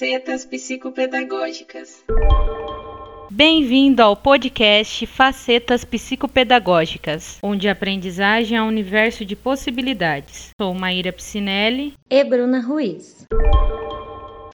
facetas 0.00 0.46
psicopedagógicas. 0.46 2.02
Bem-vindo 3.30 4.02
ao 4.02 4.16
podcast 4.16 5.04
Facetas 5.06 5.84
Psicopedagógicas, 5.84 7.38
onde 7.42 7.68
a 7.68 7.72
aprendizagem 7.72 8.56
é 8.56 8.62
um 8.62 8.68
universo 8.68 9.26
de 9.26 9.36
possibilidades. 9.36 10.52
Sou 10.58 10.72
Maíra 10.72 11.12
Piscinelli 11.12 11.92
e 12.08 12.24
Bruna 12.24 12.60
Ruiz. 12.60 13.26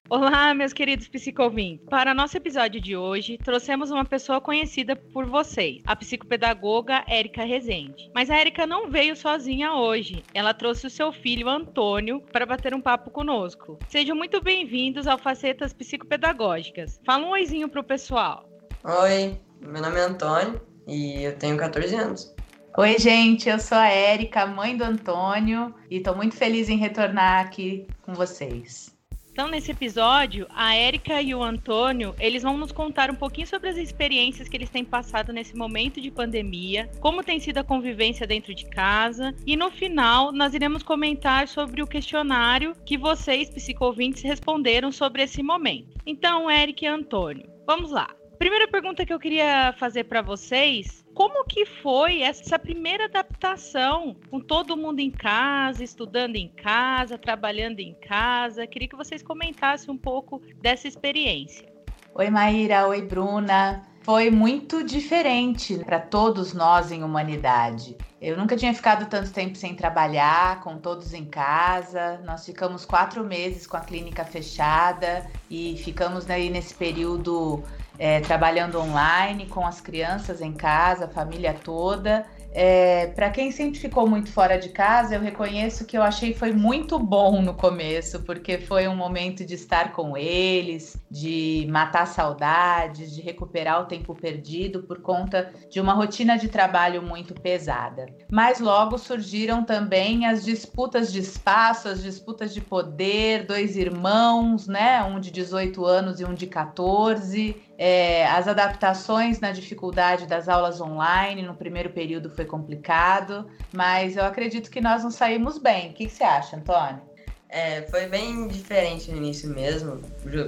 Olá, 0.09 0.53
meus 0.53 0.71
queridos 0.71 1.05
psicovintes. 1.09 1.85
Para 1.89 2.13
nosso 2.13 2.37
episódio 2.37 2.79
de 2.79 2.95
hoje, 2.95 3.37
trouxemos 3.37 3.91
uma 3.91 4.05
pessoa 4.05 4.39
conhecida 4.39 4.95
por 4.95 5.25
vocês, 5.25 5.81
a 5.85 5.97
psicopedagoga 5.97 7.03
Érica 7.09 7.43
Rezende. 7.43 8.09
Mas 8.15 8.29
a 8.29 8.37
Érica 8.37 8.65
não 8.65 8.89
veio 8.89 9.17
sozinha 9.17 9.73
hoje. 9.73 10.23
Ela 10.33 10.53
trouxe 10.53 10.87
o 10.87 10.89
seu 10.89 11.11
filho 11.11 11.49
Antônio 11.49 12.21
para 12.31 12.45
bater 12.45 12.73
um 12.73 12.79
papo 12.79 13.11
conosco. 13.11 13.77
Sejam 13.89 14.15
muito 14.15 14.41
bem-vindos 14.41 15.07
ao 15.07 15.17
Facetas 15.17 15.73
Psicopedagógicas. 15.73 17.01
Fala 17.05 17.25
um 17.25 17.31
oizinho 17.31 17.67
pro 17.67 17.83
pessoal. 17.83 18.49
Oi, 18.85 19.37
meu 19.59 19.81
nome 19.81 19.99
é 19.99 20.03
Antônio 20.03 20.61
e 20.87 21.21
eu 21.23 21.37
tenho 21.37 21.57
14 21.57 21.93
anos. 21.95 22.33
Oi, 22.77 22.97
gente, 22.97 23.49
eu 23.49 23.59
sou 23.59 23.77
a 23.77 23.89
Érica, 23.89 24.45
mãe 24.45 24.77
do 24.77 24.85
Antônio, 24.85 25.75
e 25.91 25.97
estou 25.97 26.15
muito 26.15 26.35
feliz 26.35 26.69
em 26.69 26.77
retornar 26.77 27.45
aqui 27.45 27.85
com 28.03 28.13
vocês. 28.13 28.96
Então, 29.37 29.47
nesse 29.47 29.69
episódio, 29.69 30.47
a 30.49 30.73
Érica 30.73 31.21
e 31.21 31.35
o 31.35 31.43
Antônio, 31.43 32.15
eles 32.19 32.41
vão 32.41 32.57
nos 32.57 32.71
contar 32.71 33.11
um 33.11 33.13
pouquinho 33.13 33.45
sobre 33.45 33.69
as 33.69 33.77
experiências 33.77 34.49
que 34.49 34.57
eles 34.57 34.71
têm 34.71 34.83
passado 34.83 35.31
nesse 35.31 35.55
momento 35.55 36.01
de 36.01 36.09
pandemia, 36.09 36.89
como 36.99 37.23
tem 37.23 37.39
sido 37.39 37.59
a 37.59 37.63
convivência 37.63 38.25
dentro 38.25 38.51
de 38.55 38.65
casa, 38.65 39.35
e 39.45 39.55
no 39.55 39.69
final 39.69 40.31
nós 40.31 40.55
iremos 40.55 40.81
comentar 40.81 41.47
sobre 41.47 41.83
o 41.83 41.87
questionário 41.87 42.73
que 42.83 42.97
vocês, 42.97 43.47
psicovintes, 43.47 44.23
responderam 44.23 44.91
sobre 44.91 45.21
esse 45.21 45.43
momento. 45.43 45.95
Então, 46.03 46.49
Érica 46.49 46.85
e 46.85 46.87
Antônio, 46.87 47.47
vamos 47.63 47.91
lá. 47.91 48.16
Primeira 48.37 48.67
pergunta 48.67 49.03
que 49.05 49.11
eu 49.11 49.19
queria 49.19 49.73
fazer 49.79 50.03
para 50.03 50.21
vocês 50.21 51.03
como 51.13 51.43
que 51.45 51.65
foi 51.65 52.21
essa 52.21 52.59
primeira 52.59 53.05
adaptação 53.05 54.15
com 54.29 54.39
todo 54.39 54.77
mundo 54.77 54.99
em 54.99 55.09
casa, 55.09 55.83
estudando 55.83 56.35
em 56.35 56.47
casa, 56.47 57.17
trabalhando 57.17 57.79
em 57.79 57.95
casa? 57.95 58.67
Queria 58.67 58.87
que 58.87 58.95
vocês 58.95 59.23
comentassem 59.23 59.89
um 59.89 59.97
pouco 59.97 60.39
dessa 60.61 60.87
experiência. 60.87 61.67
Oi, 62.13 62.29
Maíra. 62.29 62.87
Oi, 62.87 63.01
Bruna. 63.01 63.81
Foi 64.03 64.29
muito 64.29 64.83
diferente 64.83 65.83
para 65.83 65.99
todos 65.99 66.53
nós 66.53 66.91
em 66.91 67.03
humanidade. 67.03 67.97
Eu 68.21 68.37
nunca 68.37 68.55
tinha 68.55 68.73
ficado 68.73 69.09
tanto 69.09 69.31
tempo 69.31 69.57
sem 69.57 69.75
trabalhar, 69.75 70.61
com 70.61 70.77
todos 70.77 71.13
em 71.13 71.25
casa. 71.25 72.19
Nós 72.23 72.45
ficamos 72.45 72.85
quatro 72.85 73.23
meses 73.23 73.67
com 73.67 73.75
a 73.75 73.81
clínica 73.81 74.23
fechada 74.23 75.29
e 75.49 75.75
ficamos 75.77 76.29
aí 76.29 76.49
nesse 76.49 76.73
período 76.73 77.63
é, 77.99 78.19
trabalhando 78.21 78.79
online 78.79 79.47
com 79.47 79.65
as 79.65 79.81
crianças 79.81 80.41
em 80.41 80.53
casa, 80.53 81.05
a 81.05 81.09
família 81.09 81.53
toda. 81.53 82.25
É, 82.59 83.07
para 83.07 83.29
quem 83.29 83.51
sempre 83.51 83.79
ficou 83.79 84.07
muito 84.09 84.31
fora 84.31 84.57
de 84.57 84.69
casa, 84.69 85.13
eu 85.13 85.21
reconheço 85.21 85.85
que 85.85 85.95
eu 85.95 86.01
achei 86.01 86.33
foi 86.33 86.51
muito 86.51 86.97
bom 86.97 87.39
no 87.41 87.53
começo, 87.53 88.23
porque 88.23 88.57
foi 88.57 88.87
um 88.87 88.95
momento 88.95 89.45
de 89.45 89.53
estar 89.53 89.91
com 89.91 90.17
eles, 90.17 90.97
de 91.11 91.67
matar 91.69 92.07
saudades, 92.07 93.13
de 93.13 93.21
recuperar 93.21 93.81
o 93.81 93.85
tempo 93.85 94.15
perdido 94.15 94.81
por 94.81 95.01
conta 95.01 95.51
de 95.69 95.79
uma 95.79 95.93
rotina 95.93 96.35
de 96.35 96.47
trabalho 96.47 97.03
muito 97.03 97.35
pesada. 97.35 98.07
Mas 98.31 98.59
logo 98.59 98.97
surgiram 98.97 99.63
também 99.63 100.25
as 100.25 100.43
disputas 100.43 101.11
de 101.11 101.19
espaço, 101.19 101.87
as 101.87 102.01
disputas 102.01 102.53
de 102.55 102.61
poder, 102.61 103.45
dois 103.45 103.77
irmãos, 103.77 104.67
né? 104.67 105.03
Um 105.03 105.19
de 105.19 105.29
18 105.29 105.85
anos 105.85 106.19
e 106.19 106.25
um 106.25 106.33
de 106.33 106.47
14 106.47 107.66
é, 107.77 108.25
as 108.27 108.47
adaptações 108.47 109.39
na 109.39 109.51
dificuldade 109.51 110.25
das 110.25 110.49
aulas 110.49 110.81
online 110.81 111.43
no 111.43 111.55
primeiro 111.55 111.91
período 111.91 112.29
foi 112.29 112.45
complicado, 112.45 113.47
mas 113.71 114.17
eu 114.17 114.23
acredito 114.23 114.71
que 114.71 114.81
nós 114.81 115.03
não 115.03 115.11
saímos 115.11 115.57
bem. 115.57 115.91
O 115.91 115.93
que, 115.93 116.07
que 116.07 116.11
você 116.11 116.23
acha, 116.23 116.57
Antônio? 116.57 117.01
É, 117.49 117.83
foi 117.83 118.07
bem 118.07 118.47
diferente 118.47 119.09
no 119.09 119.17
início 119.17 119.49
mesmo, 119.49 120.01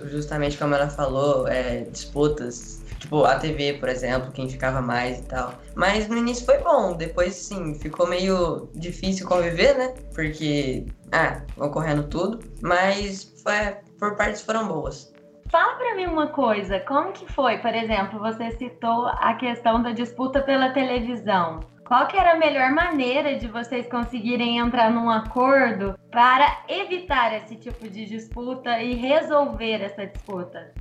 justamente 0.07 0.57
como 0.57 0.75
ela 0.75 0.89
falou, 0.89 1.47
é, 1.47 1.83
disputas, 1.83 2.81
tipo 2.99 3.23
a 3.23 3.39
TV, 3.39 3.75
por 3.75 3.87
exemplo, 3.87 4.31
quem 4.31 4.49
ficava 4.49 4.81
mais 4.81 5.19
e 5.19 5.23
tal. 5.23 5.53
Mas 5.75 6.09
no 6.09 6.17
início 6.17 6.45
foi 6.45 6.57
bom, 6.57 6.97
depois 6.97 7.35
sim, 7.35 7.73
ficou 7.75 8.05
meio 8.05 8.69
difícil 8.75 9.25
conviver, 9.25 9.77
né? 9.77 9.93
Porque, 10.13 10.85
ah, 11.13 11.41
ocorrendo 11.57 12.03
tudo, 12.03 12.39
mas 12.61 13.33
foi, 13.41 13.77
por 13.97 14.17
partes 14.17 14.41
foram 14.41 14.67
boas. 14.67 15.08
Fala 15.49 15.75
para 15.77 15.95
mim 15.95 16.05
uma 16.05 16.27
coisa, 16.27 16.79
como 16.81 17.11
que 17.11 17.25
foi, 17.31 17.57
por 17.57 17.73
exemplo, 17.73 18.19
você 18.19 18.51
citou 18.51 19.07
a 19.07 19.33
questão 19.33 19.81
da 19.81 19.91
disputa 19.91 20.41
pela 20.41 20.69
televisão. 20.73 21.61
Qual 21.87 22.05
que 22.05 22.15
era 22.15 22.33
a 22.33 22.37
melhor 22.37 22.69
maneira 22.69 23.35
de 23.35 23.47
vocês 23.47 23.87
conseguirem 23.87 24.59
entrar 24.59 24.91
num 24.91 25.09
acordo 25.09 25.97
para 26.11 26.63
evitar 26.67 27.35
esse 27.35 27.55
tipo 27.55 27.89
de 27.89 28.05
disputa 28.05 28.79
e 28.79 28.93
resolver 28.93 29.81
essa 29.81 30.05
disputa? 30.05 30.71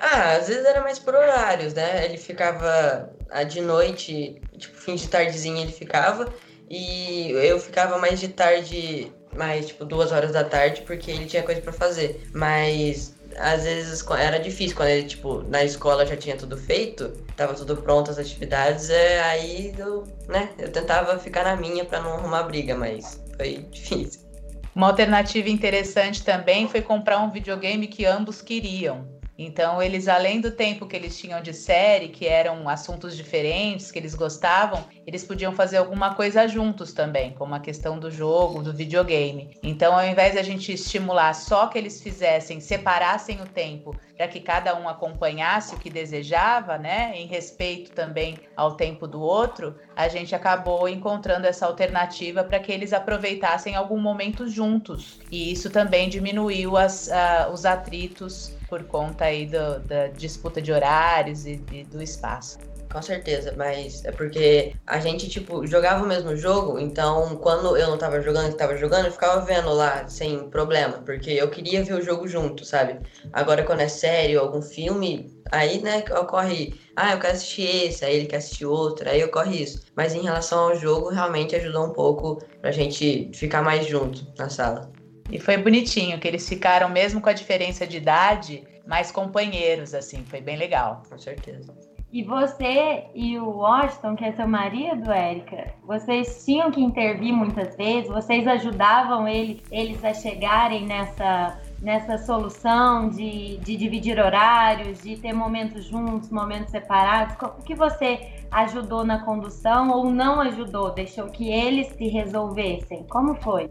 Ah, 0.00 0.32
às 0.32 0.48
vezes 0.48 0.64
era 0.64 0.80
mais 0.80 0.98
por 0.98 1.14
horários, 1.14 1.72
né? 1.72 2.04
Ele 2.04 2.18
ficava 2.18 3.08
ah, 3.30 3.44
de 3.44 3.60
noite, 3.60 4.42
tipo, 4.58 4.76
fim 4.76 4.96
de 4.96 5.08
tardezinha 5.08 5.62
ele 5.62 5.72
ficava, 5.72 6.28
e 6.68 7.30
eu 7.30 7.60
ficava 7.60 7.96
mais 7.96 8.18
de 8.18 8.26
tarde, 8.26 9.12
mais 9.36 9.68
tipo 9.68 9.84
duas 9.84 10.10
horas 10.10 10.32
da 10.32 10.42
tarde, 10.42 10.82
porque 10.82 11.12
ele 11.12 11.26
tinha 11.26 11.44
coisa 11.44 11.60
para 11.60 11.72
fazer. 11.72 12.28
Mas 12.34 13.15
às 13.38 13.64
vezes 13.64 14.04
era 14.10 14.38
difícil 14.38 14.76
quando 14.76 14.88
ele, 14.88 15.06
tipo, 15.06 15.42
na 15.42 15.62
escola 15.64 16.06
já 16.06 16.16
tinha 16.16 16.36
tudo 16.36 16.56
feito, 16.56 17.08
tava 17.36 17.54
tudo 17.54 17.76
pronto 17.76 18.10
as 18.10 18.18
atividades, 18.18 18.90
é, 18.90 19.20
aí 19.20 19.74
eu, 19.78 20.04
né, 20.28 20.50
eu 20.58 20.70
tentava 20.70 21.18
ficar 21.18 21.44
na 21.44 21.56
minha 21.56 21.84
para 21.84 22.00
não 22.00 22.14
arrumar 22.14 22.44
briga, 22.44 22.74
mas 22.74 23.22
foi 23.36 23.66
difícil. 23.70 24.26
Uma 24.74 24.88
alternativa 24.88 25.48
interessante 25.48 26.22
também 26.22 26.68
foi 26.68 26.82
comprar 26.82 27.18
um 27.20 27.30
videogame 27.30 27.86
que 27.86 28.04
ambos 28.04 28.42
queriam. 28.42 29.16
Então, 29.38 29.82
eles, 29.82 30.08
além 30.08 30.40
do 30.40 30.50
tempo 30.50 30.86
que 30.86 30.96
eles 30.96 31.18
tinham 31.18 31.42
de 31.42 31.52
série, 31.52 32.08
que 32.08 32.26
eram 32.26 32.68
assuntos 32.68 33.16
diferentes, 33.16 33.90
que 33.90 33.98
eles 33.98 34.14
gostavam, 34.14 34.84
eles 35.06 35.24
podiam 35.24 35.52
fazer 35.52 35.76
alguma 35.76 36.14
coisa 36.14 36.48
juntos 36.48 36.92
também, 36.92 37.32
como 37.32 37.54
a 37.54 37.60
questão 37.60 37.98
do 37.98 38.10
jogo, 38.10 38.62
do 38.62 38.72
videogame. 38.72 39.56
Então, 39.62 39.96
ao 39.96 40.04
invés 40.04 40.32
de 40.32 40.38
a 40.40 40.42
gente 40.42 40.72
estimular 40.72 41.32
só 41.34 41.68
que 41.68 41.78
eles 41.78 42.02
fizessem, 42.02 42.58
separassem 42.58 43.40
o 43.40 43.46
tempo 43.46 43.96
para 44.16 44.26
que 44.26 44.40
cada 44.40 44.74
um 44.76 44.88
acompanhasse 44.88 45.74
o 45.74 45.78
que 45.78 45.88
desejava, 45.88 46.76
né, 46.76 47.12
em 47.14 47.26
respeito 47.26 47.92
também 47.92 48.36
ao 48.56 48.74
tempo 48.74 49.06
do 49.06 49.20
outro, 49.20 49.76
a 49.94 50.08
gente 50.08 50.34
acabou 50.34 50.88
encontrando 50.88 51.46
essa 51.46 51.66
alternativa 51.66 52.42
para 52.42 52.58
que 52.58 52.72
eles 52.72 52.92
aproveitassem 52.92 53.76
algum 53.76 54.00
momento 54.00 54.48
juntos. 54.48 55.20
E 55.30 55.52
isso 55.52 55.70
também 55.70 56.08
diminuiu 56.08 56.76
as, 56.76 57.08
uh, 57.08 57.52
os 57.52 57.64
atritos 57.64 58.52
por 58.68 58.82
conta 58.84 59.26
aí 59.26 59.46
do, 59.46 59.78
da 59.80 60.08
disputa 60.08 60.60
de 60.60 60.72
horários 60.72 61.46
e, 61.46 61.62
e 61.70 61.84
do 61.84 62.02
espaço. 62.02 62.58
Com 62.96 63.02
certeza, 63.02 63.52
mas 63.58 64.02
é 64.06 64.10
porque 64.10 64.74
a 64.86 64.98
gente, 64.98 65.28
tipo, 65.28 65.66
jogava 65.66 66.02
o 66.02 66.08
mesmo 66.08 66.34
jogo, 66.34 66.78
então 66.78 67.36
quando 67.36 67.76
eu 67.76 67.90
não 67.90 67.98
tava 67.98 68.22
jogando, 68.22 68.52
que 68.52 68.56
tava 68.56 68.74
jogando, 68.74 69.04
eu 69.04 69.12
ficava 69.12 69.44
vendo 69.44 69.70
lá 69.74 70.08
sem 70.08 70.48
problema, 70.48 71.02
porque 71.04 71.30
eu 71.32 71.50
queria 71.50 71.84
ver 71.84 71.92
o 71.92 72.00
jogo 72.00 72.26
junto, 72.26 72.64
sabe? 72.64 72.98
Agora 73.34 73.64
quando 73.64 73.80
é 73.80 73.88
sério, 73.88 74.40
algum 74.40 74.62
filme, 74.62 75.30
aí, 75.52 75.82
né, 75.82 76.04
ocorre, 76.18 76.80
ah, 76.96 77.12
eu 77.12 77.20
quero 77.20 77.34
assistir 77.34 77.66
esse, 77.84 78.02
aí 78.02 78.16
ele 78.16 78.24
quer 78.24 78.38
assistir 78.38 78.64
outro, 78.64 79.10
aí 79.10 79.22
ocorre 79.22 79.62
isso. 79.62 79.84
Mas 79.94 80.14
em 80.14 80.22
relação 80.22 80.70
ao 80.70 80.76
jogo, 80.76 81.10
realmente 81.10 81.54
ajudou 81.54 81.84
um 81.84 81.92
pouco 81.92 82.42
pra 82.62 82.72
gente 82.72 83.30
ficar 83.34 83.62
mais 83.62 83.86
junto 83.86 84.26
na 84.38 84.48
sala. 84.48 84.90
E 85.30 85.38
foi 85.38 85.58
bonitinho, 85.58 86.18
que 86.18 86.26
eles 86.26 86.48
ficaram, 86.48 86.88
mesmo 86.88 87.20
com 87.20 87.28
a 87.28 87.34
diferença 87.34 87.86
de 87.86 87.98
idade, 87.98 88.64
mais 88.86 89.12
companheiros, 89.12 89.92
assim, 89.92 90.24
foi 90.24 90.40
bem 90.40 90.56
legal. 90.56 91.02
Com 91.10 91.18
certeza. 91.18 91.74
E 92.12 92.22
você 92.22 93.04
e 93.14 93.36
o 93.38 93.48
Washington, 93.48 94.14
que 94.14 94.24
é 94.24 94.32
seu 94.32 94.46
marido, 94.46 95.10
Érica, 95.10 95.74
vocês 95.84 96.44
tinham 96.44 96.70
que 96.70 96.80
intervir 96.80 97.32
muitas 97.32 97.76
vezes, 97.76 98.08
vocês 98.08 98.46
ajudavam 98.46 99.26
ele, 99.26 99.60
eles 99.72 100.02
a 100.04 100.14
chegarem 100.14 100.86
nessa, 100.86 101.60
nessa 101.82 102.16
solução 102.18 103.08
de, 103.08 103.58
de 103.58 103.76
dividir 103.76 104.20
horários, 104.20 105.02
de 105.02 105.16
ter 105.16 105.32
momentos 105.32 105.84
juntos, 105.84 106.30
momentos 106.30 106.70
separados. 106.70 107.36
O 107.58 107.62
que 107.62 107.74
você 107.74 108.32
ajudou 108.52 109.04
na 109.04 109.24
condução 109.24 109.90
ou 109.90 110.08
não 110.08 110.40
ajudou? 110.40 110.92
Deixou 110.92 111.26
que 111.26 111.50
eles 111.50 111.88
se 111.88 112.06
resolvessem? 112.06 113.04
Como 113.08 113.34
foi? 113.34 113.68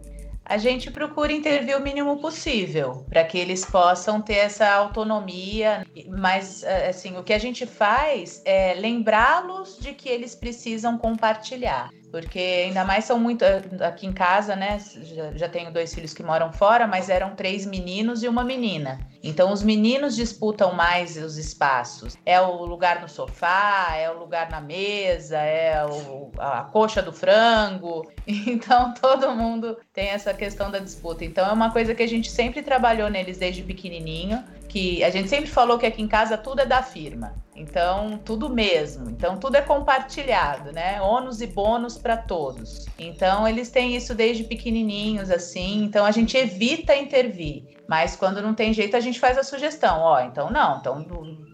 A 0.48 0.58
gente 0.58 0.90
procura 0.90 1.32
intervir 1.32 1.76
o 1.76 1.80
mínimo 1.80 2.18
possível 2.18 3.04
para 3.08 3.24
que 3.24 3.36
eles 3.36 3.64
possam 3.64 4.22
ter 4.22 4.36
essa 4.36 4.68
autonomia, 4.68 5.84
mas 6.08 6.62
assim, 6.88 7.16
o 7.16 7.24
que 7.24 7.32
a 7.32 7.38
gente 7.38 7.66
faz 7.66 8.42
é 8.44 8.74
lembrá-los 8.74 9.78
de 9.78 9.92
que 9.92 10.08
eles 10.08 10.34
precisam 10.34 10.96
compartilhar 10.96 11.90
porque 12.10 12.38
ainda 12.38 12.84
mais 12.84 13.04
são 13.04 13.18
muito. 13.18 13.44
Aqui 13.80 14.06
em 14.06 14.12
casa, 14.12 14.56
né? 14.56 14.78
Já, 15.02 15.32
já, 15.32 15.48
tenho 15.48 15.72
dois 15.72 15.94
filhos 15.94 16.14
que 16.14 16.22
moram 16.22 16.52
fora, 16.52 16.86
mas 16.86 17.08
eram 17.08 17.34
três 17.34 17.66
meninos 17.66 18.22
e 18.22 18.28
uma 18.28 18.44
menina. 18.44 18.98
Então, 19.22 19.52
os 19.52 19.62
meninos 19.62 20.14
disputam 20.14 20.72
mais 20.72 21.16
os 21.16 21.36
espaços. 21.36 22.16
É 22.24 22.40
o 22.40 22.64
lugar 22.64 23.00
no 23.00 23.08
sofá, 23.08 23.94
é 23.96 24.10
o 24.10 24.18
lugar 24.18 24.50
na 24.50 24.60
mesa, 24.60 25.38
é 25.38 25.84
o, 25.84 26.30
a 26.38 26.62
coxa 26.64 27.02
do 27.02 27.12
frango. 27.12 28.10
Então, 28.48 28.92
todo 28.94 29.30
mundo 29.30 29.78
tem 29.92 30.08
essa 30.08 30.34
questão 30.34 30.70
da 30.70 30.78
disputa. 30.78 31.24
Então, 31.24 31.46
é 31.46 31.52
uma 31.52 31.70
coisa 31.70 31.94
que 31.94 32.02
a 32.02 32.08
gente 32.08 32.30
sempre 32.30 32.60
trabalhou 32.60 33.08
neles 33.08 33.38
desde 33.38 33.62
pequenininho 33.62 34.42
que 34.76 35.02
a 35.02 35.10
gente 35.10 35.28
sempre 35.28 35.48
falou 35.48 35.78
que 35.78 35.86
aqui 35.86 36.02
em 36.02 36.08
casa 36.08 36.36
tudo 36.36 36.60
é 36.60 36.66
da 36.66 36.82
firma. 36.82 37.34
Então, 37.56 38.20
tudo 38.24 38.50
mesmo. 38.50 39.08
Então, 39.10 39.38
tudo 39.38 39.56
é 39.56 39.62
compartilhado, 39.62 40.72
né? 40.72 41.00
Ônus 41.00 41.40
e 41.40 41.46
bônus 41.46 41.96
para 41.96 42.16
todos. 42.16 42.86
Então, 42.98 43.48
eles 43.48 43.70
têm 43.70 43.96
isso 43.96 44.14
desde 44.14 44.44
pequenininhos, 44.44 45.30
assim. 45.30 45.82
Então, 45.82 46.04
a 46.04 46.10
gente 46.10 46.36
evita 46.36 46.94
intervir. 46.94 47.76
Mas 47.88 48.16
quando 48.16 48.42
não 48.42 48.54
tem 48.54 48.72
jeito, 48.72 48.96
a 48.96 49.00
gente 49.00 49.20
faz 49.20 49.38
a 49.38 49.42
sugestão. 49.42 50.00
Ó, 50.00 50.20
então 50.20 50.50
não. 50.50 50.78
Então, 50.78 51.04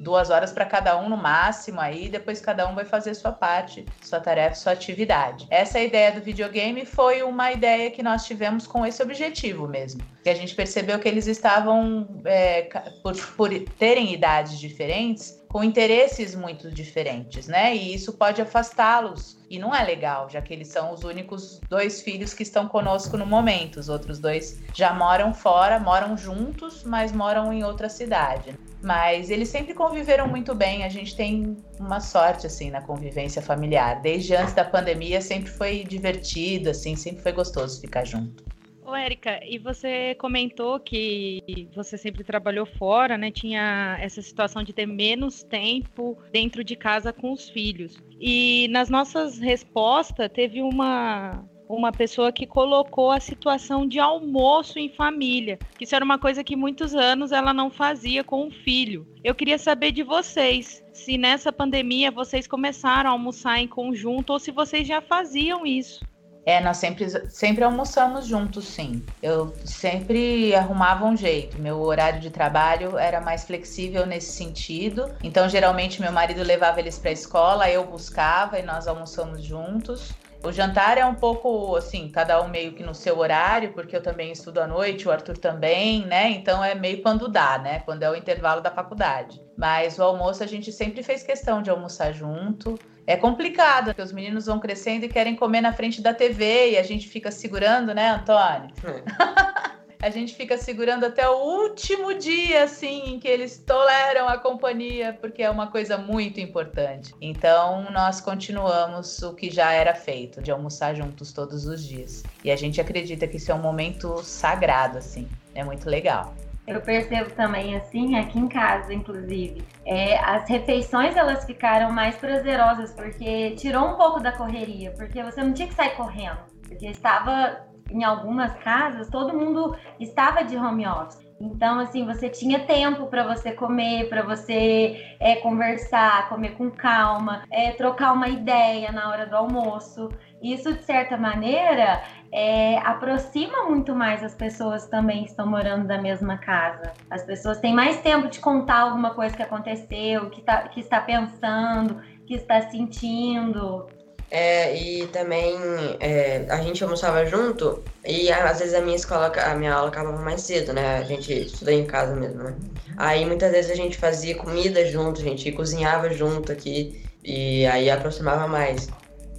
duas 0.00 0.30
horas 0.30 0.52
para 0.52 0.64
cada 0.64 0.96
um 0.98 1.08
no 1.08 1.16
máximo 1.16 1.80
aí. 1.80 2.08
Depois, 2.08 2.40
cada 2.40 2.66
um 2.66 2.74
vai 2.74 2.84
fazer 2.84 3.14
sua 3.14 3.32
parte, 3.32 3.84
sua 4.00 4.20
tarefa, 4.20 4.54
sua 4.54 4.72
atividade. 4.72 5.46
Essa 5.50 5.78
ideia 5.80 6.12
do 6.12 6.22
videogame 6.22 6.86
foi 6.86 7.22
uma 7.22 7.52
ideia 7.52 7.90
que 7.90 8.02
nós 8.02 8.24
tivemos 8.24 8.66
com 8.66 8.86
esse 8.86 9.02
objetivo 9.02 9.68
mesmo. 9.68 10.02
Que 10.22 10.30
a 10.30 10.34
gente 10.34 10.54
percebeu 10.54 10.98
que 10.98 11.08
eles 11.08 11.26
estavam, 11.26 12.08
é, 12.24 12.62
por, 13.02 13.14
por 13.36 13.50
terem 13.78 14.12
idades 14.12 14.58
diferentes, 14.58 15.41
com 15.52 15.62
interesses 15.62 16.34
muito 16.34 16.70
diferentes, 16.70 17.46
né? 17.46 17.76
E 17.76 17.94
isso 17.94 18.14
pode 18.14 18.40
afastá-los. 18.40 19.36
E 19.50 19.58
não 19.58 19.74
é 19.74 19.84
legal, 19.84 20.30
já 20.30 20.40
que 20.40 20.50
eles 20.50 20.68
são 20.68 20.94
os 20.94 21.04
únicos 21.04 21.60
dois 21.68 22.00
filhos 22.00 22.32
que 22.32 22.42
estão 22.42 22.66
conosco 22.66 23.18
no 23.18 23.26
momento. 23.26 23.78
Os 23.78 23.90
outros 23.90 24.18
dois 24.18 24.62
já 24.72 24.94
moram 24.94 25.34
fora, 25.34 25.78
moram 25.78 26.16
juntos, 26.16 26.82
mas 26.84 27.12
moram 27.12 27.52
em 27.52 27.62
outra 27.62 27.90
cidade. 27.90 28.58
Mas 28.82 29.28
eles 29.28 29.50
sempre 29.50 29.74
conviveram 29.74 30.26
muito 30.26 30.54
bem. 30.54 30.84
A 30.84 30.88
gente 30.88 31.14
tem 31.14 31.54
uma 31.78 32.00
sorte 32.00 32.46
assim 32.46 32.70
na 32.70 32.80
convivência 32.80 33.42
familiar. 33.42 34.00
Desde 34.00 34.34
antes 34.34 34.54
da 34.54 34.64
pandemia 34.64 35.20
sempre 35.20 35.50
foi 35.50 35.84
divertido, 35.84 36.70
assim, 36.70 36.96
sempre 36.96 37.22
foi 37.22 37.32
gostoso 37.32 37.78
ficar 37.78 38.06
junto. 38.06 38.42
Ô, 38.84 38.96
Érica, 38.96 39.40
e 39.48 39.58
você 39.58 40.14
comentou 40.16 40.78
que 40.80 41.68
você 41.74 41.96
sempre 41.96 42.24
trabalhou 42.24 42.66
fora, 42.66 43.16
né? 43.16 43.30
Tinha 43.30 43.96
essa 44.00 44.20
situação 44.20 44.64
de 44.64 44.72
ter 44.72 44.86
menos 44.86 45.44
tempo 45.44 46.18
dentro 46.32 46.64
de 46.64 46.74
casa 46.74 47.12
com 47.12 47.32
os 47.32 47.48
filhos. 47.48 47.96
E 48.20 48.66
nas 48.68 48.90
nossas 48.90 49.38
respostas, 49.38 50.28
teve 50.32 50.60
uma, 50.60 51.44
uma 51.68 51.92
pessoa 51.92 52.32
que 52.32 52.44
colocou 52.44 53.12
a 53.12 53.20
situação 53.20 53.86
de 53.86 54.00
almoço 54.00 54.80
em 54.80 54.88
família. 54.88 55.60
Isso 55.80 55.94
era 55.94 56.04
uma 56.04 56.18
coisa 56.18 56.42
que 56.42 56.56
muitos 56.56 56.92
anos 56.92 57.30
ela 57.30 57.54
não 57.54 57.70
fazia 57.70 58.24
com 58.24 58.48
o 58.48 58.50
filho. 58.50 59.06
Eu 59.22 59.34
queria 59.34 59.58
saber 59.58 59.92
de 59.92 60.02
vocês, 60.02 60.84
se 60.92 61.16
nessa 61.16 61.52
pandemia 61.52 62.10
vocês 62.10 62.48
começaram 62.48 63.10
a 63.10 63.12
almoçar 63.12 63.60
em 63.60 63.68
conjunto 63.68 64.32
ou 64.32 64.40
se 64.40 64.50
vocês 64.50 64.88
já 64.88 65.00
faziam 65.00 65.64
isso. 65.64 66.04
É, 66.44 66.60
nós 66.60 66.76
sempre, 66.78 67.08
sempre 67.30 67.62
almoçamos 67.62 68.26
juntos, 68.26 68.66
sim. 68.66 69.04
Eu 69.22 69.54
sempre 69.64 70.54
arrumava 70.54 71.04
um 71.04 71.16
jeito. 71.16 71.60
Meu 71.60 71.80
horário 71.80 72.20
de 72.20 72.30
trabalho 72.30 72.98
era 72.98 73.20
mais 73.20 73.44
flexível 73.44 74.04
nesse 74.06 74.32
sentido. 74.32 75.14
Então, 75.22 75.48
geralmente, 75.48 76.00
meu 76.00 76.12
marido 76.12 76.42
levava 76.42 76.80
eles 76.80 76.98
para 76.98 77.10
a 77.10 77.12
escola, 77.12 77.70
eu 77.70 77.86
buscava 77.86 78.58
e 78.58 78.62
nós 78.62 78.88
almoçamos 78.88 79.44
juntos. 79.44 80.21
O 80.44 80.50
jantar 80.50 80.98
é 80.98 81.06
um 81.06 81.14
pouco 81.14 81.76
assim, 81.76 82.08
cada 82.08 82.42
um 82.42 82.48
meio 82.48 82.72
que 82.72 82.82
no 82.82 82.94
seu 82.94 83.18
horário, 83.18 83.72
porque 83.72 83.94
eu 83.94 84.02
também 84.02 84.32
estudo 84.32 84.58
à 84.58 84.66
noite, 84.66 85.06
o 85.06 85.12
Arthur 85.12 85.38
também, 85.38 86.04
né? 86.04 86.30
Então 86.30 86.64
é 86.64 86.74
meio 86.74 87.00
quando 87.00 87.28
dá, 87.28 87.58
né? 87.58 87.78
Quando 87.80 88.02
é 88.02 88.10
o 88.10 88.16
intervalo 88.16 88.60
da 88.60 88.70
faculdade. 88.70 89.40
Mas 89.56 89.98
o 89.98 90.02
almoço 90.02 90.42
a 90.42 90.46
gente 90.46 90.72
sempre 90.72 91.02
fez 91.02 91.22
questão 91.22 91.62
de 91.62 91.70
almoçar 91.70 92.12
junto. 92.12 92.76
É 93.06 93.16
complicado, 93.16 93.86
porque 93.86 94.02
os 94.02 94.12
meninos 94.12 94.46
vão 94.46 94.58
crescendo 94.58 95.04
e 95.04 95.08
querem 95.08 95.36
comer 95.36 95.60
na 95.60 95.72
frente 95.72 96.02
da 96.02 96.12
TV 96.12 96.72
e 96.72 96.78
a 96.78 96.82
gente 96.82 97.08
fica 97.08 97.30
segurando, 97.30 97.94
né, 97.94 98.10
Antônio? 98.10 98.72
É. 98.84 99.71
a 100.02 100.10
gente 100.10 100.34
fica 100.34 100.58
segurando 100.58 101.06
até 101.06 101.28
o 101.28 101.62
último 101.62 102.12
dia, 102.12 102.64
assim, 102.64 103.14
em 103.14 103.20
que 103.20 103.28
eles 103.28 103.56
toleram 103.56 104.28
a 104.28 104.36
companhia, 104.36 105.16
porque 105.20 105.44
é 105.44 105.48
uma 105.48 105.68
coisa 105.68 105.96
muito 105.96 106.40
importante. 106.40 107.14
Então, 107.20 107.88
nós 107.92 108.20
continuamos 108.20 109.22
o 109.22 109.32
que 109.32 109.48
já 109.48 109.72
era 109.72 109.94
feito, 109.94 110.42
de 110.42 110.50
almoçar 110.50 110.92
juntos 110.96 111.32
todos 111.32 111.66
os 111.66 111.86
dias. 111.86 112.24
E 112.42 112.50
a 112.50 112.56
gente 112.56 112.80
acredita 112.80 113.28
que 113.28 113.36
isso 113.36 113.52
é 113.52 113.54
um 113.54 113.62
momento 113.62 114.20
sagrado, 114.24 114.98
assim. 114.98 115.28
É 115.54 115.62
muito 115.62 115.88
legal. 115.88 116.34
Eu 116.66 116.80
percebo 116.80 117.30
também 117.30 117.76
assim, 117.76 118.16
aqui 118.16 118.40
em 118.40 118.48
casa, 118.48 118.92
inclusive, 118.92 119.62
é, 119.84 120.18
as 120.18 120.48
refeições 120.48 121.16
elas 121.16 121.44
ficaram 121.44 121.92
mais 121.92 122.16
prazerosas 122.16 122.92
porque 122.92 123.50
tirou 123.52 123.88
um 123.88 123.96
pouco 123.96 124.20
da 124.20 124.32
correria, 124.32 124.92
porque 124.92 125.22
você 125.22 125.42
não 125.42 125.52
tinha 125.52 125.66
que 125.66 125.74
sair 125.74 125.96
correndo, 125.96 126.38
porque 126.68 126.86
estava 126.86 127.71
em 127.92 128.04
algumas 128.04 128.52
casas 128.58 129.08
todo 129.08 129.36
mundo 129.36 129.76
estava 130.00 130.42
de 130.42 130.56
home 130.56 130.86
office. 130.86 131.22
Então, 131.42 131.80
assim, 131.80 132.06
você 132.06 132.28
tinha 132.28 132.60
tempo 132.60 133.06
para 133.06 133.24
você 133.24 133.50
comer, 133.50 134.08
para 134.08 134.22
você 134.22 135.16
é, 135.18 135.34
conversar, 135.36 136.28
comer 136.28 136.50
com 136.50 136.70
calma, 136.70 137.42
é, 137.50 137.72
trocar 137.72 138.12
uma 138.12 138.28
ideia 138.28 138.92
na 138.92 139.08
hora 139.10 139.26
do 139.26 139.34
almoço. 139.34 140.08
Isso, 140.40 140.72
de 140.72 140.84
certa 140.84 141.16
maneira, 141.16 142.00
é, 142.30 142.78
aproxima 142.78 143.64
muito 143.64 143.92
mais 143.92 144.22
as 144.22 144.36
pessoas 144.36 144.86
também 144.86 145.24
que 145.24 145.30
estão 145.30 145.44
morando 145.44 145.84
na 145.84 146.00
mesma 146.00 146.38
casa. 146.38 146.92
As 147.10 147.24
pessoas 147.24 147.58
têm 147.58 147.74
mais 147.74 148.00
tempo 148.00 148.28
de 148.28 148.38
contar 148.38 148.78
alguma 148.82 149.10
coisa 149.10 149.36
que 149.36 149.42
aconteceu, 149.42 150.30
que, 150.30 150.42
tá, 150.42 150.68
que 150.68 150.78
está 150.78 151.00
pensando, 151.00 152.00
que 152.24 152.34
está 152.34 152.60
sentindo. 152.70 153.86
É, 154.34 154.74
e 154.74 155.06
também 155.08 155.58
é, 156.00 156.46
a 156.48 156.56
gente 156.62 156.82
almoçava 156.82 157.26
junto 157.26 157.84
e 158.02 158.32
às 158.32 158.60
vezes 158.60 158.72
a 158.72 158.80
minha 158.80 158.96
escola, 158.96 159.26
a 159.26 159.54
minha 159.54 159.74
aula 159.74 159.88
acabava 159.90 160.22
mais 160.22 160.40
cedo, 160.40 160.72
né? 160.72 160.96
A 160.96 161.02
gente 161.02 161.30
estuda 161.30 161.70
em 161.70 161.84
casa 161.84 162.16
mesmo, 162.16 162.42
né? 162.42 162.56
Aí 162.96 163.26
muitas 163.26 163.52
vezes 163.52 163.70
a 163.70 163.74
gente 163.74 163.98
fazia 163.98 164.34
comida 164.34 164.86
junto, 164.86 165.20
a 165.20 165.24
gente 165.24 165.52
cozinhava 165.52 166.08
junto 166.08 166.50
aqui 166.50 167.04
e 167.22 167.66
aí 167.66 167.90
aproximava 167.90 168.48
mais. 168.48 168.88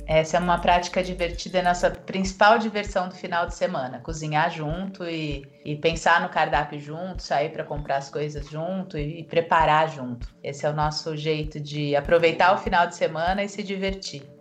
Essa 0.05 0.37
é 0.37 0.39
uma 0.39 0.59
prática 0.59 1.03
divertida, 1.03 1.57
é 1.57 1.63
nossa 1.63 1.89
principal 1.89 2.59
diversão 2.59 3.09
do 3.09 3.15
final 3.15 3.47
de 3.47 3.55
semana. 3.55 3.99
Cozinhar 3.99 4.51
junto 4.51 5.05
e, 5.05 5.43
e 5.65 5.75
pensar 5.75 6.21
no 6.21 6.29
cardápio 6.29 6.79
junto, 6.79 7.23
sair 7.23 7.49
para 7.49 7.63
comprar 7.63 7.97
as 7.97 8.11
coisas 8.11 8.47
junto 8.47 8.95
e, 8.95 9.21
e 9.21 9.23
preparar 9.23 9.89
junto. 9.89 10.27
Esse 10.43 10.67
é 10.67 10.69
o 10.69 10.73
nosso 10.73 11.17
jeito 11.17 11.59
de 11.59 11.95
aproveitar 11.95 12.53
o 12.53 12.59
final 12.59 12.85
de 12.85 12.95
semana 12.95 13.43
e 13.43 13.49
se 13.49 13.63
divertir. 13.63 14.32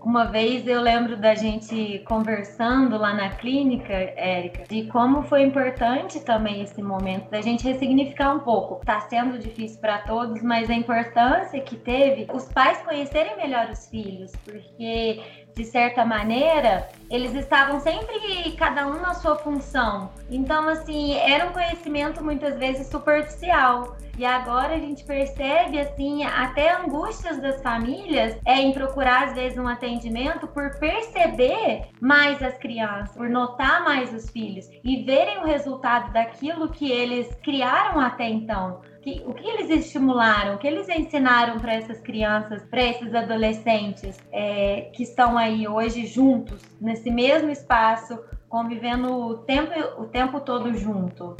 Uma 0.00 0.26
vez 0.26 0.66
eu 0.66 0.80
lembro 0.80 1.16
da 1.16 1.34
gente 1.34 1.98
conversando 2.06 2.96
lá 2.96 3.12
na 3.12 3.30
clínica, 3.30 3.92
Érica, 3.92 4.62
de 4.68 4.84
como 4.84 5.22
foi 5.24 5.42
importante 5.42 6.20
também 6.20 6.62
esse 6.62 6.80
momento 6.80 7.28
da 7.30 7.40
gente 7.40 7.64
ressignificar 7.64 8.34
um 8.34 8.40
pouco. 8.40 8.80
Tá 8.84 9.00
sendo 9.00 9.38
difícil 9.38 9.80
para 9.80 9.98
todos, 9.98 10.40
mas 10.42 10.70
a 10.70 10.74
importância 10.74 11.60
que 11.60 11.76
teve 11.76 12.26
os 12.32 12.44
pais 12.52 12.80
conhecerem 12.82 13.36
melhor 13.36 13.68
os 13.70 13.88
filhos, 13.88 14.30
porque 14.44 15.20
de 15.58 15.64
certa 15.64 16.04
maneira, 16.04 16.88
eles 17.10 17.34
estavam 17.34 17.80
sempre 17.80 18.52
cada 18.56 18.86
um 18.86 19.00
na 19.00 19.12
sua 19.14 19.34
função. 19.34 20.08
Então, 20.30 20.68
assim, 20.68 21.14
era 21.14 21.48
um 21.48 21.52
conhecimento 21.52 22.22
muitas 22.22 22.56
vezes 22.56 22.86
superficial. 22.86 23.96
E 24.16 24.24
agora 24.24 24.74
a 24.74 24.78
gente 24.78 25.04
percebe, 25.04 25.80
assim, 25.80 26.22
até 26.24 26.76
angústias 26.76 27.40
das 27.40 27.60
famílias 27.60 28.36
é 28.46 28.60
em 28.60 28.72
procurar, 28.72 29.28
às 29.28 29.34
vezes, 29.34 29.58
um 29.58 29.66
atendimento 29.66 30.46
por 30.46 30.78
perceber 30.78 31.88
mais 32.00 32.40
as 32.40 32.56
crianças, 32.58 33.16
por 33.16 33.28
notar 33.28 33.82
mais 33.82 34.14
os 34.14 34.30
filhos 34.30 34.68
e 34.84 35.02
verem 35.02 35.38
o 35.38 35.44
resultado 35.44 36.12
daquilo 36.12 36.68
que 36.68 36.90
eles 36.90 37.34
criaram 37.42 38.00
até 38.00 38.28
então 38.28 38.80
que, 39.08 39.22
o 39.26 39.32
que 39.32 39.46
eles 39.46 39.70
estimularam, 39.70 40.54
o 40.54 40.58
que 40.58 40.66
eles 40.66 40.88
ensinaram 40.88 41.58
para 41.58 41.74
essas 41.74 42.00
crianças, 42.00 42.62
para 42.64 42.82
esses 42.82 43.14
adolescentes 43.14 44.18
é, 44.30 44.90
que 44.94 45.02
estão 45.02 45.38
aí 45.38 45.66
hoje 45.66 46.06
juntos, 46.06 46.60
nesse 46.80 47.10
mesmo 47.10 47.50
espaço, 47.50 48.18
convivendo 48.48 49.12
o 49.12 49.38
tempo, 49.38 49.72
o 49.98 50.06
tempo 50.06 50.40
todo 50.40 50.74
junto. 50.76 51.36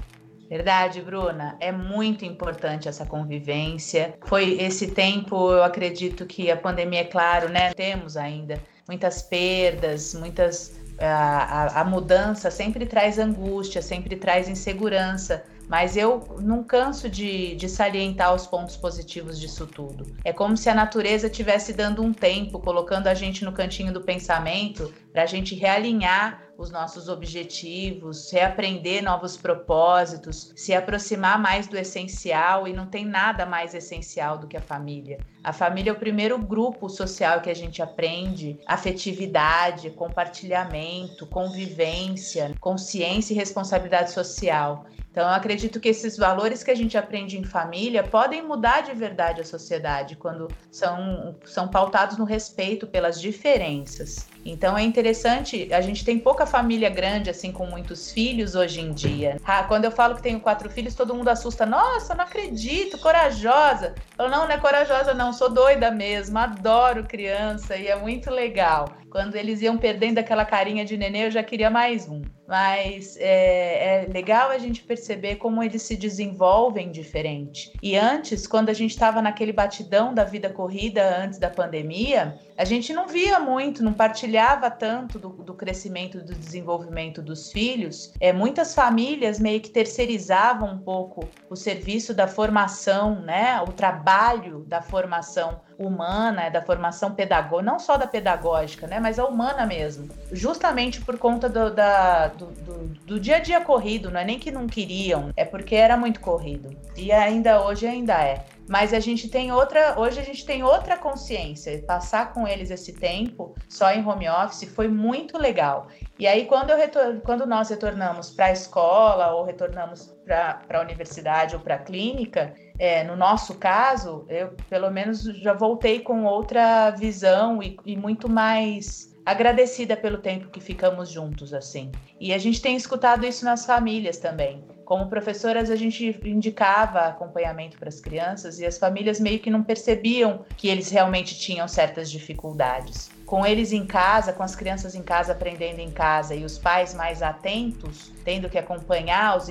Verdade, 0.48 1.02
Bruna. 1.02 1.56
É 1.60 1.70
muito 1.70 2.24
importante 2.24 2.88
essa 2.88 3.04
convivência. 3.04 4.14
Foi 4.24 4.52
esse 4.58 4.92
tempo, 4.92 5.52
eu 5.52 5.62
acredito 5.62 6.24
que 6.24 6.50
a 6.50 6.56
pandemia, 6.56 7.00
é 7.00 7.04
claro, 7.04 7.50
né? 7.50 7.74
Temos 7.74 8.16
ainda 8.16 8.58
muitas 8.88 9.20
perdas, 9.20 10.14
muitas. 10.14 10.78
A, 10.98 11.64
a, 11.76 11.80
a 11.82 11.84
mudança 11.84 12.50
sempre 12.50 12.86
traz 12.86 13.18
angústia, 13.18 13.82
sempre 13.82 14.16
traz 14.16 14.48
insegurança 14.48 15.44
Mas 15.68 15.96
eu 15.96 16.36
não 16.40 16.64
canso 16.64 17.08
de, 17.08 17.54
de 17.54 17.68
salientar 17.68 18.34
os 18.34 18.46
pontos 18.46 18.76
positivos 18.76 19.38
disso 19.38 19.66
tudo. 19.66 20.16
É 20.24 20.32
como 20.32 20.56
se 20.56 20.70
a 20.70 20.74
natureza 20.74 21.26
estivesse 21.26 21.74
dando 21.74 22.02
um 22.02 22.12
tempo, 22.12 22.58
colocando 22.58 23.06
a 23.06 23.14
gente 23.14 23.44
no 23.44 23.52
cantinho 23.52 23.92
do 23.92 24.00
pensamento, 24.00 24.92
para 25.12 25.24
a 25.24 25.26
gente 25.26 25.54
realinhar 25.54 26.48
os 26.58 26.72
nossos 26.72 27.08
objetivos, 27.08 28.32
reaprender 28.32 29.02
novos 29.02 29.36
propósitos, 29.36 30.52
se 30.56 30.74
aproximar 30.74 31.38
mais 31.38 31.68
do 31.68 31.78
essencial 31.78 32.66
e 32.66 32.72
não 32.72 32.86
tem 32.86 33.04
nada 33.04 33.46
mais 33.46 33.74
essencial 33.74 34.38
do 34.38 34.48
que 34.48 34.56
a 34.56 34.60
família. 34.60 35.18
A 35.44 35.52
família 35.52 35.90
é 35.90 35.92
o 35.92 35.98
primeiro 35.98 36.36
grupo 36.36 36.88
social 36.88 37.40
que 37.40 37.48
a 37.48 37.54
gente 37.54 37.80
aprende 37.80 38.58
afetividade, 38.66 39.90
compartilhamento, 39.90 41.26
convivência, 41.26 42.52
consciência 42.58 43.32
e 43.32 43.36
responsabilidade 43.36 44.10
social. 44.10 44.84
Então, 45.18 45.28
eu 45.28 45.34
acredito 45.34 45.80
que 45.80 45.88
esses 45.88 46.16
valores 46.16 46.62
que 46.62 46.70
a 46.70 46.76
gente 46.76 46.96
aprende 46.96 47.36
em 47.36 47.42
família 47.42 48.04
podem 48.04 48.40
mudar 48.40 48.82
de 48.82 48.92
verdade 48.94 49.40
a 49.40 49.44
sociedade 49.44 50.14
quando 50.14 50.46
são, 50.70 51.34
são 51.44 51.66
pautados 51.66 52.16
no 52.16 52.24
respeito 52.24 52.86
pelas 52.86 53.20
diferenças. 53.20 54.28
Então, 54.44 54.76
é 54.76 54.82
interessante, 54.82 55.68
a 55.72 55.80
gente 55.80 56.04
tem 56.04 56.18
pouca 56.18 56.46
família 56.46 56.88
grande, 56.88 57.30
assim, 57.30 57.52
com 57.52 57.66
muitos 57.66 58.10
filhos 58.10 58.54
hoje 58.54 58.80
em 58.80 58.92
dia. 58.92 59.36
Ah, 59.44 59.64
quando 59.64 59.84
eu 59.84 59.90
falo 59.90 60.14
que 60.14 60.22
tenho 60.22 60.40
quatro 60.40 60.70
filhos, 60.70 60.94
todo 60.94 61.14
mundo 61.14 61.28
assusta. 61.28 61.66
Nossa, 61.66 62.14
não 62.14 62.24
acredito, 62.24 62.98
corajosa. 62.98 63.94
Eu, 64.18 64.28
não, 64.28 64.46
não 64.46 64.54
é 64.54 64.58
corajosa, 64.58 65.12
não, 65.14 65.32
sou 65.32 65.50
doida 65.50 65.90
mesmo, 65.90 66.38
adoro 66.38 67.04
criança 67.04 67.76
e 67.76 67.88
é 67.88 67.96
muito 67.96 68.30
legal. 68.30 68.96
Quando 69.10 69.36
eles 69.36 69.62
iam 69.62 69.78
perdendo 69.78 70.18
aquela 70.18 70.44
carinha 70.44 70.84
de 70.84 70.96
nenê, 70.96 71.26
eu 71.26 71.30
já 71.30 71.42
queria 71.42 71.70
mais 71.70 72.08
um. 72.08 72.22
Mas 72.46 73.16
é, 73.18 74.04
é 74.04 74.12
legal 74.12 74.50
a 74.50 74.58
gente 74.58 74.82
perceber 74.82 75.36
como 75.36 75.62
eles 75.62 75.82
se 75.82 75.96
desenvolvem 75.96 76.90
diferente. 76.90 77.70
E 77.82 77.96
antes, 77.96 78.46
quando 78.46 78.70
a 78.70 78.74
gente 78.74 78.90
estava 78.90 79.20
naquele 79.20 79.52
batidão 79.52 80.14
da 80.14 80.24
vida 80.24 80.50
corrida 80.50 81.22
antes 81.22 81.38
da 81.38 81.50
pandemia, 81.50 82.38
a 82.58 82.64
gente 82.64 82.92
não 82.92 83.06
via 83.06 83.38
muito, 83.38 83.84
não 83.84 83.92
partilhava 83.92 84.68
tanto 84.68 85.16
do, 85.16 85.28
do 85.28 85.54
crescimento, 85.54 86.18
do 86.18 86.34
desenvolvimento 86.34 87.22
dos 87.22 87.52
filhos. 87.52 88.12
É, 88.20 88.32
muitas 88.32 88.74
famílias 88.74 89.38
meio 89.38 89.60
que 89.60 89.70
terceirizavam 89.70 90.72
um 90.72 90.78
pouco 90.78 91.28
o 91.48 91.54
serviço 91.54 92.12
da 92.12 92.26
formação, 92.26 93.20
né? 93.20 93.62
O 93.62 93.72
trabalho 93.72 94.64
da 94.66 94.82
formação 94.82 95.60
humana, 95.78 96.50
da 96.50 96.60
formação 96.60 97.14
pedagógica, 97.14 97.70
não 97.70 97.78
só 97.78 97.96
da 97.96 98.06
pedagógica, 98.06 98.88
né, 98.88 98.98
mas 98.98 99.18
a 99.18 99.24
humana 99.24 99.64
mesmo. 99.64 100.08
Justamente 100.32 101.00
por 101.00 101.16
conta 101.18 101.48
do, 101.48 101.72
da, 101.72 102.26
do, 102.28 102.46
do, 102.46 102.86
do, 103.06 103.20
dia 103.20 103.36
a 103.36 103.38
dia 103.38 103.60
corrido, 103.60 104.10
não 104.10 104.18
é 104.18 104.24
nem 104.24 104.40
que 104.40 104.50
não 104.50 104.66
queriam, 104.66 105.30
é 105.36 105.44
porque 105.44 105.76
era 105.76 105.96
muito 105.96 106.18
corrido. 106.18 106.76
E 106.96 107.12
ainda 107.12 107.64
hoje 107.64 107.86
ainda 107.86 108.14
é. 108.14 108.44
Mas 108.68 108.92
a 108.92 109.00
gente 109.00 109.28
tem 109.28 109.50
outra, 109.50 109.98
hoje 109.98 110.20
a 110.20 110.22
gente 110.22 110.44
tem 110.44 110.62
outra 110.62 110.96
consciência. 110.96 111.82
Passar 111.86 112.32
com 112.32 112.46
eles 112.46 112.70
esse 112.70 112.92
tempo 112.92 113.54
só 113.68 113.90
em 113.90 114.06
home 114.06 114.28
office 114.28 114.68
foi 114.74 114.88
muito 114.88 115.38
legal. 115.38 115.88
E 116.18 116.26
aí, 116.26 116.44
quando, 116.44 116.70
eu 116.70 116.76
retor 116.76 117.20
quando 117.24 117.46
nós 117.46 117.70
retornamos 117.70 118.30
para 118.30 118.46
a 118.46 118.52
escola 118.52 119.32
ou 119.32 119.44
retornamos 119.44 120.14
para 120.24 120.60
a 120.68 120.80
universidade 120.80 121.54
ou 121.54 121.60
para 121.60 121.76
a 121.76 121.78
clínica, 121.78 122.54
é, 122.78 123.02
no 123.04 123.16
nosso 123.16 123.54
caso, 123.54 124.26
eu 124.28 124.54
pelo 124.68 124.90
menos 124.90 125.22
já 125.22 125.54
voltei 125.54 126.00
com 126.00 126.24
outra 126.24 126.90
visão 126.90 127.62
e, 127.62 127.78
e 127.86 127.96
muito 127.96 128.28
mais 128.28 129.08
agradecida 129.24 129.96
pelo 129.96 130.18
tempo 130.18 130.48
que 130.48 130.60
ficamos 130.60 131.10
juntos, 131.10 131.52
assim. 131.52 131.92
E 132.18 132.32
a 132.32 132.38
gente 132.38 132.62
tem 132.62 132.76
escutado 132.76 133.26
isso 133.26 133.44
nas 133.44 133.66
famílias 133.66 134.18
também. 134.18 134.64
Como 134.88 135.06
professoras, 135.06 135.70
a 135.70 135.76
gente 135.76 136.18
indicava 136.24 137.00
acompanhamento 137.00 137.76
para 137.76 137.90
as 137.90 138.00
crianças 138.00 138.58
e 138.58 138.64
as 138.64 138.78
famílias 138.78 139.20
meio 139.20 139.38
que 139.38 139.50
não 139.50 139.62
percebiam 139.62 140.46
que 140.56 140.66
eles 140.66 140.90
realmente 140.90 141.38
tinham 141.38 141.68
certas 141.68 142.10
dificuldades 142.10 143.10
com 143.28 143.44
eles 143.44 143.72
em 143.72 143.84
casa, 143.84 144.32
com 144.32 144.42
as 144.42 144.56
crianças 144.56 144.94
em 144.94 145.02
casa 145.02 145.32
aprendendo 145.32 145.80
em 145.80 145.90
casa 145.90 146.34
e 146.34 146.46
os 146.46 146.58
pais 146.58 146.94
mais 146.94 147.22
atentos, 147.22 148.10
tendo 148.24 148.48
que 148.48 148.56
acompanhar 148.56 149.36
os, 149.36 149.48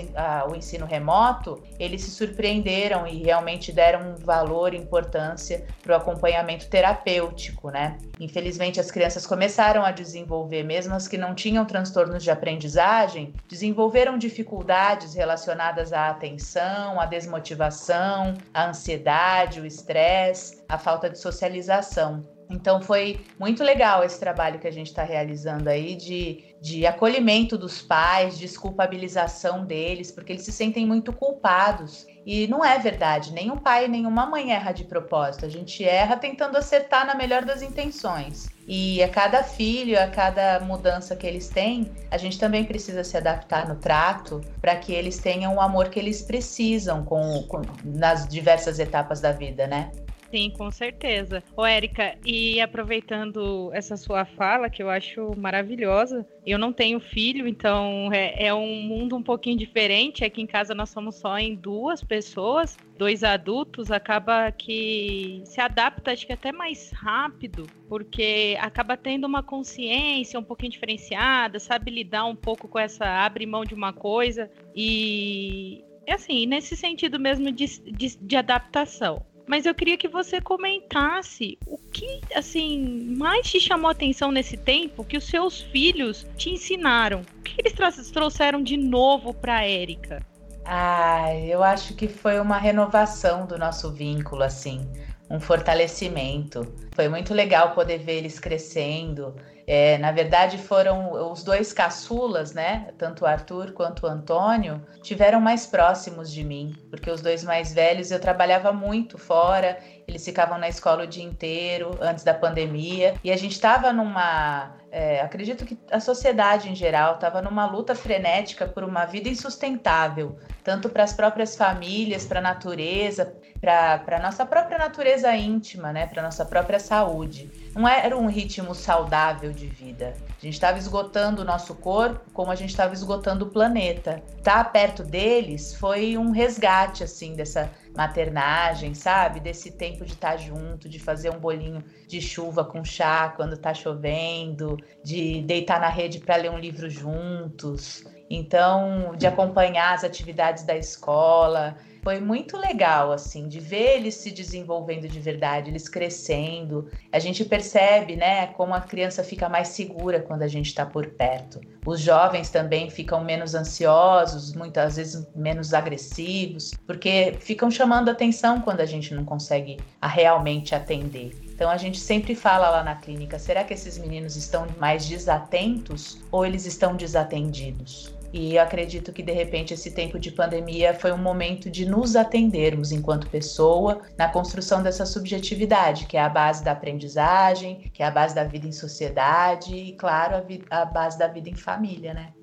o 0.49 0.55
ensino 0.55 0.87
remoto, 0.87 1.61
eles 1.77 2.01
se 2.01 2.09
surpreenderam 2.09 3.05
e 3.05 3.21
realmente 3.21 3.71
deram 3.71 4.13
um 4.13 4.15
valor 4.15 4.73
e 4.73 4.77
importância 4.77 5.63
para 5.83 5.93
o 5.93 5.95
acompanhamento 5.95 6.67
terapêutico, 6.67 7.69
né? 7.69 7.99
Infelizmente, 8.19 8.79
as 8.79 8.89
crianças 8.89 9.27
começaram 9.27 9.85
a 9.85 9.91
desenvolver, 9.91 10.63
mesmo 10.63 10.95
as 10.95 11.07
que 11.07 11.17
não 11.17 11.35
tinham 11.35 11.63
transtornos 11.63 12.23
de 12.23 12.31
aprendizagem, 12.31 13.31
desenvolveram 13.47 14.17
dificuldades 14.17 15.13
relacionadas 15.13 15.93
à 15.93 16.09
atenção, 16.09 16.99
à 16.99 17.05
desmotivação, 17.05 18.33
à 18.51 18.69
ansiedade, 18.69 19.61
o 19.61 19.67
estresse, 19.67 20.63
a 20.67 20.79
falta 20.79 21.07
de 21.11 21.19
socialização. 21.19 22.36
Então 22.49 22.81
foi 22.81 23.19
muito 23.39 23.63
legal 23.63 24.03
esse 24.03 24.19
trabalho 24.19 24.59
que 24.59 24.67
a 24.67 24.71
gente 24.71 24.87
está 24.87 25.03
realizando 25.03 25.67
aí 25.67 25.95
de, 25.95 26.55
de 26.61 26.85
acolhimento 26.85 27.57
dos 27.57 27.81
pais, 27.81 28.37
desculpabilização 28.37 29.65
deles, 29.65 30.11
porque 30.11 30.33
eles 30.33 30.43
se 30.43 30.51
sentem 30.51 30.85
muito 30.85 31.11
culpados. 31.11 32.05
E 32.25 32.45
não 32.47 32.63
é 32.63 32.77
verdade, 32.77 33.31
nenhum 33.31 33.57
pai, 33.57 33.87
nenhuma 33.87 34.25
mãe 34.25 34.51
erra 34.51 34.73
de 34.73 34.83
propósito. 34.83 35.45
A 35.45 35.49
gente 35.49 35.83
erra 35.83 36.17
tentando 36.17 36.57
acertar 36.57 37.05
na 37.05 37.15
melhor 37.15 37.45
das 37.45 37.61
intenções. 37.61 38.49
E 38.67 39.01
a 39.01 39.07
cada 39.07 39.43
filho, 39.43 39.97
a 39.97 40.07
cada 40.07 40.59
mudança 40.59 41.15
que 41.15 41.25
eles 41.25 41.47
têm, 41.47 41.89
a 42.11 42.17
gente 42.17 42.37
também 42.37 42.65
precisa 42.65 43.01
se 43.01 43.15
adaptar 43.15 43.69
no 43.69 43.75
trato 43.75 44.41
para 44.59 44.75
que 44.75 44.91
eles 44.91 45.19
tenham 45.19 45.55
o 45.55 45.61
amor 45.61 45.87
que 45.87 45.99
eles 45.99 46.21
precisam 46.21 47.05
com, 47.05 47.43
com, 47.43 47.61
nas 47.85 48.27
diversas 48.27 48.77
etapas 48.77 49.21
da 49.21 49.31
vida, 49.31 49.65
né? 49.65 49.89
Sim, 50.29 50.51
com 50.51 50.69
certeza. 50.69 51.41
Ô, 51.55 51.65
Érica, 51.65 52.17
e 52.25 52.59
aproveitando 52.59 53.71
essa 53.73 53.95
sua 53.95 54.25
fala, 54.25 54.69
que 54.69 54.83
eu 54.83 54.89
acho 54.89 55.31
maravilhosa, 55.37 56.27
eu 56.45 56.59
não 56.59 56.73
tenho 56.73 56.99
filho, 56.99 57.47
então 57.47 58.11
é, 58.11 58.47
é, 58.47 58.53
um 58.53 58.81
mundo 58.81 59.15
um 59.15 59.23
pouquinho 59.23 59.57
diferente. 59.57 60.25
Aqui 60.25 60.41
em 60.41 60.47
casa 60.47 60.75
nós 60.75 60.89
somos 60.89 61.15
só 61.15 61.37
em 61.37 61.55
duas 61.55 62.03
pessoas, 62.03 62.77
dois 62.97 63.23
adultos, 63.23 63.89
acaba 63.89 64.51
que 64.51 65.41
se 65.45 65.61
adapta, 65.61 66.11
acho 66.11 66.27
que 66.27 66.33
até 66.33 66.51
mais 66.51 66.91
rápido, 66.91 67.65
porque 67.87 68.57
acaba 68.59 68.97
tendo 68.97 69.25
uma 69.25 69.41
consciência 69.41 70.37
um 70.37 70.43
pouquinho 70.43 70.71
diferenciada, 70.71 71.57
sabe 71.57 71.89
lidar 71.89 72.25
um 72.25 72.35
pouco 72.35 72.67
com 72.67 72.77
essa, 72.77 73.05
abre 73.05 73.45
mão 73.45 73.63
de 73.63 73.73
uma 73.73 73.93
coisa 73.93 74.51
e. 74.75 75.83
É 76.05 76.13
assim, 76.13 76.45
nesse 76.45 76.73
sentido 76.77 77.19
mesmo 77.19 77.51
de, 77.51 77.65
de, 77.91 78.17
de 78.17 78.35
adaptação 78.37 79.25
mas 79.47 79.65
eu 79.65 79.73
queria 79.73 79.97
que 79.97 80.07
você 80.07 80.41
comentasse 80.41 81.57
o 81.65 81.77
que, 81.77 82.19
assim, 82.35 83.15
mais 83.17 83.49
te 83.49 83.59
chamou 83.59 83.89
atenção 83.89 84.31
nesse 84.31 84.57
tempo 84.57 85.03
que 85.03 85.17
os 85.17 85.23
seus 85.23 85.61
filhos 85.61 86.27
te 86.35 86.49
ensinaram. 86.49 87.21
O 87.39 87.41
que 87.41 87.55
eles 87.59 88.11
trouxeram 88.11 88.61
de 88.61 88.75
novo 88.75 89.33
para 89.33 89.65
Érica? 89.65 90.21
Ah, 90.65 91.33
eu 91.33 91.63
acho 91.63 91.95
que 91.95 92.09
foi 92.09 92.41
uma 92.41 92.57
renovação 92.57 93.45
do 93.45 93.57
nosso 93.57 93.89
vínculo, 93.91 94.43
assim, 94.43 94.85
um 95.29 95.39
fortalecimento. 95.39 96.67
Foi 96.91 97.07
muito 97.07 97.33
legal 97.33 97.71
poder 97.73 97.99
ver 97.99 98.17
eles 98.17 98.37
crescendo. 98.37 99.33
É, 99.69 99.97
na 99.97 100.13
verdade, 100.13 100.57
foram 100.57 101.29
os 101.29 101.43
dois 101.43 101.73
caçulas, 101.73 102.53
né? 102.53 102.93
Tanto 102.97 103.25
o 103.25 103.27
Arthur 103.27 103.73
quanto 103.73 104.05
o 104.05 104.09
Antônio, 104.09 104.81
tiveram 105.03 105.41
mais 105.41 105.67
próximos 105.67 106.31
de 106.31 106.41
mim, 106.41 106.73
porque 106.89 107.11
os 107.11 107.21
dois 107.21 107.43
mais 107.43 107.73
velhos 107.73 108.09
eu 108.09 108.19
trabalhava 108.19 108.71
muito 108.71 109.17
fora, 109.17 109.77
eles 110.07 110.23
ficavam 110.23 110.57
na 110.57 110.69
escola 110.69 111.03
o 111.03 111.07
dia 111.07 111.23
inteiro 111.23 111.91
antes 111.99 112.23
da 112.23 112.33
pandemia, 112.33 113.15
e 113.21 113.29
a 113.29 113.35
gente 113.35 113.51
estava 113.51 113.91
numa. 113.91 114.73
É, 114.99 115.21
acredito 115.21 115.63
que 115.63 115.77
a 115.91 115.99
sociedade 115.99 116.71
em 116.71 116.75
geral 116.75 117.13
estava 117.13 117.39
numa 117.39 117.67
luta 117.67 117.93
frenética 117.93 118.65
por 118.65 118.83
uma 118.83 119.05
vida 119.05 119.29
insustentável, 119.29 120.39
tanto 120.63 120.89
para 120.89 121.03
as 121.03 121.13
próprias 121.13 121.55
famílias, 121.55 122.25
para 122.25 122.39
a 122.39 122.41
natureza, 122.41 123.31
para 123.61 124.17
a 124.17 124.19
nossa 124.19 124.43
própria 124.43 124.79
natureza 124.79 125.35
íntima, 125.35 125.93
né? 125.93 126.07
Para 126.07 126.23
nossa 126.23 126.43
própria 126.43 126.79
saúde 126.79 127.47
não 127.75 127.87
era 127.87 128.17
um 128.17 128.25
ritmo 128.27 128.73
saudável 128.73 129.51
de 129.51 129.67
vida. 129.67 130.15
A 130.29 130.41
gente 130.43 130.55
estava 130.55 130.79
esgotando 130.79 131.43
o 131.43 131.45
nosso 131.45 131.75
corpo 131.75 132.31
como 132.33 132.51
a 132.51 132.55
gente 132.55 132.71
estava 132.71 132.91
esgotando 132.91 133.45
o 133.45 133.49
planeta. 133.49 134.23
Estar 134.35 134.63
tá 134.63 134.65
perto 134.67 135.03
deles 135.03 135.75
foi 135.75 136.17
um 136.17 136.31
resgate, 136.31 137.03
assim, 137.03 137.35
dessa 137.35 137.69
maternagem, 137.97 138.93
sabe? 138.93 139.39
Desse 139.39 139.71
tempo 139.71 140.05
de 140.05 140.13
estar 140.13 140.33
tá 140.33 140.37
junto, 140.37 140.87
de 140.87 140.99
fazer 140.99 141.31
um 141.31 141.39
bolinho 141.39 141.83
de 142.07 142.21
chuva 142.21 142.63
com 142.63 142.83
chá 142.85 143.29
quando 143.35 143.57
tá 143.57 143.73
chovendo, 143.73 144.77
de 145.03 145.41
deitar 145.41 145.81
na 145.81 145.89
rede 145.89 146.19
para 146.19 146.35
ler 146.35 146.51
um 146.51 146.59
livro 146.59 146.87
juntos. 146.89 148.05
Então, 148.29 149.13
de 149.17 149.25
acompanhar 149.25 149.93
as 149.93 150.03
atividades 150.03 150.63
da 150.63 150.75
escola, 150.75 151.77
foi 152.07 152.21
muito 152.21 152.55
legal, 152.55 153.11
assim, 153.11 153.49
de 153.49 153.59
ver 153.59 153.97
eles 153.97 154.15
se 154.15 154.31
desenvolvendo 154.31 155.09
de 155.09 155.19
verdade, 155.19 155.69
eles 155.69 155.89
crescendo. 155.89 156.89
A 157.11 157.19
gente 157.19 157.43
percebe, 157.43 158.15
né, 158.15 158.47
como 158.47 158.73
a 158.73 158.79
criança 158.79 159.25
fica 159.25 159.49
mais 159.49 159.67
segura 159.67 160.21
quando 160.21 160.43
a 160.43 160.47
gente 160.47 160.67
está 160.67 160.85
por 160.85 161.05
perto. 161.07 161.59
Os 161.85 161.99
jovens 161.99 162.49
também 162.49 162.89
ficam 162.89 163.21
menos 163.25 163.53
ansiosos, 163.53 164.53
muitas 164.53 164.95
vezes 164.95 165.27
menos 165.35 165.73
agressivos, 165.73 166.73
porque 166.85 167.35
ficam 167.41 167.69
chamando 167.69 168.09
atenção 168.09 168.61
quando 168.61 168.79
a 168.79 168.85
gente 168.85 169.13
não 169.13 169.25
consegue 169.25 169.77
realmente 170.01 170.73
atender. 170.73 171.35
Então 171.43 171.69
a 171.69 171.75
gente 171.75 171.99
sempre 171.99 172.35
fala 172.35 172.69
lá 172.69 172.83
na 172.83 172.95
clínica: 172.95 173.37
será 173.37 173.65
que 173.65 173.73
esses 173.73 173.97
meninos 173.97 174.37
estão 174.37 174.65
mais 174.79 175.05
desatentos 175.05 176.21
ou 176.31 176.45
eles 176.45 176.65
estão 176.65 176.95
desatendidos? 176.95 178.16
E 178.33 178.57
acredito 178.57 179.13
que 179.13 179.23
de 179.23 179.31
repente 179.31 179.73
esse 179.73 179.91
tempo 179.91 180.19
de 180.19 180.31
pandemia 180.31 180.93
foi 180.93 181.11
um 181.11 181.17
momento 181.17 181.69
de 181.69 181.85
nos 181.85 182.15
atendermos 182.15 182.91
enquanto 182.91 183.29
pessoa 183.29 184.01
na 184.17 184.27
construção 184.27 184.83
dessa 184.83 185.05
subjetividade, 185.05 186.05
que 186.05 186.17
é 186.17 186.21
a 186.21 186.29
base 186.29 186.63
da 186.63 186.73
aprendizagem, 186.73 187.89
que 187.93 188.03
é 188.03 188.05
a 188.05 188.11
base 188.11 188.35
da 188.35 188.43
vida 188.43 188.67
em 188.67 188.71
sociedade 188.71 189.73
e, 189.73 189.93
claro, 189.93 190.35
a, 190.69 190.81
a 190.81 190.85
base 190.85 191.17
da 191.17 191.27
vida 191.27 191.49
em 191.49 191.55
família, 191.55 192.13
né? 192.13 192.33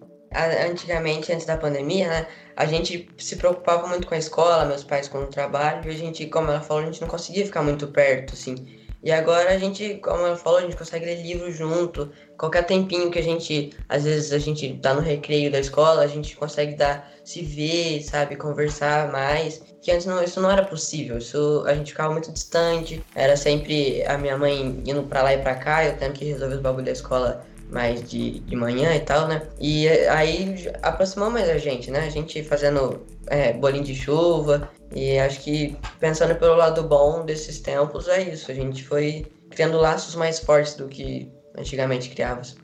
Antigamente, 0.69 1.33
antes 1.33 1.47
da 1.47 1.57
pandemia, 1.57 2.09
né, 2.09 2.26
a 2.57 2.67
gente 2.67 3.09
se 3.17 3.37
preocupava 3.37 3.87
muito 3.87 4.09
com 4.09 4.14
a 4.14 4.19
escola, 4.19 4.64
meus 4.64 4.83
pais 4.83 5.07
com 5.07 5.19
o 5.19 5.26
trabalho, 5.29 5.88
e 5.88 5.95
a 5.95 5.97
gente, 5.97 6.26
como 6.26 6.50
ela 6.50 6.61
falou, 6.61 6.83
a 6.83 6.87
gente 6.87 7.00
não 7.00 7.07
conseguia 7.07 7.47
ficar 7.47 7.62
muito 7.62 7.87
perto, 7.87 8.35
assim. 8.35 8.57
E 9.05 9.12
agora 9.12 9.50
a 9.50 9.59
gente, 9.59 9.97
como 9.97 10.25
ela 10.25 10.35
falou, 10.35 10.59
a 10.59 10.62
gente 10.62 10.76
consegue 10.76 11.05
ler 11.05 11.23
livro 11.23 11.53
junto. 11.53 12.11
Qualquer 12.38 12.64
tempinho 12.64 13.11
que 13.11 13.19
a 13.19 13.23
gente, 13.23 13.71
às 13.88 14.05
vezes 14.05 14.33
a 14.33 14.38
gente 14.38 14.79
tá 14.83 14.95
no 14.95 15.00
recreio 15.00 15.50
da 15.50 15.59
escola, 15.59 16.03
a 16.03 16.07
gente 16.07 16.37
consegue 16.37 16.75
dar, 16.75 17.11
se 17.25 17.43
ver, 17.43 18.03
sabe, 18.03 18.37
conversar 18.37 19.11
mais. 19.12 19.62
Que 19.81 19.93
antes 19.93 20.07
não, 20.07 20.23
isso 20.23 20.41
não 20.41 20.50
era 20.50 20.64
possível. 20.64 21.19
Isso 21.19 21.62
a 21.67 21.75
gente 21.75 21.93
ficava 21.93 22.12
muito 22.12 22.33
distante. 22.33 23.05
Era 23.14 23.37
sempre 23.37 24.05
a 24.07 24.19
minha 24.19 24.37
mãe 24.37 24.83
indo 24.87 25.03
para 25.05 25.23
lá 25.23 25.35
e 25.35 25.38
para 25.38 25.55
cá, 25.55 25.85
eu 25.85 25.97
tendo 25.97 26.14
que 26.14 26.25
resolver 26.25 26.57
os 26.57 26.61
bagulho 26.61 26.85
da 26.85 26.93
escola 26.93 27.45
mais 27.71 28.09
de, 28.09 28.41
de 28.41 28.57
manhã 28.57 28.95
e 28.95 29.00
tal, 29.00 29.26
né? 29.26 29.43
E 29.59 29.88
aí 29.88 30.71
aproximou 30.83 31.31
mais 31.31 31.49
a 31.49 31.59
gente, 31.59 31.91
né? 31.91 32.00
A 32.00 32.11
gente 32.11 32.43
fazendo 32.43 33.05
é, 33.26 33.53
bolinho 33.53 33.85
de 33.85 33.95
chuva, 33.95 34.71
e 34.95 35.19
acho 35.19 35.41
que 35.41 35.76
pensando 35.99 36.35
pelo 36.37 36.55
lado 36.55 36.83
bom 36.85 37.25
desses 37.25 37.59
tempos 37.61 38.09
é 38.09 38.23
isso. 38.23 38.50
A 38.50 38.55
gente 38.55 38.85
foi 38.85 39.26
criando 39.50 39.79
laços 39.79 40.14
mais 40.14 40.38
fortes 40.38 40.75
do 40.75 40.88
que 40.88 41.31
antigamente 41.57 42.11
criávamos. 42.11 42.57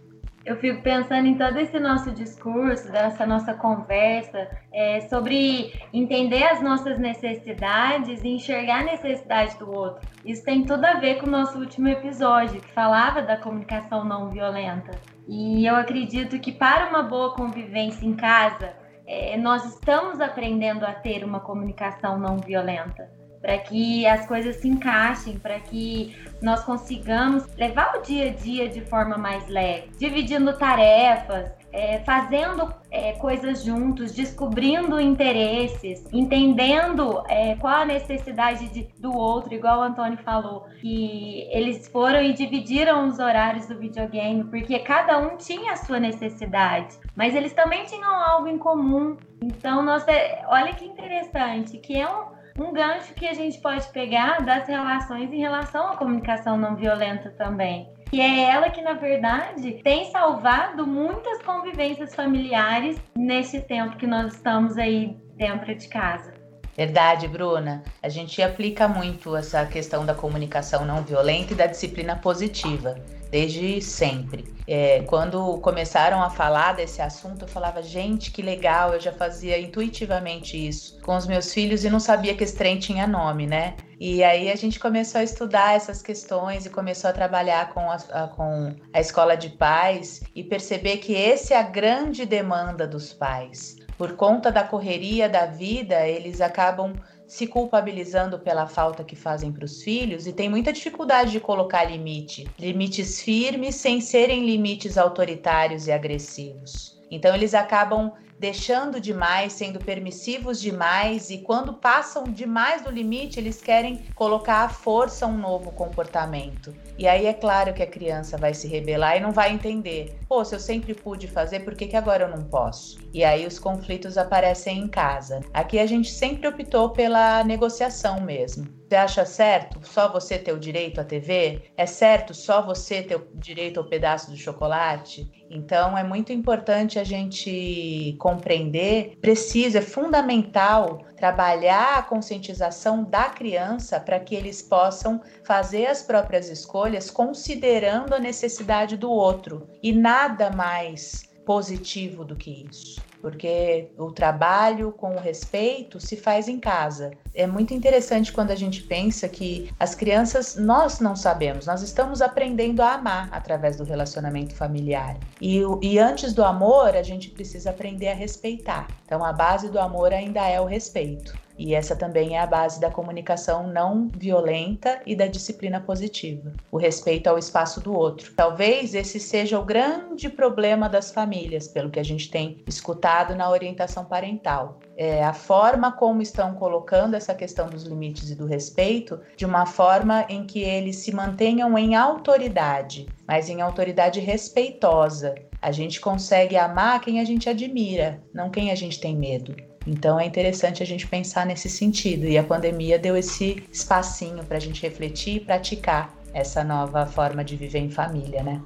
Eu 0.44 0.56
fico 0.56 0.82
pensando 0.82 1.26
em 1.26 1.36
todo 1.36 1.58
esse 1.58 1.78
nosso 1.78 2.10
discurso, 2.12 2.90
dessa 2.90 3.26
nossa 3.26 3.52
conversa, 3.52 4.48
é, 4.72 5.00
sobre 5.02 5.78
entender 5.92 6.42
as 6.44 6.62
nossas 6.62 6.98
necessidades 6.98 8.24
e 8.24 8.28
enxergar 8.28 8.80
a 8.80 8.84
necessidade 8.84 9.58
do 9.58 9.70
outro. 9.70 10.08
Isso 10.24 10.42
tem 10.42 10.64
tudo 10.64 10.84
a 10.86 10.94
ver 10.94 11.20
com 11.20 11.26
o 11.26 11.30
nosso 11.30 11.58
último 11.58 11.88
episódio, 11.88 12.60
que 12.60 12.72
falava 12.72 13.20
da 13.20 13.36
comunicação 13.36 14.02
não 14.02 14.30
violenta. 14.30 14.92
E 15.28 15.66
eu 15.66 15.76
acredito 15.76 16.38
que 16.40 16.52
para 16.52 16.88
uma 16.88 17.02
boa 17.02 17.34
convivência 17.34 18.06
em 18.06 18.14
casa, 18.14 18.72
é, 19.06 19.36
nós 19.36 19.64
estamos 19.66 20.20
aprendendo 20.20 20.86
a 20.86 20.92
ter 20.92 21.22
uma 21.22 21.40
comunicação 21.40 22.18
não 22.18 22.38
violenta, 22.38 23.10
para 23.40 23.58
que 23.58 24.06
as 24.06 24.26
coisas 24.26 24.56
se 24.56 24.68
encaixem, 24.68 25.38
para 25.38 25.58
que 25.60 26.16
nós 26.42 26.62
consigamos 26.64 27.46
levar 27.56 27.96
o 27.98 28.02
dia 28.02 28.30
a 28.30 28.32
dia 28.32 28.68
de 28.68 28.80
forma 28.82 29.16
mais 29.16 29.46
leve, 29.48 29.90
dividindo 29.98 30.56
tarefas, 30.56 31.50
é, 31.72 32.00
fazendo 32.00 32.74
é, 32.90 33.12
coisas 33.12 33.62
juntos, 33.62 34.12
descobrindo 34.12 35.00
interesses, 35.00 36.04
entendendo 36.12 37.22
é, 37.28 37.54
qual 37.56 37.82
a 37.82 37.84
necessidade 37.84 38.68
de, 38.68 38.88
do 38.98 39.12
outro, 39.16 39.54
igual 39.54 39.80
o 39.80 39.82
Antônio 39.82 40.18
falou, 40.18 40.66
que 40.80 41.48
eles 41.50 41.86
foram 41.88 42.20
e 42.22 42.32
dividiram 42.32 43.06
os 43.06 43.18
horários 43.18 43.66
do 43.66 43.78
videogame, 43.78 44.44
porque 44.44 44.78
cada 44.80 45.18
um 45.18 45.36
tinha 45.36 45.72
a 45.72 45.76
sua 45.76 46.00
necessidade, 46.00 46.98
mas 47.14 47.34
eles 47.34 47.52
também 47.52 47.84
tinham 47.84 48.12
algo 48.12 48.48
em 48.48 48.58
comum. 48.58 49.16
Então, 49.40 49.82
nossa, 49.82 50.10
olha 50.48 50.74
que 50.74 50.84
interessante, 50.84 51.78
que 51.78 51.96
é 51.96 52.06
um, 52.06 52.39
um 52.60 52.72
gancho 52.72 53.14
que 53.14 53.26
a 53.26 53.34
gente 53.34 53.60
pode 53.60 53.88
pegar 53.88 54.44
das 54.44 54.68
relações 54.68 55.32
em 55.32 55.38
relação 55.38 55.88
à 55.88 55.96
comunicação 55.96 56.56
não 56.56 56.76
violenta 56.76 57.30
também 57.30 57.88
que 58.10 58.20
é 58.20 58.50
ela 58.50 58.68
que, 58.70 58.82
na 58.82 58.94
verdade, 58.94 59.80
tem 59.84 60.10
salvado 60.10 60.84
muitas 60.84 61.40
convivências 61.42 62.12
familiares 62.12 63.00
nesse 63.16 63.60
tempo 63.60 63.96
que 63.96 64.06
nós 64.06 64.34
estamos 64.34 64.76
aí 64.76 65.16
dentro 65.36 65.72
de 65.72 65.86
casa. 65.86 66.34
Verdade, 66.76 67.28
Bruna. 67.28 67.84
A 68.02 68.08
gente 68.08 68.42
aplica 68.42 68.88
muito 68.88 69.36
essa 69.36 69.64
questão 69.64 70.04
da 70.04 70.12
comunicação 70.12 70.84
não 70.84 71.02
violenta 71.02 71.52
e 71.52 71.56
da 71.56 71.66
disciplina 71.66 72.16
positiva, 72.16 72.96
desde 73.30 73.80
sempre. 73.80 74.44
É, 74.72 75.02
quando 75.02 75.58
começaram 75.58 76.22
a 76.22 76.30
falar 76.30 76.76
desse 76.76 77.02
assunto, 77.02 77.42
eu 77.42 77.48
falava, 77.48 77.82
gente, 77.82 78.30
que 78.30 78.40
legal, 78.40 78.94
eu 78.94 79.00
já 79.00 79.10
fazia 79.10 79.58
intuitivamente 79.58 80.56
isso 80.56 81.00
com 81.00 81.16
os 81.16 81.26
meus 81.26 81.52
filhos 81.52 81.84
e 81.84 81.90
não 81.90 81.98
sabia 81.98 82.36
que 82.36 82.44
esse 82.44 82.54
trem 82.54 82.78
tinha 82.78 83.04
nome, 83.04 83.48
né? 83.48 83.74
E 83.98 84.22
aí 84.22 84.48
a 84.48 84.54
gente 84.54 84.78
começou 84.78 85.20
a 85.20 85.24
estudar 85.24 85.74
essas 85.74 86.00
questões 86.00 86.66
e 86.66 86.70
começou 86.70 87.10
a 87.10 87.12
trabalhar 87.12 87.74
com 87.74 87.80
a, 87.80 87.96
a, 88.12 88.28
com 88.28 88.72
a 88.92 89.00
escola 89.00 89.36
de 89.36 89.48
pais 89.48 90.22
e 90.36 90.44
perceber 90.44 90.98
que 90.98 91.16
essa 91.16 91.54
é 91.54 91.56
a 91.56 91.64
grande 91.64 92.24
demanda 92.24 92.86
dos 92.86 93.12
pais 93.12 93.74
por 94.00 94.16
conta 94.16 94.50
da 94.50 94.64
correria 94.64 95.28
da 95.28 95.44
vida, 95.44 96.08
eles 96.08 96.40
acabam 96.40 96.94
se 97.30 97.46
culpabilizando 97.46 98.40
pela 98.40 98.66
falta 98.66 99.04
que 99.04 99.14
fazem 99.14 99.52
para 99.52 99.64
os 99.64 99.84
filhos 99.84 100.26
e 100.26 100.32
tem 100.32 100.48
muita 100.48 100.72
dificuldade 100.72 101.30
de 101.30 101.38
colocar 101.38 101.84
limite, 101.84 102.44
limites 102.58 103.22
firmes 103.22 103.76
sem 103.76 104.00
serem 104.00 104.44
limites 104.44 104.98
autoritários 104.98 105.86
e 105.86 105.92
agressivos. 105.92 107.00
Então 107.08 107.32
eles 107.32 107.54
acabam 107.54 108.10
deixando 108.40 108.98
demais, 108.98 109.52
sendo 109.52 109.78
permissivos 109.78 110.58
demais 110.58 111.28
e 111.28 111.38
quando 111.38 111.74
passam 111.74 112.24
demais 112.24 112.80
do 112.80 112.90
limite, 112.90 113.38
eles 113.38 113.60
querem 113.60 113.98
colocar 114.14 114.64
à 114.64 114.68
força 114.70 115.26
um 115.26 115.36
novo 115.36 115.70
comportamento. 115.70 116.74
E 116.96 117.06
aí 117.06 117.26
é 117.26 117.34
claro 117.34 117.74
que 117.74 117.82
a 117.82 117.86
criança 117.86 118.38
vai 118.38 118.54
se 118.54 118.66
rebelar 118.66 119.18
e 119.18 119.20
não 119.20 119.30
vai 119.30 119.52
entender. 119.52 120.18
Pô, 120.26 120.42
se 120.42 120.54
eu 120.54 120.60
sempre 120.60 120.94
pude 120.94 121.28
fazer, 121.28 121.60
por 121.60 121.74
que, 121.74 121.86
que 121.86 121.96
agora 121.96 122.24
eu 122.24 122.34
não 122.34 122.44
posso? 122.44 122.98
E 123.12 123.22
aí 123.22 123.46
os 123.46 123.58
conflitos 123.58 124.16
aparecem 124.16 124.78
em 124.78 124.88
casa. 124.88 125.40
Aqui 125.52 125.78
a 125.78 125.84
gente 125.84 126.10
sempre 126.10 126.48
optou 126.48 126.88
pela 126.88 127.44
negociação 127.44 128.22
mesmo. 128.22 128.79
Você 128.90 128.96
acha 128.96 129.24
certo 129.24 129.86
só 129.86 130.10
você 130.10 130.36
ter 130.36 130.52
o 130.52 130.58
direito 130.58 131.00
à 131.00 131.04
TV? 131.04 131.70
É 131.76 131.86
certo 131.86 132.34
só 132.34 132.60
você 132.60 133.00
ter 133.00 133.14
o 133.14 133.28
direito 133.34 133.78
ao 133.78 133.86
pedaço 133.86 134.32
do 134.32 134.36
chocolate? 134.36 135.30
Então 135.48 135.96
é 135.96 136.02
muito 136.02 136.32
importante 136.32 136.98
a 136.98 137.04
gente 137.04 138.16
compreender, 138.18 139.16
precisa, 139.20 139.78
é 139.78 139.80
fundamental 139.80 141.04
trabalhar 141.16 141.98
a 141.98 142.02
conscientização 142.02 143.04
da 143.04 143.28
criança 143.28 144.00
para 144.00 144.18
que 144.18 144.34
eles 144.34 144.60
possam 144.60 145.20
fazer 145.44 145.86
as 145.86 146.02
próprias 146.02 146.48
escolhas 146.48 147.12
considerando 147.12 148.12
a 148.12 148.18
necessidade 148.18 148.96
do 148.96 149.08
outro 149.08 149.68
e 149.80 149.92
nada 149.92 150.50
mais 150.50 151.29
positivo 151.50 152.24
do 152.24 152.36
que 152.36 152.64
isso 152.70 153.02
porque 153.20 153.88
o 153.98 154.10
trabalho 154.10 154.92
com 154.92 155.14
o 155.14 155.18
respeito 155.18 156.00
se 156.00 156.16
faz 156.16 156.48
em 156.48 156.58
casa. 156.58 157.12
É 157.34 157.46
muito 157.46 157.74
interessante 157.74 158.32
quando 158.32 158.50
a 158.50 158.54
gente 158.54 158.82
pensa 158.82 159.28
que 159.28 159.70
as 159.78 159.94
crianças, 159.94 160.56
nós 160.56 161.00
não 161.00 161.14
sabemos, 161.14 161.66
nós 161.66 161.82
estamos 161.82 162.22
aprendendo 162.22 162.80
a 162.80 162.94
amar 162.94 163.28
através 163.30 163.76
do 163.76 163.84
relacionamento 163.84 164.54
familiar. 164.54 165.18
E, 165.38 165.60
e 165.82 165.98
antes 165.98 166.32
do 166.32 166.42
amor, 166.42 166.96
a 166.96 167.02
gente 167.02 167.28
precisa 167.28 167.70
aprender 167.70 168.08
a 168.08 168.14
respeitar. 168.14 168.88
Então, 169.04 169.22
a 169.22 169.32
base 169.32 169.68
do 169.68 169.78
amor 169.78 170.14
ainda 170.14 170.48
é 170.48 170.58
o 170.60 170.64
respeito. 170.64 171.34
E 171.62 171.74
essa 171.74 171.94
também 171.94 172.38
é 172.38 172.40
a 172.40 172.46
base 172.46 172.80
da 172.80 172.90
comunicação 172.90 173.66
não 173.66 174.08
violenta 174.08 175.02
e 175.04 175.14
da 175.14 175.26
disciplina 175.26 175.78
positiva, 175.78 176.54
o 176.72 176.78
respeito 176.78 177.26
ao 177.26 177.36
espaço 177.36 177.82
do 177.82 177.92
outro. 177.92 178.32
Talvez 178.34 178.94
esse 178.94 179.20
seja 179.20 179.60
o 179.60 179.64
grande 179.64 180.30
problema 180.30 180.88
das 180.88 181.12
famílias, 181.12 181.68
pelo 181.68 181.90
que 181.90 182.00
a 182.00 182.02
gente 182.02 182.30
tem 182.30 182.64
escutado 182.66 183.36
na 183.36 183.50
orientação 183.50 184.06
parental. 184.06 184.80
É 184.96 185.22
a 185.22 185.34
forma 185.34 185.92
como 185.92 186.22
estão 186.22 186.54
colocando 186.54 187.12
essa 187.12 187.34
questão 187.34 187.68
dos 187.68 187.82
limites 187.82 188.30
e 188.30 188.34
do 188.34 188.46
respeito 188.46 189.20
de 189.36 189.44
uma 189.44 189.66
forma 189.66 190.24
em 190.30 190.46
que 190.46 190.62
eles 190.62 190.96
se 190.96 191.12
mantenham 191.14 191.76
em 191.76 191.94
autoridade, 191.94 193.06
mas 193.28 193.50
em 193.50 193.60
autoridade 193.60 194.18
respeitosa. 194.18 195.34
A 195.60 195.70
gente 195.70 196.00
consegue 196.00 196.56
amar 196.56 197.02
quem 197.02 197.20
a 197.20 197.24
gente 197.24 197.50
admira, 197.50 198.22
não 198.32 198.48
quem 198.48 198.70
a 198.70 198.74
gente 198.74 198.98
tem 198.98 199.14
medo. 199.14 199.54
Então 199.90 200.20
é 200.20 200.24
interessante 200.24 200.84
a 200.84 200.86
gente 200.86 201.04
pensar 201.08 201.44
nesse 201.44 201.68
sentido. 201.68 202.24
E 202.24 202.38
a 202.38 202.44
pandemia 202.44 202.96
deu 202.96 203.16
esse 203.16 203.60
espacinho 203.72 204.44
para 204.44 204.56
a 204.56 204.60
gente 204.60 204.80
refletir 204.82 205.36
e 205.36 205.40
praticar 205.40 206.14
essa 206.32 206.62
nova 206.62 207.04
forma 207.06 207.42
de 207.42 207.56
viver 207.56 207.80
em 207.80 207.90
família, 207.90 208.40
né? 208.40 208.62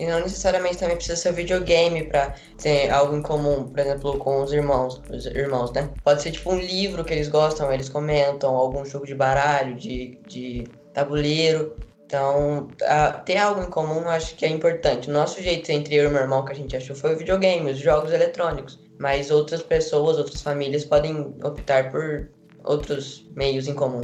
E 0.00 0.04
não 0.04 0.18
necessariamente 0.18 0.78
também 0.78 0.96
precisa 0.96 1.14
ser 1.14 1.32
videogame 1.32 2.02
para 2.02 2.34
ter 2.58 2.90
algo 2.90 3.16
em 3.16 3.22
comum, 3.22 3.68
por 3.68 3.78
exemplo, 3.78 4.18
com 4.18 4.42
os 4.42 4.52
irmãos, 4.52 5.00
os 5.08 5.26
irmãos, 5.26 5.70
né? 5.70 5.88
Pode 6.02 6.20
ser 6.20 6.32
tipo 6.32 6.52
um 6.52 6.58
livro 6.58 7.04
que 7.04 7.14
eles 7.14 7.28
gostam, 7.28 7.72
eles 7.72 7.88
comentam, 7.88 8.56
algum 8.56 8.84
jogo 8.84 9.06
de 9.06 9.14
baralho, 9.14 9.76
de, 9.76 10.18
de 10.26 10.66
tabuleiro. 10.92 11.76
Então, 12.04 12.66
a, 12.82 13.12
ter 13.12 13.36
algo 13.36 13.62
em 13.62 13.70
comum 13.70 14.00
eu 14.00 14.08
acho 14.08 14.34
que 14.34 14.44
é 14.44 14.48
importante. 14.48 15.08
O 15.08 15.12
nosso 15.12 15.40
jeito 15.40 15.70
entre 15.70 15.94
eu 15.94 16.06
e 16.06 16.12
meu 16.12 16.22
irmão 16.22 16.44
que 16.44 16.50
a 16.50 16.56
gente 16.56 16.76
achou 16.76 16.96
foi 16.96 17.14
o 17.14 17.16
videogame, 17.16 17.70
os 17.70 17.78
jogos 17.78 18.12
eletrônicos. 18.12 18.83
Mas 18.98 19.30
outras 19.30 19.62
pessoas, 19.62 20.18
outras 20.18 20.42
famílias 20.42 20.84
podem 20.84 21.34
optar 21.42 21.90
por 21.90 22.30
outros 22.64 23.26
meios 23.34 23.68
em 23.68 23.74
comum. 23.74 24.02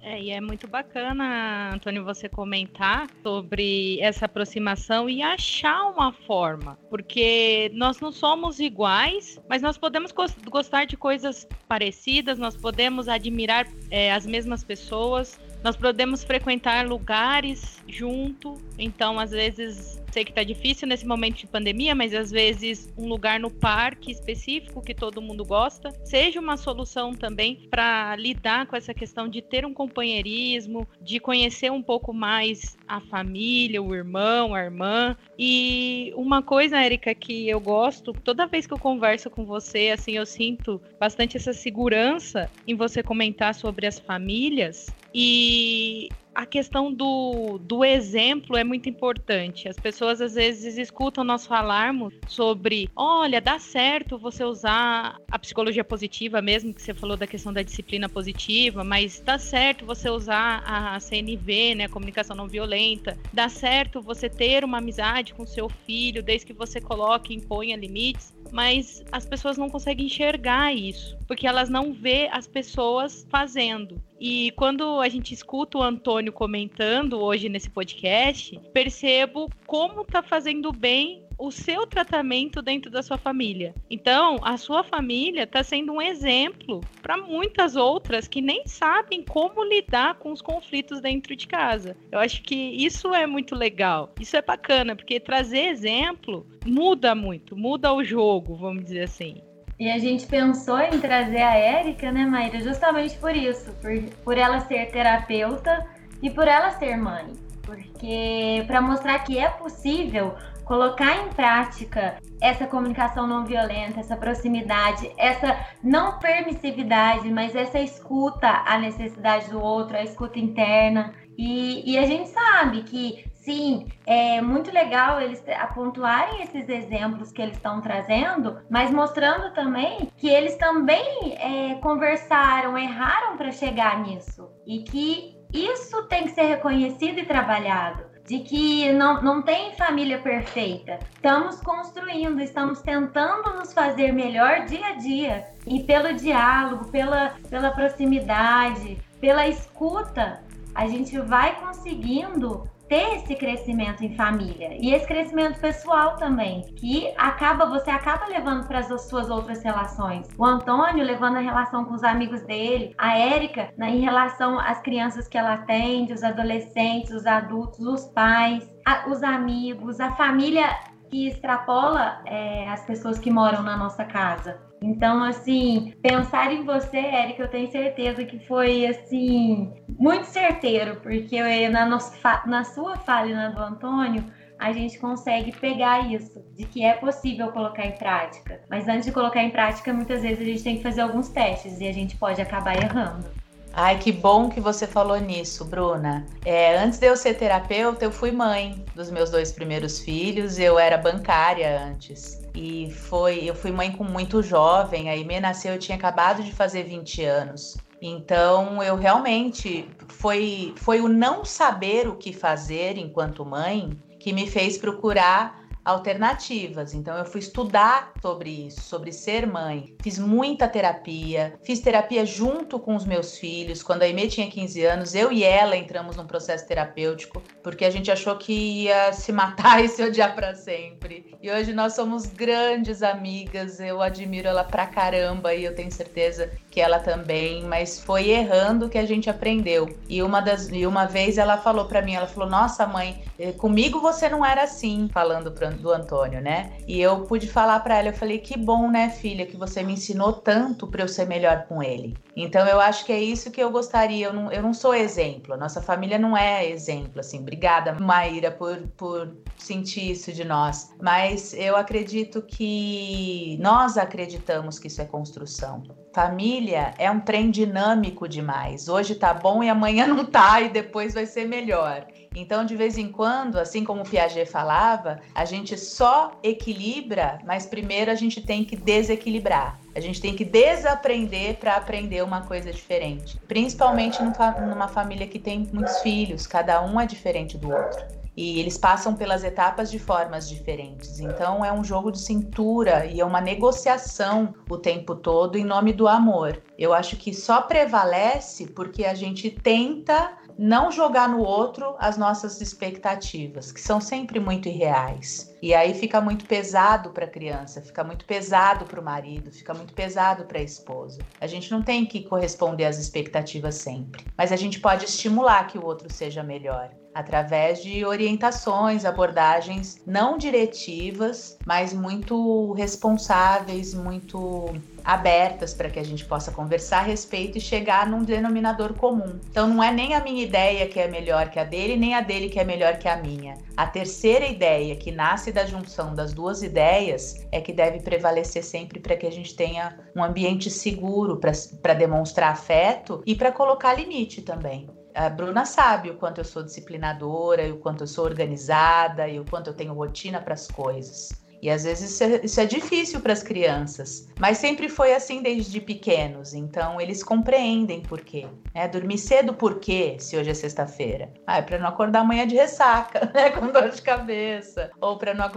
É, 0.00 0.22
e 0.22 0.30
é 0.30 0.40
muito 0.40 0.66
bacana, 0.66 1.74
Antônio, 1.74 2.02
você 2.04 2.28
comentar 2.28 3.08
sobre 3.22 4.00
essa 4.00 4.24
aproximação 4.24 5.10
e 5.10 5.20
achar 5.20 5.90
uma 5.90 6.12
forma, 6.12 6.78
porque 6.88 7.70
nós 7.74 8.00
não 8.00 8.10
somos 8.10 8.58
iguais, 8.58 9.38
mas 9.48 9.60
nós 9.60 9.76
podemos 9.76 10.10
gostar 10.48 10.86
de 10.86 10.96
coisas 10.96 11.46
parecidas, 11.68 12.38
nós 12.38 12.56
podemos 12.56 13.06
admirar 13.06 13.66
é, 13.90 14.12
as 14.12 14.24
mesmas 14.24 14.64
pessoas, 14.64 15.38
nós 15.62 15.76
podemos 15.76 16.24
frequentar 16.24 16.86
lugares 16.86 17.82
junto, 17.86 18.56
então 18.78 19.18
às 19.18 19.30
vezes 19.30 20.00
sei 20.12 20.24
que 20.24 20.32
tá 20.32 20.42
difícil 20.42 20.88
nesse 20.88 21.06
momento 21.06 21.36
de 21.36 21.46
pandemia, 21.46 21.94
mas 21.94 22.14
às 22.14 22.30
vezes 22.30 22.92
um 22.96 23.06
lugar 23.06 23.38
no 23.38 23.50
parque 23.50 24.10
específico 24.10 24.82
que 24.82 24.94
todo 24.94 25.22
mundo 25.22 25.44
gosta 25.44 25.92
seja 26.04 26.40
uma 26.40 26.56
solução 26.56 27.12
também 27.12 27.68
para 27.70 28.16
lidar 28.16 28.66
com 28.66 28.76
essa 28.76 28.94
questão 28.94 29.28
de 29.28 29.42
ter 29.42 29.66
um 29.66 29.74
companheirismo, 29.74 30.88
de 31.00 31.20
conhecer 31.20 31.70
um 31.70 31.82
pouco 31.82 32.12
mais 32.12 32.76
a 32.86 33.00
família, 33.00 33.82
o 33.82 33.94
irmão, 33.94 34.54
a 34.54 34.62
irmã. 34.62 35.16
E 35.38 36.12
uma 36.16 36.42
coisa, 36.42 36.82
Érica, 36.82 37.14
que 37.14 37.48
eu 37.48 37.60
gosto, 37.60 38.12
toda 38.12 38.46
vez 38.46 38.66
que 38.66 38.72
eu 38.72 38.78
converso 38.78 39.30
com 39.30 39.44
você, 39.44 39.90
assim, 39.90 40.12
eu 40.12 40.26
sinto 40.26 40.80
bastante 40.98 41.36
essa 41.36 41.52
segurança 41.52 42.50
em 42.66 42.74
você 42.74 43.02
comentar 43.02 43.54
sobre 43.54 43.86
as 43.86 43.98
famílias. 43.98 44.86
E 45.20 46.10
a 46.32 46.46
questão 46.46 46.92
do, 46.92 47.58
do 47.58 47.84
exemplo 47.84 48.56
é 48.56 48.62
muito 48.62 48.88
importante. 48.88 49.68
As 49.68 49.76
pessoas 49.76 50.20
às 50.20 50.36
vezes 50.36 50.78
escutam 50.78 51.24
nós 51.24 51.44
falarmos 51.44 52.14
sobre, 52.28 52.88
olha, 52.94 53.40
dá 53.40 53.58
certo 53.58 54.16
você 54.16 54.44
usar 54.44 55.18
a 55.28 55.38
psicologia 55.40 55.82
positiva, 55.82 56.40
mesmo 56.40 56.72
que 56.72 56.80
você 56.80 56.94
falou 56.94 57.16
da 57.16 57.26
questão 57.26 57.52
da 57.52 57.62
disciplina 57.62 58.08
positiva, 58.08 58.84
mas 58.84 59.18
dá 59.18 59.40
certo 59.40 59.84
você 59.84 60.08
usar 60.08 60.62
a 60.64 61.00
CNV, 61.00 61.74
né, 61.74 61.84
a 61.86 61.88
comunicação 61.88 62.36
não 62.36 62.46
violenta, 62.46 63.18
dá 63.32 63.48
certo 63.48 64.00
você 64.00 64.30
ter 64.30 64.62
uma 64.62 64.78
amizade 64.78 65.34
com 65.34 65.44
seu 65.44 65.68
filho, 65.68 66.22
desde 66.22 66.46
que 66.46 66.52
você 66.52 66.80
coloque 66.80 67.34
e 67.34 67.36
imponha 67.38 67.76
limites 67.76 68.32
mas 68.52 69.04
as 69.12 69.26
pessoas 69.26 69.58
não 69.58 69.68
conseguem 69.68 70.06
enxergar 70.06 70.74
isso, 70.74 71.16
porque 71.26 71.46
elas 71.46 71.68
não 71.68 71.92
vê 71.92 72.28
as 72.32 72.46
pessoas 72.46 73.26
fazendo. 73.30 74.00
E 74.20 74.50
quando 74.52 75.00
a 75.00 75.08
gente 75.08 75.32
escuta 75.32 75.78
o 75.78 75.82
Antônio 75.82 76.32
comentando 76.32 77.20
hoje 77.20 77.48
nesse 77.48 77.70
podcast, 77.70 78.58
percebo 78.72 79.48
como 79.66 80.04
tá 80.04 80.22
fazendo 80.22 80.72
bem 80.72 81.28
o 81.38 81.52
seu 81.52 81.86
tratamento 81.86 82.60
dentro 82.60 82.90
da 82.90 83.00
sua 83.00 83.16
família. 83.16 83.72
Então, 83.88 84.38
a 84.42 84.56
sua 84.56 84.82
família 84.82 85.44
está 85.44 85.62
sendo 85.62 85.92
um 85.92 86.02
exemplo 86.02 86.80
para 87.00 87.16
muitas 87.16 87.76
outras 87.76 88.26
que 88.26 88.42
nem 88.42 88.66
sabem 88.66 89.22
como 89.22 89.62
lidar 89.62 90.16
com 90.16 90.32
os 90.32 90.42
conflitos 90.42 91.00
dentro 91.00 91.36
de 91.36 91.46
casa. 91.46 91.96
Eu 92.10 92.18
acho 92.18 92.42
que 92.42 92.54
isso 92.56 93.14
é 93.14 93.26
muito 93.26 93.54
legal. 93.54 94.12
Isso 94.20 94.36
é 94.36 94.42
bacana, 94.42 94.96
porque 94.96 95.20
trazer 95.20 95.68
exemplo 95.68 96.44
muda 96.66 97.14
muito, 97.14 97.56
muda 97.56 97.92
o 97.92 98.02
jogo, 98.02 98.56
vamos 98.56 98.82
dizer 98.84 99.02
assim. 99.02 99.40
E 99.78 99.90
a 99.90 99.98
gente 99.98 100.26
pensou 100.26 100.80
em 100.80 100.98
trazer 100.98 101.40
a 101.40 101.54
Érica, 101.54 102.10
né, 102.10 102.26
Maíra, 102.26 102.60
justamente 102.60 103.16
por 103.18 103.34
isso, 103.36 103.72
por, 103.80 103.92
por 104.24 104.36
ela 104.36 104.60
ser 104.60 104.90
terapeuta 104.90 105.86
e 106.20 106.28
por 106.28 106.48
ela 106.48 106.70
ser 106.72 106.96
mãe. 106.96 107.26
Porque 107.62 108.64
para 108.66 108.80
mostrar 108.80 109.18
que 109.20 109.38
é 109.38 109.48
possível 109.48 110.34
colocar 110.64 111.16
em 111.16 111.28
prática 111.30 112.16
essa 112.40 112.66
comunicação 112.66 113.26
não 113.26 113.44
violenta, 113.44 114.00
essa 114.00 114.16
proximidade, 114.16 115.10
essa 115.16 115.56
não 115.82 116.18
permissividade, 116.18 117.30
mas 117.30 117.54
essa 117.54 117.78
escuta 117.78 118.48
à 118.66 118.78
necessidade 118.78 119.48
do 119.48 119.60
outro, 119.60 119.96
a 119.96 120.02
escuta 120.02 120.38
interna. 120.38 121.14
E, 121.36 121.92
e 121.92 121.98
a 121.98 122.04
gente 122.04 122.28
sabe 122.28 122.82
que 122.82 123.24
sim, 123.48 123.86
é 124.06 124.42
muito 124.42 124.70
legal 124.70 125.18
eles 125.22 125.42
pontuarem 125.74 126.42
esses 126.42 126.68
exemplos 126.68 127.32
que 127.32 127.40
eles 127.40 127.56
estão 127.56 127.80
trazendo, 127.80 128.58
mas 128.68 128.90
mostrando 128.90 129.54
também 129.54 130.12
que 130.18 130.28
eles 130.28 130.56
também 130.56 131.34
é, 131.38 131.76
conversaram, 131.76 132.76
erraram 132.76 133.38
para 133.38 133.50
chegar 133.50 134.00
nisso 134.02 134.50
e 134.66 134.80
que 134.80 135.38
isso 135.50 136.02
tem 136.08 136.24
que 136.24 136.32
ser 136.32 136.42
reconhecido 136.42 137.20
e 137.20 137.24
trabalhado 137.24 138.06
de 138.26 138.40
que 138.40 138.92
não, 138.92 139.22
não 139.22 139.40
tem 139.40 139.72
família 139.72 140.18
perfeita. 140.18 140.98
Estamos 141.14 141.58
construindo, 141.62 142.42
estamos 142.42 142.82
tentando 142.82 143.54
nos 143.54 143.72
fazer 143.72 144.12
melhor 144.12 144.66
dia 144.66 144.88
a 144.88 144.92
dia. 144.96 145.46
E 145.66 145.82
pelo 145.84 146.12
diálogo, 146.12 146.88
pela, 146.88 147.34
pela 147.48 147.70
proximidade, 147.70 148.98
pela 149.18 149.46
escuta, 149.46 150.42
a 150.74 150.86
gente 150.86 151.18
vai 151.18 151.58
conseguindo 151.58 152.68
ter 152.88 153.16
esse 153.16 153.34
crescimento 153.36 154.04
em 154.04 154.14
família 154.14 154.70
e 154.72 154.92
esse 154.92 155.06
crescimento 155.06 155.60
pessoal 155.60 156.16
também, 156.16 156.62
que 156.76 157.12
acaba 157.16 157.66
você 157.66 157.90
acaba 157.90 158.26
levando 158.26 158.66
para 158.66 158.78
as 158.78 159.08
suas 159.08 159.30
outras 159.30 159.62
relações. 159.62 160.26
O 160.38 160.44
Antônio 160.44 161.04
levando 161.04 161.36
a 161.36 161.40
relação 161.40 161.84
com 161.84 161.94
os 161.94 162.02
amigos 162.02 162.42
dele, 162.42 162.94
a 162.96 163.18
Érica 163.18 163.72
né, 163.76 163.90
em 163.90 164.00
relação 164.00 164.58
às 164.58 164.80
crianças 164.80 165.28
que 165.28 165.36
ela 165.36 165.54
atende, 165.54 166.12
os 166.12 166.22
adolescentes, 166.22 167.12
os 167.12 167.26
adultos, 167.26 167.80
os 167.80 168.06
pais, 168.06 168.68
a, 168.86 169.08
os 169.08 169.22
amigos, 169.22 170.00
a 170.00 170.12
família 170.12 170.66
que 171.10 171.28
extrapola 171.28 172.20
é, 172.26 172.68
as 172.68 172.84
pessoas 172.84 173.18
que 173.18 173.30
moram 173.30 173.62
na 173.62 173.76
nossa 173.76 174.04
casa. 174.04 174.67
Então, 174.82 175.22
assim, 175.24 175.92
pensar 176.02 176.52
em 176.52 176.64
você, 176.64 176.98
Érica, 176.98 177.42
eu 177.42 177.48
tenho 177.48 177.70
certeza 177.70 178.24
que 178.24 178.38
foi, 178.46 178.86
assim, 178.86 179.72
muito 179.98 180.26
certeiro, 180.26 181.00
porque 181.00 181.34
eu, 181.34 181.70
na, 181.70 181.84
nossa, 181.84 182.42
na 182.46 182.64
sua 182.64 182.96
fala 182.96 183.28
e 183.28 183.34
na 183.34 183.48
do 183.50 183.60
Antônio, 183.60 184.24
a 184.58 184.72
gente 184.72 184.98
consegue 184.98 185.52
pegar 185.52 186.12
isso, 186.12 186.42
de 186.56 186.64
que 186.64 186.84
é 186.84 186.94
possível 186.94 187.52
colocar 187.52 187.86
em 187.86 187.92
prática. 187.92 188.60
Mas 188.68 188.88
antes 188.88 189.06
de 189.06 189.12
colocar 189.12 189.42
em 189.42 189.50
prática, 189.50 189.92
muitas 189.92 190.22
vezes 190.22 190.40
a 190.40 190.44
gente 190.44 190.62
tem 190.62 190.76
que 190.76 190.82
fazer 190.82 191.00
alguns 191.00 191.28
testes 191.28 191.80
e 191.80 191.86
a 191.86 191.92
gente 191.92 192.16
pode 192.16 192.40
acabar 192.40 192.76
errando. 192.76 193.30
Ai, 193.72 193.96
que 193.98 194.10
bom 194.10 194.48
que 194.48 194.60
você 194.60 194.86
falou 194.86 195.20
nisso, 195.20 195.64
Bruna. 195.64 196.26
É, 196.44 196.76
antes 196.78 196.98
de 196.98 197.06
eu 197.06 197.16
ser 197.16 197.34
terapeuta, 197.34 198.04
eu 198.04 198.10
fui 198.10 198.32
mãe 198.32 198.84
dos 198.94 199.10
meus 199.10 199.30
dois 199.30 199.52
primeiros 199.52 200.00
filhos. 200.00 200.58
Eu 200.58 200.78
era 200.78 200.98
bancária 200.98 201.80
antes. 201.80 202.47
E 202.60 202.90
foi, 202.90 203.48
eu 203.48 203.54
fui 203.54 203.70
mãe 203.70 203.92
com 203.92 204.02
muito 204.02 204.42
jovem. 204.42 205.08
A 205.08 205.14
Ime 205.14 205.38
nasceu, 205.38 205.74
eu 205.74 205.78
tinha 205.78 205.96
acabado 205.96 206.42
de 206.42 206.52
fazer 206.52 206.82
20 206.82 207.22
anos. 207.22 207.76
Então, 208.02 208.82
eu 208.82 208.96
realmente 208.96 209.88
foi 210.08 210.74
foi 210.76 211.00
o 211.00 211.06
não 211.06 211.44
saber 211.44 212.08
o 212.08 212.16
que 212.16 212.32
fazer 212.32 212.98
enquanto 212.98 213.44
mãe 213.44 213.96
que 214.18 214.32
me 214.32 214.44
fez 214.44 214.76
procurar 214.76 215.57
alternativas. 215.88 216.92
Então 216.92 217.16
eu 217.16 217.24
fui 217.24 217.40
estudar 217.40 218.12
sobre 218.20 218.66
isso, 218.66 218.82
sobre 218.82 219.10
ser 219.10 219.46
mãe. 219.46 219.94
Fiz 220.02 220.18
muita 220.18 220.68
terapia, 220.68 221.54
fiz 221.62 221.80
terapia 221.80 222.26
junto 222.26 222.78
com 222.78 222.94
os 222.94 223.06
meus 223.06 223.38
filhos. 223.38 223.82
Quando 223.82 224.02
a 224.02 224.04
Aimee 224.04 224.28
tinha 224.28 224.50
15 224.50 224.84
anos, 224.84 225.14
eu 225.14 225.32
e 225.32 225.42
ela 225.42 225.76
entramos 225.76 226.14
num 226.14 226.26
processo 226.26 226.66
terapêutico, 226.66 227.42
porque 227.62 227.86
a 227.86 227.90
gente 227.90 228.10
achou 228.10 228.36
que 228.36 228.52
ia 228.52 229.12
se 229.14 229.32
matar 229.32 229.82
e 229.82 229.88
se 229.88 230.02
odiar 230.02 230.34
para 230.34 230.54
sempre. 230.54 231.26
E 231.40 231.50
hoje 231.50 231.72
nós 231.72 231.94
somos 231.94 232.26
grandes 232.26 233.02
amigas. 233.02 233.80
Eu 233.80 234.02
admiro 234.02 234.48
ela 234.48 234.64
pra 234.64 234.86
caramba 234.86 235.54
e 235.54 235.64
eu 235.64 235.74
tenho 235.74 235.90
certeza 235.90 236.50
que 236.70 236.80
ela 236.80 236.98
também, 236.98 237.64
mas 237.64 237.98
foi 237.98 238.28
errando 238.28 238.90
que 238.90 238.98
a 238.98 239.06
gente 239.06 239.30
aprendeu. 239.30 239.88
E 240.08 240.22
uma 240.22 240.40
das 240.40 240.68
e 240.70 240.86
uma 240.86 241.06
vez 241.06 241.38
ela 241.38 241.56
falou 241.56 241.86
para 241.86 242.02
mim, 242.02 242.14
ela 242.14 242.26
falou: 242.26 242.48
"Nossa, 242.48 242.86
mãe, 242.86 243.24
eh, 243.38 243.52
comigo 243.52 244.00
você 244.00 244.28
não 244.28 244.44
era 244.44 244.64
assim", 244.64 245.08
falando 245.12 245.50
pro, 245.52 245.77
do 245.78 245.90
Antônio, 245.90 246.40
né? 246.40 246.72
E 246.86 247.00
eu 247.00 247.22
pude 247.22 247.48
falar 247.48 247.80
para 247.80 247.98
ela, 247.98 248.08
eu 248.08 248.14
falei: 248.14 248.38
"Que 248.38 248.58
bom, 248.58 248.90
né, 248.90 249.08
filha, 249.10 249.46
que 249.46 249.56
você 249.56 249.82
me 249.82 249.92
ensinou 249.94 250.32
tanto 250.32 250.86
para 250.86 251.02
eu 251.02 251.08
ser 251.08 251.26
melhor 251.26 251.66
com 251.68 251.82
ele". 251.82 252.16
Então 252.36 252.66
eu 252.66 252.80
acho 252.80 253.04
que 253.04 253.12
é 253.12 253.20
isso 253.20 253.50
que 253.50 253.60
eu 253.60 253.70
gostaria. 253.70 254.26
Eu 254.26 254.32
não, 254.32 254.52
eu 254.52 254.62
não 254.62 254.72
sou 254.72 254.94
exemplo. 254.94 255.56
Nossa 255.56 255.82
família 255.82 256.18
não 256.18 256.36
é 256.36 256.68
exemplo, 256.68 257.18
assim. 257.20 257.40
Obrigada, 257.40 257.94
Maíra, 257.94 258.50
por, 258.50 258.76
por 258.96 259.36
sentir 259.56 260.12
isso 260.12 260.32
de 260.32 260.44
nós. 260.44 260.94
Mas 261.02 261.52
eu 261.54 261.76
acredito 261.76 262.40
que 262.42 263.58
nós 263.60 263.98
acreditamos 263.98 264.78
que 264.78 264.86
isso 264.86 265.02
é 265.02 265.04
construção. 265.04 265.82
Família 266.14 266.94
é 266.96 267.10
um 267.10 267.20
trem 267.20 267.50
dinâmico 267.50 268.28
demais. 268.28 268.88
Hoje 268.88 269.14
tá 269.14 269.34
bom 269.34 269.62
e 269.62 269.68
amanhã 269.68 270.06
não 270.08 270.24
tá 270.24 270.60
e 270.60 270.68
depois 270.68 271.14
vai 271.14 271.26
ser 271.26 271.44
melhor. 271.44 272.06
Então, 272.40 272.64
de 272.64 272.76
vez 272.76 272.96
em 272.96 273.10
quando, 273.10 273.58
assim 273.58 273.84
como 273.84 274.02
o 274.02 274.08
Piaget 274.08 274.48
falava, 274.48 275.20
a 275.34 275.44
gente 275.44 275.76
só 275.76 276.38
equilibra, 276.42 277.40
mas 277.44 277.66
primeiro 277.66 278.10
a 278.10 278.14
gente 278.14 278.40
tem 278.40 278.64
que 278.64 278.76
desequilibrar. 278.76 279.80
A 279.94 280.00
gente 280.00 280.20
tem 280.20 280.36
que 280.36 280.44
desaprender 280.44 281.56
para 281.56 281.74
aprender 281.74 282.22
uma 282.22 282.42
coisa 282.42 282.72
diferente. 282.72 283.36
Principalmente 283.48 284.20
numa 284.22 284.86
família 284.86 285.26
que 285.26 285.38
tem 285.38 285.68
muitos 285.72 285.98
filhos, 285.98 286.46
cada 286.46 286.80
um 286.84 287.00
é 287.00 287.06
diferente 287.06 287.58
do 287.58 287.72
outro 287.72 288.18
e 288.40 288.60
eles 288.60 288.78
passam 288.78 289.16
pelas 289.16 289.42
etapas 289.42 289.90
de 289.90 289.98
formas 289.98 290.48
diferentes. 290.48 291.18
Então 291.18 291.64
é 291.64 291.72
um 291.72 291.82
jogo 291.82 292.12
de 292.12 292.20
cintura 292.20 293.04
e 293.04 293.20
é 293.20 293.24
uma 293.24 293.40
negociação 293.40 294.54
o 294.70 294.76
tempo 294.76 295.16
todo 295.16 295.58
em 295.58 295.64
nome 295.64 295.92
do 295.92 296.06
amor. 296.06 296.62
Eu 296.78 296.94
acho 296.94 297.16
que 297.16 297.34
só 297.34 297.62
prevalece 297.62 298.68
porque 298.68 299.04
a 299.04 299.12
gente 299.12 299.50
tenta 299.50 300.37
não 300.58 300.90
jogar 300.90 301.28
no 301.28 301.38
outro 301.38 301.94
as 302.00 302.18
nossas 302.18 302.60
expectativas, 302.60 303.70
que 303.70 303.80
são 303.80 304.00
sempre 304.00 304.40
muito 304.40 304.68
irreais. 304.68 305.54
E 305.62 305.72
aí 305.72 305.94
fica 305.94 306.20
muito 306.20 306.44
pesado 306.46 307.10
para 307.10 307.26
a 307.26 307.30
criança, 307.30 307.80
fica 307.80 308.02
muito 308.02 308.24
pesado 308.24 308.84
para 308.84 309.00
o 309.00 309.04
marido, 309.04 309.52
fica 309.52 309.72
muito 309.72 309.94
pesado 309.94 310.44
para 310.46 310.58
a 310.58 310.62
esposa. 310.62 311.20
A 311.40 311.46
gente 311.46 311.70
não 311.70 311.82
tem 311.82 312.04
que 312.04 312.24
corresponder 312.24 312.86
às 312.86 312.98
expectativas 312.98 313.76
sempre, 313.76 314.24
mas 314.36 314.50
a 314.50 314.56
gente 314.56 314.80
pode 314.80 315.04
estimular 315.04 315.68
que 315.68 315.78
o 315.78 315.84
outro 315.84 316.12
seja 316.12 316.42
melhor 316.42 316.90
através 317.18 317.82
de 317.82 318.04
orientações, 318.04 319.04
abordagens 319.04 320.00
não 320.06 320.38
diretivas, 320.38 321.58
mas 321.66 321.92
muito 321.92 322.72
responsáveis, 322.74 323.92
muito 323.92 324.72
abertas 325.04 325.74
para 325.74 325.90
que 325.90 325.98
a 325.98 326.04
gente 326.04 326.24
possa 326.24 326.52
conversar 326.52 326.98
a 326.98 327.02
respeito 327.02 327.58
e 327.58 327.60
chegar 327.60 328.06
num 328.06 328.22
denominador 328.22 328.94
comum. 328.94 329.40
Então 329.50 329.66
não 329.66 329.82
é 329.82 329.90
nem 329.90 330.14
a 330.14 330.22
minha 330.22 330.44
ideia 330.44 330.86
que 330.86 331.00
é 331.00 331.08
melhor 331.08 331.50
que 331.50 331.58
a 331.58 331.64
dele, 331.64 331.96
nem 331.96 332.14
a 332.14 332.20
dele 332.20 332.48
que 332.48 332.60
é 332.60 332.64
melhor 332.64 332.98
que 332.98 333.08
a 333.08 333.16
minha. 333.16 333.54
A 333.76 333.86
terceira 333.86 334.46
ideia, 334.46 334.94
que 334.94 335.10
nasce 335.10 335.50
da 335.50 335.66
junção 335.66 336.14
das 336.14 336.32
duas 336.32 336.62
ideias, 336.62 337.44
é 337.50 337.60
que 337.60 337.72
deve 337.72 337.98
prevalecer 337.98 338.62
sempre 338.62 339.00
para 339.00 339.16
que 339.16 339.26
a 339.26 339.32
gente 339.32 339.56
tenha 339.56 339.98
um 340.14 340.22
ambiente 340.22 340.70
seguro 340.70 341.40
para 341.82 341.94
demonstrar 341.94 342.52
afeto 342.52 343.24
e 343.26 343.34
para 343.34 343.50
colocar 343.50 343.94
limite 343.94 344.42
também. 344.42 344.88
A 345.18 345.28
Bruna 345.28 345.64
sabe 345.64 346.10
o 346.10 346.14
quanto 346.14 346.38
eu 346.38 346.44
sou 346.44 346.62
disciplinadora, 346.62 347.66
e 347.66 347.72
o 347.72 347.78
quanto 347.78 348.04
eu 348.04 348.06
sou 348.06 348.24
organizada, 348.24 349.26
e 349.26 349.40
o 349.40 349.44
quanto 349.44 349.70
eu 349.70 349.74
tenho 349.74 349.92
rotina 349.92 350.40
para 350.40 350.54
as 350.54 350.68
coisas. 350.68 351.30
E 351.60 351.68
às 351.68 351.82
vezes 351.82 352.12
isso 352.12 352.22
é, 352.22 352.40
isso 352.44 352.60
é 352.60 352.64
difícil 352.64 353.20
para 353.20 353.32
as 353.32 353.42
crianças, 353.42 354.28
mas 354.38 354.58
sempre 354.58 354.88
foi 354.88 355.12
assim 355.12 355.42
desde 355.42 355.80
pequenos, 355.80 356.54
então 356.54 357.00
eles 357.00 357.24
compreendem 357.24 358.00
por 358.00 358.20
quê. 358.20 358.46
É, 358.72 358.86
dormir 358.86 359.18
cedo 359.18 359.52
por 359.52 359.80
quê, 359.80 360.16
se 360.20 360.36
hoje 360.36 360.50
é 360.50 360.54
sexta-feira? 360.54 361.32
Ah, 361.44 361.58
é 361.58 361.62
para 361.62 361.80
não 361.80 361.88
acordar 361.88 362.20
amanhã 362.20 362.46
de 362.46 362.54
ressaca, 362.54 363.28
né, 363.34 363.50
com 363.50 363.72
dor 363.72 363.90
de 363.90 364.00
cabeça, 364.00 364.92
ou 365.00 365.18
para 365.18 365.34
não, 365.34 365.48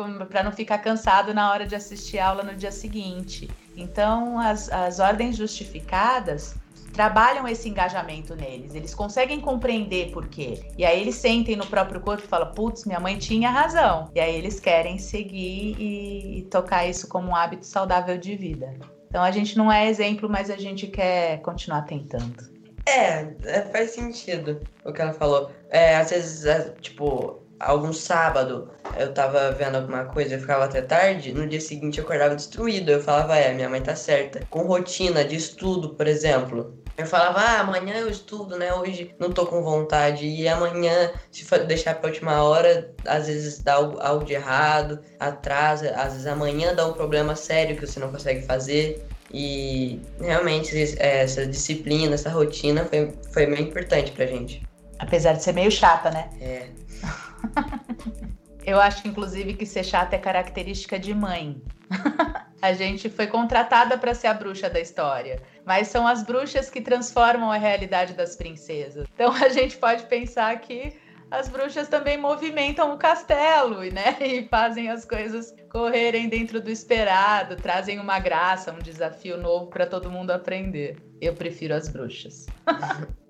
não 0.44 0.52
ficar 0.52 0.80
cansado 0.80 1.36
na 1.36 1.52
hora 1.52 1.68
de 1.68 1.76
assistir 1.76 2.18
aula 2.18 2.42
no 2.42 2.56
dia 2.56 2.72
seguinte. 2.72 3.48
Então, 3.78 4.40
as, 4.40 4.72
as 4.72 5.00
ordens 5.00 5.38
justificadas 5.38 6.56
trabalham 6.92 7.48
esse 7.48 7.70
engajamento 7.70 8.36
neles, 8.36 8.76
eles 8.76 8.94
conseguem 8.94 9.40
compreender 9.40 10.12
por 10.12 10.28
quê. 10.28 10.62
E 10.78 10.86
aí 10.86 11.02
eles 11.02 11.16
sentem 11.16 11.56
no 11.56 11.66
próprio 11.66 12.02
corpo 12.02 12.24
e 12.24 12.28
falam: 12.28 12.52
putz, 12.52 12.86
minha 12.86 13.00
mãe 13.00 13.18
tinha 13.18 13.50
razão. 13.50 14.10
E 14.14 14.20
aí 14.20 14.36
eles 14.36 14.60
querem 14.60 14.98
seguir 14.98 15.76
e, 15.80 16.48
tocar 16.52 16.88
isso 16.88 17.08
como 17.08 17.30
um 17.30 17.36
hábito 17.36 17.66
saudável 17.66 18.18
de 18.18 18.36
vida. 18.36 18.74
Então 19.08 19.24
a 19.24 19.32
gente 19.32 19.58
não 19.58 19.72
é 19.72 19.88
exemplo, 19.88 20.30
mas 20.30 20.50
a 20.50 20.58
gente 20.58 20.88
quer 20.88 21.42
continuar 21.42 21.84
tentando. 21.84 22.52
É, 22.86 23.28
é 23.46 23.62
faz 23.72 23.92
sentido 23.92 24.62
o 24.84 24.92
que 24.92 25.02
ela 25.02 25.14
falou. 25.14 25.52
É, 25.70 25.96
às 25.96 26.10
vezes, 26.10 26.46
é, 26.46 26.70
tipo, 26.82 27.42
algum 27.60 27.94
sábado 27.94 28.70
eu 28.98 29.14
tava 29.14 29.52
vendo 29.52 29.76
alguma 29.76 30.06
coisa 30.06 30.36
e 30.36 30.40
ficava 30.40 30.66
até 30.66 30.82
tarde, 30.82 31.34
no 31.34 31.48
dia 31.48 31.62
seguinte 31.62 32.00
eu 32.00 32.04
acordava 32.04 32.36
destruído. 32.36 32.90
Eu 32.90 33.02
falava, 33.02 33.38
é, 33.38 33.54
minha 33.54 33.70
mãe 33.70 33.82
tá 33.82 33.96
certa. 33.96 34.46
Com 34.50 34.64
rotina 34.64 35.24
de 35.24 35.36
estudo, 35.36 35.90
por 35.90 36.08
exemplo. 36.08 36.81
Eu 37.02 37.08
falava, 37.08 37.40
ah, 37.40 37.60
amanhã 37.62 37.96
eu 37.96 38.10
estudo, 38.10 38.58
né? 38.58 38.74
Hoje 38.74 39.14
não 39.20 39.32
tô 39.32 39.46
com 39.48 39.64
vontade. 39.64 40.26
E 40.26 40.48
amanhã, 40.48 41.12
se 41.32 41.46
deixar 41.66 41.96
pra 41.96 42.10
última 42.10 42.44
hora, 42.44 42.94
às 43.06 43.28
vezes 43.28 43.60
dá 43.60 43.74
algo, 43.74 44.24
de 44.24 44.34
errado, 44.34 45.00
atrasa. 45.20 45.92
Às 45.96 46.14
vezes 46.14 46.28
amanhã 46.28 46.76
dá 46.76 46.86
um 46.86 46.94
problema 46.94 47.36
sério 47.36 47.76
que 47.76 47.86
você 47.86 48.00
não 48.00 48.12
consegue 48.12 48.46
fazer. 48.46 49.04
E 49.34 50.00
realmente 50.20 50.76
essa 51.00 51.46
disciplina, 51.46 52.14
essa 52.14 52.30
rotina 52.30 52.86
foi, 52.86 53.12
foi 53.34 53.46
bem 53.48 53.64
importante 53.64 54.12
pra 54.12 54.26
gente. 54.28 54.62
Apesar 55.00 55.34
de 55.34 55.44
ser 55.44 55.54
meio 55.54 55.72
chata, 55.72 56.12
né? 56.12 56.30
É. 56.40 56.68
Eu 58.64 58.80
acho, 58.80 59.08
inclusive, 59.08 59.56
que 59.56 59.66
ser 59.66 59.84
chata 59.84 60.16
é 60.16 60.20
característica 60.20 61.00
de 61.00 61.14
mãe. 61.16 61.60
a 62.62 62.74
gente 62.74 63.10
foi 63.10 63.26
contratada 63.26 63.98
para 63.98 64.14
ser 64.14 64.28
a 64.28 64.34
bruxa 64.34 64.70
da 64.70 64.80
história, 64.80 65.42
mas 65.66 65.88
são 65.88 66.08
as 66.08 66.24
bruxas 66.24 66.70
que 66.70 66.82
transformam 66.82 67.52
a 67.52 67.58
realidade 67.58 68.14
das 68.14 68.36
princesas. 68.36 69.08
Então 69.14 69.32
a 69.34 69.50
gente 69.50 69.78
pode 69.78 70.04
pensar 70.06 70.60
que 70.60 70.94
as 71.30 71.48
bruxas 71.48 71.88
também 71.88 72.18
movimentam 72.18 72.94
o 72.94 72.98
castelo, 72.98 73.80
né? 73.92 74.18
E 74.22 74.48
fazem 74.50 74.90
as 74.90 75.06
coisas 75.06 75.56
correrem 75.70 76.28
dentro 76.28 76.60
do 76.62 76.70
esperado, 76.70 77.56
trazem 77.56 78.00
uma 78.00 78.20
graça, 78.20 78.74
um 78.74 78.80
desafio 78.80 79.38
novo 79.38 79.68
para 79.68 79.86
todo 79.86 80.12
mundo 80.12 80.32
aprender. 80.32 80.98
Eu 81.22 81.34
prefiro 81.34 81.74
as 81.74 81.88
bruxas. 81.88 82.48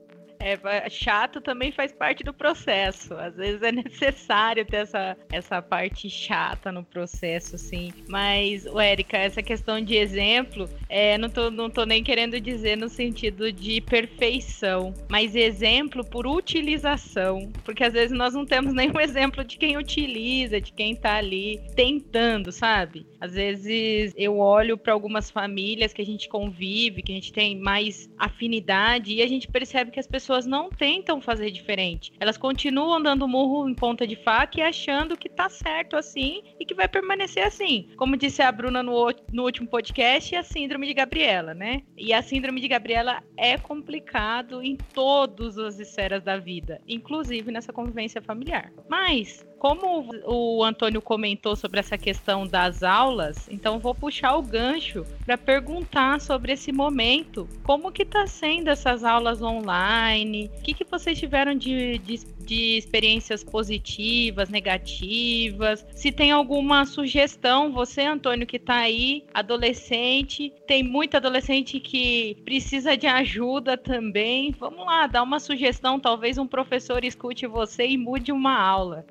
é, 0.41 0.89
chato 0.89 1.39
também 1.39 1.71
faz 1.71 1.91
parte 1.91 2.23
do 2.23 2.33
processo. 2.33 3.13
Às 3.13 3.35
vezes 3.35 3.61
é 3.61 3.71
necessário 3.71 4.65
ter 4.65 4.77
essa, 4.77 5.17
essa 5.31 5.61
parte 5.61 6.09
chata 6.09 6.71
no 6.71 6.83
processo, 6.83 7.55
assim. 7.55 7.91
Mas, 8.07 8.65
Érica, 8.65 9.17
essa 9.17 9.41
questão 9.41 9.81
de 9.81 9.95
exemplo, 9.95 10.69
é, 10.89 11.17
não, 11.17 11.29
tô, 11.29 11.51
não 11.51 11.69
tô 11.69 11.85
nem 11.85 12.03
querendo 12.03 12.39
dizer 12.39 12.75
no 12.75 12.89
sentido 12.89 13.51
de 13.51 13.81
perfeição, 13.81 14.93
mas 15.09 15.35
exemplo 15.35 16.03
por 16.03 16.25
utilização. 16.25 17.51
Porque 17.63 17.83
às 17.83 17.93
vezes 17.93 18.15
nós 18.15 18.33
não 18.33 18.45
temos 18.45 18.73
nenhum 18.73 18.99
exemplo 18.99 19.43
de 19.43 19.57
quem 19.57 19.77
utiliza, 19.77 20.59
de 20.59 20.73
quem 20.73 20.95
tá 20.95 21.15
ali 21.15 21.61
tentando, 21.75 22.51
sabe? 22.51 23.10
Às 23.21 23.33
vezes 23.33 24.13
eu 24.17 24.39
olho 24.39 24.77
para 24.77 24.91
algumas 24.91 25.29
famílias 25.29 25.93
que 25.93 26.01
a 26.01 26.05
gente 26.05 26.27
convive, 26.27 27.03
que 27.03 27.11
a 27.11 27.15
gente 27.15 27.31
tem 27.31 27.57
mais 27.59 28.09
afinidade, 28.17 29.13
e 29.13 29.21
a 29.21 29.27
gente 29.27 29.47
percebe 29.47 29.91
que 29.91 29.99
as 29.99 30.07
pessoas 30.07 30.47
não 30.47 30.69
tentam 30.69 31.21
fazer 31.21 31.51
diferente. 31.51 32.11
Elas 32.19 32.37
continuam 32.37 33.01
dando 33.01 33.27
murro 33.27 33.69
em 33.69 33.75
ponta 33.75 34.07
de 34.07 34.15
faca 34.15 34.59
e 34.59 34.63
achando 34.63 35.15
que 35.15 35.29
tá 35.29 35.47
certo 35.47 35.95
assim 35.95 36.41
e 36.59 36.65
que 36.65 36.73
vai 36.73 36.87
permanecer 36.87 37.43
assim. 37.43 37.89
Como 37.95 38.17
disse 38.17 38.41
a 38.41 38.51
Bruna 38.51 38.81
no, 38.81 39.13
no 39.31 39.43
último 39.43 39.67
podcast, 39.67 40.35
a 40.35 40.43
síndrome 40.43 40.87
de 40.87 40.93
Gabriela, 40.93 41.53
né? 41.53 41.83
E 41.95 42.13
a 42.13 42.23
síndrome 42.23 42.59
de 42.59 42.67
Gabriela 42.67 43.23
é 43.37 43.57
complicado 43.57 44.63
em 44.63 44.75
todas 44.75 45.57
as 45.57 45.79
esferas 45.79 46.23
da 46.23 46.37
vida, 46.37 46.81
inclusive 46.87 47.51
nessa 47.51 47.71
convivência 47.71 48.21
familiar. 48.21 48.71
Mas 48.89 49.45
como 49.61 50.09
o 50.25 50.63
Antônio 50.63 50.99
comentou 51.03 51.55
sobre 51.55 51.79
essa 51.79 51.95
questão 51.95 52.47
das 52.47 52.81
aulas, 52.81 53.47
então 53.47 53.77
vou 53.77 53.93
puxar 53.93 54.35
o 54.35 54.41
gancho 54.41 55.05
para 55.23 55.37
perguntar 55.37 56.19
sobre 56.19 56.53
esse 56.53 56.71
momento. 56.71 57.47
Como 57.61 57.91
que 57.91 58.01
está 58.01 58.25
sendo 58.25 58.71
essas 58.71 59.03
aulas 59.03 59.39
online? 59.39 60.49
O 60.57 60.61
que, 60.63 60.73
que 60.73 60.83
vocês 60.83 61.19
tiveram 61.19 61.53
de, 61.53 61.99
de, 61.99 62.25
de 62.43 62.75
experiências 62.75 63.43
positivas, 63.43 64.49
negativas? 64.49 65.85
Se 65.93 66.11
tem 66.11 66.31
alguma 66.31 66.83
sugestão, 66.83 67.71
você, 67.71 68.01
Antônio, 68.01 68.47
que 68.47 68.57
está 68.57 68.77
aí, 68.77 69.25
adolescente, 69.31 70.51
tem 70.65 70.81
muito 70.81 71.17
adolescente 71.17 71.79
que 71.79 72.35
precisa 72.43 72.97
de 72.97 73.05
ajuda 73.05 73.77
também. 73.77 74.55
Vamos 74.57 74.83
lá, 74.87 75.05
dá 75.05 75.21
uma 75.21 75.39
sugestão, 75.39 75.99
talvez 75.99 76.39
um 76.39 76.47
professor 76.47 77.05
escute 77.05 77.45
você 77.45 77.85
e 77.85 77.95
mude 77.95 78.31
uma 78.31 78.59
aula. 78.59 79.05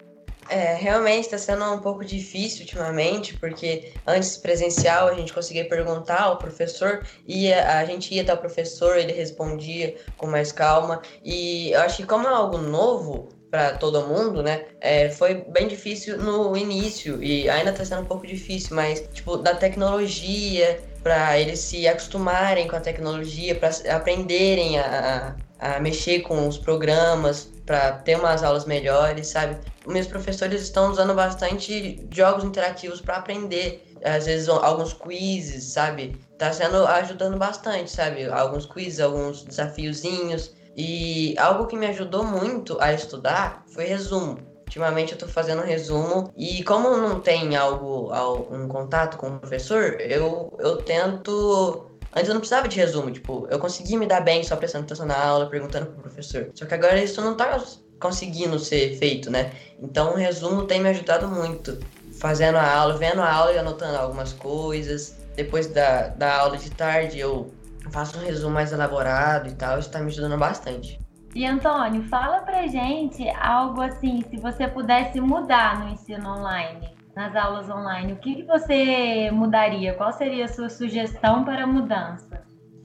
É, 0.50 0.74
realmente 0.74 1.26
está 1.26 1.38
sendo 1.38 1.64
um 1.72 1.78
pouco 1.78 2.04
difícil 2.04 2.62
ultimamente, 2.62 3.36
porque 3.38 3.92
antes 4.04 4.36
presencial 4.36 5.06
a 5.06 5.14
gente 5.14 5.32
conseguia 5.32 5.68
perguntar 5.68 6.22
ao 6.22 6.38
professor 6.38 7.06
e 7.24 7.52
a, 7.52 7.84
gente 7.84 8.12
ia 8.12 8.22
até 8.22 8.34
o 8.34 8.36
professor, 8.36 8.96
ele 8.96 9.12
respondia 9.12 9.94
com 10.16 10.26
mais 10.26 10.50
calma. 10.50 11.00
E 11.24 11.70
eu 11.70 11.80
acho 11.82 11.98
que 11.98 12.04
como 12.04 12.26
é 12.26 12.30
algo 12.30 12.58
novo 12.58 13.28
para 13.48 13.74
todo 13.74 14.06
mundo, 14.06 14.42
né, 14.42 14.64
é, 14.80 15.08
foi 15.08 15.34
bem 15.34 15.68
difícil 15.68 16.18
no 16.18 16.56
início 16.56 17.22
e 17.22 17.48
ainda 17.48 17.70
está 17.70 17.84
sendo 17.84 18.02
um 18.02 18.06
pouco 18.06 18.26
difícil, 18.26 18.74
mas 18.74 19.00
tipo 19.12 19.36
da 19.36 19.54
tecnologia 19.54 20.80
para 21.02 21.38
eles 21.38 21.60
se 21.60 21.86
acostumarem 21.88 22.68
com 22.68 22.76
a 22.76 22.80
tecnologia, 22.80 23.54
para 23.54 23.70
aprenderem 23.94 24.78
a, 24.78 25.34
a 25.58 25.80
mexer 25.80 26.20
com 26.20 26.46
os 26.46 26.58
programas, 26.58 27.50
para 27.64 27.92
ter 27.92 28.16
umas 28.16 28.42
aulas 28.42 28.64
melhores, 28.64 29.28
sabe? 29.28 29.56
Meus 29.90 30.06
professores 30.06 30.62
estão 30.62 30.90
usando 30.90 31.14
bastante 31.14 32.06
jogos 32.10 32.44
interativos 32.44 33.00
para 33.00 33.16
aprender 33.16 33.86
às 34.04 34.26
vezes 34.26 34.48
alguns 34.48 34.94
quizzes, 34.94 35.64
sabe? 35.64 36.16
Tá 36.38 36.52
sendo 36.52 36.86
ajudando 36.86 37.36
bastante, 37.36 37.90
sabe? 37.90 38.26
Alguns 38.26 38.66
quizzes, 38.66 39.00
alguns 39.00 39.44
desafiozinhos. 39.44 40.54
E 40.76 41.34
algo 41.38 41.66
que 41.66 41.76
me 41.76 41.86
ajudou 41.86 42.24
muito 42.24 42.80
a 42.80 42.92
estudar 42.92 43.64
foi 43.74 43.84
resumo. 43.84 44.38
Ultimamente 44.60 45.12
eu 45.12 45.18
tô 45.18 45.26
fazendo 45.26 45.62
resumo 45.62 46.32
e 46.36 46.62
como 46.62 46.96
não 46.96 47.20
tem 47.20 47.56
algo, 47.56 48.12
um 48.50 48.68
contato 48.68 49.18
com 49.18 49.28
o 49.28 49.40
professor, 49.40 50.00
eu, 50.00 50.56
eu 50.60 50.76
tento 50.76 51.90
Antes 52.12 52.28
eu 52.28 52.34
não 52.34 52.40
precisava 52.40 52.66
de 52.66 52.76
resumo, 52.76 53.10
tipo, 53.10 53.46
eu 53.50 53.58
conseguia 53.58 53.96
me 53.96 54.06
dar 54.06 54.20
bem 54.20 54.42
só 54.42 54.56
prestando 54.56 54.84
atenção 54.84 55.06
na 55.06 55.16
aula, 55.16 55.48
perguntando 55.48 55.86
pro 55.86 56.02
professor. 56.02 56.50
Só 56.54 56.66
que 56.66 56.74
agora 56.74 57.00
isso 57.00 57.20
não 57.20 57.36
tá 57.36 57.56
conseguindo 58.00 58.58
ser 58.58 58.96
feito, 58.98 59.30
né? 59.30 59.52
Então 59.80 60.12
o 60.12 60.16
resumo 60.16 60.64
tem 60.64 60.80
me 60.80 60.88
ajudado 60.88 61.28
muito. 61.28 61.78
Fazendo 62.18 62.56
a 62.56 62.74
aula, 62.74 62.98
vendo 62.98 63.22
a 63.22 63.32
aula 63.32 63.52
e 63.52 63.58
anotando 63.58 63.96
algumas 63.96 64.32
coisas. 64.32 65.16
Depois 65.36 65.68
da, 65.68 66.08
da 66.08 66.38
aula 66.38 66.56
de 66.56 66.70
tarde 66.70 67.18
eu 67.18 67.52
faço 67.90 68.18
um 68.18 68.22
resumo 68.22 68.52
mais 68.52 68.72
elaborado 68.72 69.48
e 69.48 69.52
tal, 69.52 69.78
isso 69.78 69.90
tá 69.90 70.00
me 70.00 70.06
ajudando 70.06 70.36
bastante. 70.38 71.00
E 71.34 71.46
Antônio, 71.46 72.02
fala 72.08 72.40
pra 72.40 72.66
gente 72.66 73.28
algo 73.30 73.80
assim, 73.80 74.24
se 74.28 74.36
você 74.36 74.66
pudesse 74.66 75.20
mudar 75.20 75.78
no 75.80 75.90
ensino 75.90 76.28
online, 76.28 76.92
nas 77.14 77.34
aulas 77.36 77.70
online, 77.70 78.12
o 78.12 78.16
que, 78.16 78.36
que 78.36 78.42
você 78.42 79.30
mudaria? 79.30 79.94
Qual 79.94 80.12
seria 80.12 80.44
a 80.44 80.48
sua 80.48 80.68
sugestão 80.68 81.44
para 81.44 81.66
mudança? 81.66 82.42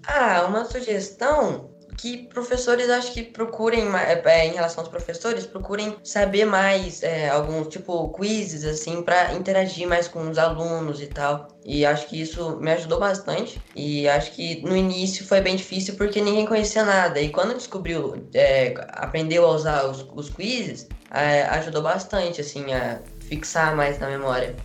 Ah, 0.07 0.45
uma 0.47 0.63
sugestão 0.63 1.71
que 1.97 2.27
professores 2.27 2.89
acho 2.89 3.13
que 3.13 3.23
procurem 3.23 3.87
é, 3.95 4.21
é, 4.25 4.47
em 4.47 4.53
relação 4.53 4.83
aos 4.83 4.89
professores 4.89 5.45
procurem 5.45 5.95
saber 6.03 6.45
mais 6.45 7.01
é, 7.03 7.29
alguns 7.29 7.67
tipo 7.67 8.09
quizzes 8.09 8.63
assim 8.63 9.01
para 9.01 9.33
interagir 9.33 9.87
mais 9.87 10.07
com 10.07 10.29
os 10.29 10.37
alunos 10.37 11.01
e 11.01 11.07
tal. 11.07 11.47
E 11.63 11.85
acho 11.85 12.07
que 12.07 12.21
isso 12.21 12.57
me 12.57 12.71
ajudou 12.71 12.99
bastante. 12.99 13.61
E 13.75 14.07
acho 14.07 14.31
que 14.31 14.61
no 14.61 14.75
início 14.75 15.25
foi 15.25 15.41
bem 15.41 15.55
difícil 15.55 15.95
porque 15.95 16.21
ninguém 16.21 16.45
conhecia 16.45 16.83
nada. 16.83 17.19
E 17.19 17.29
quando 17.29 17.55
descobriu 17.55 18.27
é, 18.33 18.73
aprendeu 18.89 19.45
a 19.45 19.51
usar 19.51 19.85
os, 19.85 20.05
os 20.13 20.29
quizzes 20.29 20.87
é, 21.11 21.43
ajudou 21.43 21.81
bastante 21.81 22.41
assim 22.41 22.73
a 22.73 22.99
fixar 23.21 23.75
mais 23.75 23.99
na 23.99 24.07
memória 24.07 24.55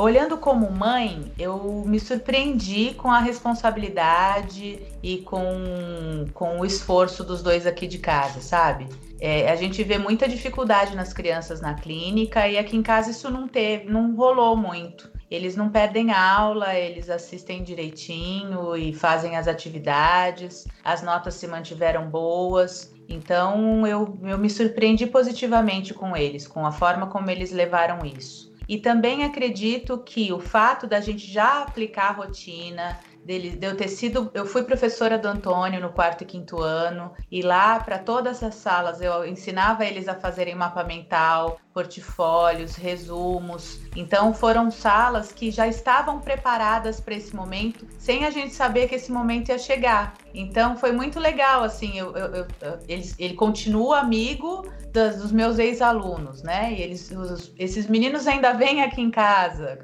olhando 0.00 0.38
como 0.38 0.70
mãe, 0.70 1.30
eu 1.38 1.84
me 1.86 2.00
surpreendi 2.00 2.94
com 2.94 3.10
a 3.10 3.20
responsabilidade 3.20 4.80
e 5.02 5.18
com, 5.18 6.24
com 6.32 6.60
o 6.60 6.64
esforço 6.64 7.22
dos 7.22 7.42
dois 7.42 7.66
aqui 7.66 7.86
de 7.86 7.98
casa, 7.98 8.40
sabe? 8.40 8.88
É, 9.20 9.50
a 9.50 9.56
gente 9.56 9.84
vê 9.84 9.98
muita 9.98 10.26
dificuldade 10.26 10.96
nas 10.96 11.12
crianças 11.12 11.60
na 11.60 11.74
clínica 11.74 12.48
e 12.48 12.56
aqui 12.56 12.76
em 12.76 12.82
casa 12.82 13.10
isso 13.10 13.30
não 13.30 13.46
teve, 13.46 13.90
não 13.90 14.16
rolou 14.16 14.56
muito. 14.56 15.10
Eles 15.30 15.54
não 15.54 15.68
perdem 15.68 16.10
aula, 16.10 16.74
eles 16.74 17.10
assistem 17.10 17.62
direitinho 17.62 18.74
e 18.74 18.94
fazem 18.94 19.36
as 19.36 19.46
atividades, 19.46 20.66
as 20.82 21.02
notas 21.02 21.34
se 21.34 21.46
mantiveram 21.46 22.08
boas. 22.08 22.92
Então 23.06 23.86
eu, 23.86 24.18
eu 24.22 24.38
me 24.38 24.48
surpreendi 24.48 25.06
positivamente 25.06 25.92
com 25.92 26.16
eles, 26.16 26.48
com 26.48 26.66
a 26.66 26.72
forma 26.72 27.06
como 27.06 27.30
eles 27.30 27.52
levaram 27.52 27.98
isso. 28.04 28.49
E 28.70 28.78
também 28.78 29.24
acredito 29.24 29.98
que 29.98 30.32
o 30.32 30.38
fato 30.38 30.86
da 30.86 31.00
gente 31.00 31.26
já 31.26 31.62
aplicar 31.62 32.10
a 32.10 32.12
rotina, 32.12 32.96
dele, 33.24 33.50
de 33.50 33.66
eu 33.66 33.76
ter 33.76 33.88
sido, 33.88 34.30
eu 34.32 34.46
fui 34.46 34.62
professora 34.62 35.18
do 35.18 35.26
Antônio 35.26 35.80
no 35.80 35.90
quarto 35.90 36.22
e 36.22 36.24
quinto 36.24 36.60
ano, 36.60 37.12
e 37.28 37.42
lá 37.42 37.80
para 37.80 37.98
todas 37.98 38.44
as 38.44 38.54
salas 38.54 39.00
eu 39.00 39.26
ensinava 39.26 39.84
eles 39.84 40.06
a 40.06 40.14
fazerem 40.14 40.54
mapa 40.54 40.84
mental, 40.84 41.60
portfólios, 41.72 42.74
resumos. 42.74 43.80
Então 43.96 44.34
foram 44.34 44.70
salas 44.70 45.32
que 45.32 45.50
já 45.50 45.66
estavam 45.66 46.20
preparadas 46.20 47.00
para 47.00 47.14
esse 47.14 47.34
momento, 47.34 47.86
sem 47.98 48.24
a 48.24 48.30
gente 48.30 48.54
saber 48.54 48.88
que 48.88 48.94
esse 48.96 49.10
momento 49.12 49.50
ia 49.50 49.58
chegar. 49.58 50.14
Então 50.34 50.76
foi 50.76 50.92
muito 50.92 51.18
legal, 51.18 51.62
assim, 51.62 51.98
eu, 51.98 52.16
eu, 52.16 52.34
eu, 52.34 52.46
ele, 52.88 53.12
ele 53.18 53.34
continua 53.34 54.00
amigo 54.00 54.66
dos 54.92 55.30
meus 55.30 55.58
ex-alunos, 55.58 56.42
né? 56.42 56.72
E 56.72 56.82
eles, 56.82 57.10
os, 57.10 57.52
esses 57.56 57.86
meninos 57.86 58.26
ainda 58.26 58.52
vêm 58.52 58.82
aqui 58.82 59.00
em 59.00 59.10
casa 59.10 59.78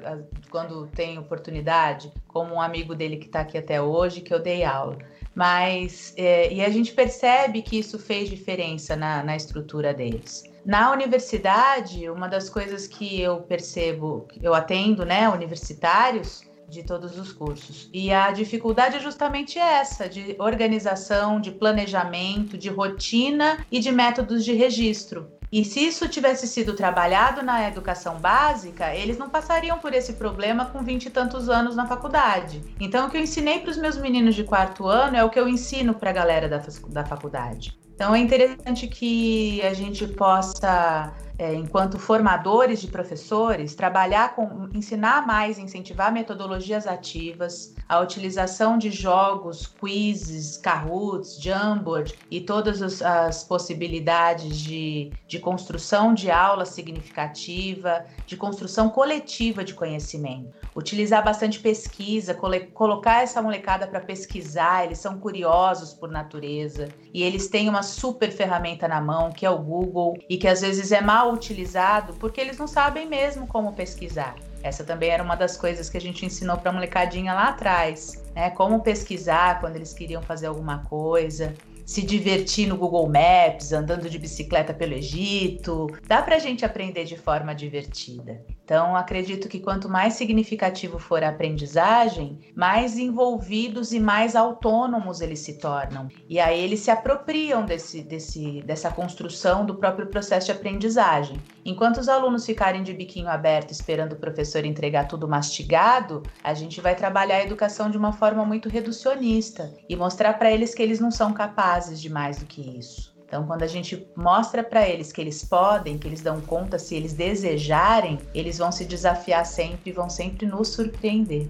quando 0.49 0.87
tem 0.87 1.17
oportunidade, 1.17 2.11
como 2.27 2.55
um 2.55 2.61
amigo 2.61 2.93
dele 2.93 3.17
que 3.17 3.27
está 3.27 3.41
aqui 3.41 3.57
até 3.57 3.81
hoje, 3.81 4.21
que 4.21 4.33
eu 4.33 4.39
dei 4.39 4.63
aula. 4.63 4.97
Mas, 5.33 6.13
é, 6.17 6.51
e 6.51 6.65
a 6.65 6.69
gente 6.69 6.93
percebe 6.93 7.61
que 7.61 7.77
isso 7.77 7.99
fez 7.99 8.29
diferença 8.29 8.95
na, 8.95 9.23
na 9.23 9.35
estrutura 9.35 9.93
deles. 9.93 10.43
Na 10.67 10.91
universidade, 10.91 12.09
uma 12.09 12.27
das 12.27 12.49
coisas 12.49 12.87
que 12.87 13.21
eu 13.21 13.37
percebo, 13.37 14.27
eu 14.41 14.53
atendo, 14.53 15.05
né, 15.05 15.29
universitários 15.29 16.41
de 16.67 16.83
todos 16.83 17.17
os 17.17 17.31
cursos. 17.31 17.89
E 17.93 18.11
a 18.11 18.31
dificuldade 18.31 18.97
é 18.97 18.99
justamente 18.99 19.57
essa, 19.57 20.09
de 20.09 20.35
organização, 20.37 21.39
de 21.39 21.51
planejamento, 21.51 22.57
de 22.57 22.67
rotina 22.67 23.65
e 23.71 23.79
de 23.79 23.93
métodos 23.93 24.43
de 24.43 24.51
registro. 24.51 25.31
E 25.49 25.63
se 25.63 25.79
isso 25.79 26.09
tivesse 26.09 26.45
sido 26.45 26.73
trabalhado 26.73 27.41
na 27.41 27.65
educação 27.65 28.17
básica, 28.17 28.93
eles 28.93 29.17
não 29.17 29.29
passariam 29.29 29.79
por 29.79 29.93
esse 29.93 30.13
problema 30.15 30.65
com 30.65 30.83
vinte 30.83 31.05
e 31.05 31.09
tantos 31.09 31.47
anos 31.47 31.77
na 31.77 31.87
faculdade. 31.87 32.61
Então, 32.77 33.07
o 33.07 33.09
que 33.09 33.15
eu 33.15 33.21
ensinei 33.21 33.59
para 33.59 33.71
os 33.71 33.77
meus 33.77 33.95
meninos 33.95 34.35
de 34.35 34.43
quarto 34.43 34.85
ano 34.85 35.15
é 35.15 35.23
o 35.23 35.29
que 35.29 35.39
eu 35.39 35.47
ensino 35.47 35.93
para 35.93 36.09
a 36.09 36.13
galera 36.13 36.49
da, 36.49 36.61
da 36.89 37.05
faculdade. 37.05 37.86
Então 37.97 38.13
é 38.13 38.19
interessante 38.19 38.87
que 38.87 39.59
a 39.63 39.73
gente 39.73 40.07
possa, 40.07 41.15
é, 41.37 41.53
enquanto 41.53 41.99
formadores 41.99 42.81
de 42.81 42.87
professores, 42.87 43.75
trabalhar 43.75 44.35
com, 44.35 44.69
ensinar 44.73 45.25
mais, 45.25 45.59
incentivar 45.59 46.11
metodologias 46.11 46.87
ativas, 46.87 47.75
a 47.87 47.99
utilização 47.99 48.77
de 48.77 48.89
jogos, 48.89 49.67
quizzes, 49.67 50.57
Kahoots, 50.57 51.39
Jamboard 51.41 52.15
e 52.31 52.41
todas 52.41 52.81
as, 52.81 53.01
as 53.01 53.43
possibilidades 53.43 54.57
de, 54.57 55.11
de 55.27 55.39
construção 55.39 56.13
de 56.13 56.31
aula 56.31 56.65
significativa, 56.65 58.05
de 58.25 58.35
construção 58.35 58.89
coletiva 58.89 59.63
de 59.63 59.73
conhecimento. 59.73 60.67
Utilizar 60.75 61.23
bastante 61.23 61.59
pesquisa, 61.59 62.37
colocar 62.73 63.23
essa 63.23 63.41
molecada 63.41 63.87
para 63.87 63.99
pesquisar, 63.99 64.85
eles 64.85 64.99
são 64.99 65.17
curiosos 65.19 65.93
por 65.93 66.09
natureza 66.09 66.89
e 67.13 67.23
eles 67.23 67.47
têm 67.47 67.69
uma 67.69 67.83
super 67.83 68.31
ferramenta 68.31 68.87
na 68.87 69.01
mão, 69.01 69.31
que 69.31 69.45
é 69.45 69.49
o 69.49 69.57
Google, 69.57 70.17
e 70.29 70.37
que 70.37 70.47
às 70.47 70.61
vezes 70.61 70.91
é 70.91 71.01
mal 71.01 71.26
utilizado 71.33 72.13
porque 72.15 72.39
eles 72.41 72.57
não 72.57 72.67
sabem 72.67 73.07
mesmo 73.07 73.47
como 73.47 73.73
pesquisar. 73.73 74.35
Essa 74.63 74.83
também 74.83 75.09
era 75.09 75.23
uma 75.23 75.35
das 75.35 75.55
coisas 75.55 75.89
que 75.89 75.97
a 75.97 76.01
gente 76.01 76.25
ensinou 76.25 76.57
para 76.57 76.71
a 76.71 76.73
molecadinha 76.73 77.33
lá 77.33 77.49
atrás, 77.49 78.23
né? 78.35 78.49
Como 78.49 78.81
pesquisar 78.81 79.59
quando 79.59 79.75
eles 79.75 79.93
queriam 79.93 80.21
fazer 80.21 80.47
alguma 80.47 80.79
coisa, 80.79 81.53
se 81.87 82.01
divertir 82.01 82.67
no 82.67 82.75
Google 82.75 83.07
Maps, 83.07 83.71
andando 83.71 84.09
de 84.09 84.19
bicicleta 84.19 84.73
pelo 84.73 84.93
Egito. 84.93 85.87
Dá 86.05 86.21
para 86.21 86.35
a 86.35 86.39
gente 86.39 86.65
aprender 86.65 87.05
de 87.05 87.17
forma 87.17 87.55
divertida. 87.55 88.45
Então, 88.65 88.93
acredito 88.93 89.47
que 89.47 89.61
quanto 89.61 89.87
mais 89.87 90.15
significativo 90.15 90.99
for 90.99 91.23
a 91.23 91.29
aprendizagem, 91.29 92.41
mais 92.53 92.97
envolvidos 92.97 93.93
e 93.93 93.99
mais 94.01 94.35
autônomos 94.35 95.21
eles 95.21 95.39
se 95.39 95.53
tornam. 95.53 96.09
E 96.27 96.41
aí 96.41 96.59
eles 96.59 96.81
se 96.81 96.91
apropriam 96.91 97.63
desse, 97.65 98.01
desse, 98.01 98.61
dessa 98.63 98.91
construção 98.91 99.65
do 99.65 99.75
próprio 99.75 100.07
processo 100.07 100.47
de 100.47 100.51
aprendizagem. 100.51 101.41
Enquanto 101.63 101.97
os 101.97 102.09
alunos 102.09 102.45
ficarem 102.45 102.83
de 102.83 102.93
biquinho 102.93 103.29
aberto 103.29 103.71
esperando 103.71 104.13
o 104.13 104.17
professor 104.17 104.65
entregar 104.65 105.07
tudo 105.07 105.27
mastigado, 105.27 106.21
a 106.43 106.53
gente 106.53 106.81
vai 106.81 106.95
trabalhar 106.95 107.37
a 107.37 107.43
educação 107.43 107.89
de 107.89 107.97
uma 107.97 108.11
forma 108.11 108.43
muito 108.43 108.67
reducionista 108.67 109.73
e 109.87 109.95
mostrar 109.95 110.33
para 110.33 110.51
eles 110.51 110.75
que 110.75 110.83
eles 110.83 110.99
não 110.99 111.11
são 111.11 111.31
capazes 111.33 111.76
de 111.85 112.09
mais 112.09 112.39
do 112.39 112.45
que 112.45 112.61
isso. 112.77 113.15
Então, 113.27 113.45
quando 113.45 113.63
a 113.63 113.67
gente 113.67 114.07
mostra 114.15 114.63
para 114.63 114.87
eles 114.87 115.11
que 115.11 115.19
eles 115.19 115.43
podem, 115.43 115.97
que 115.97 116.07
eles 116.07 116.21
dão 116.21 116.39
conta 116.39 116.79
se 116.79 116.95
eles 116.95 117.13
desejarem, 117.13 118.19
eles 118.33 118.57
vão 118.57 118.71
se 118.71 118.85
desafiar 118.85 119.45
sempre 119.45 119.91
vão 119.91 120.09
sempre 120.09 120.45
nos 120.45 120.69
surpreender. 120.69 121.49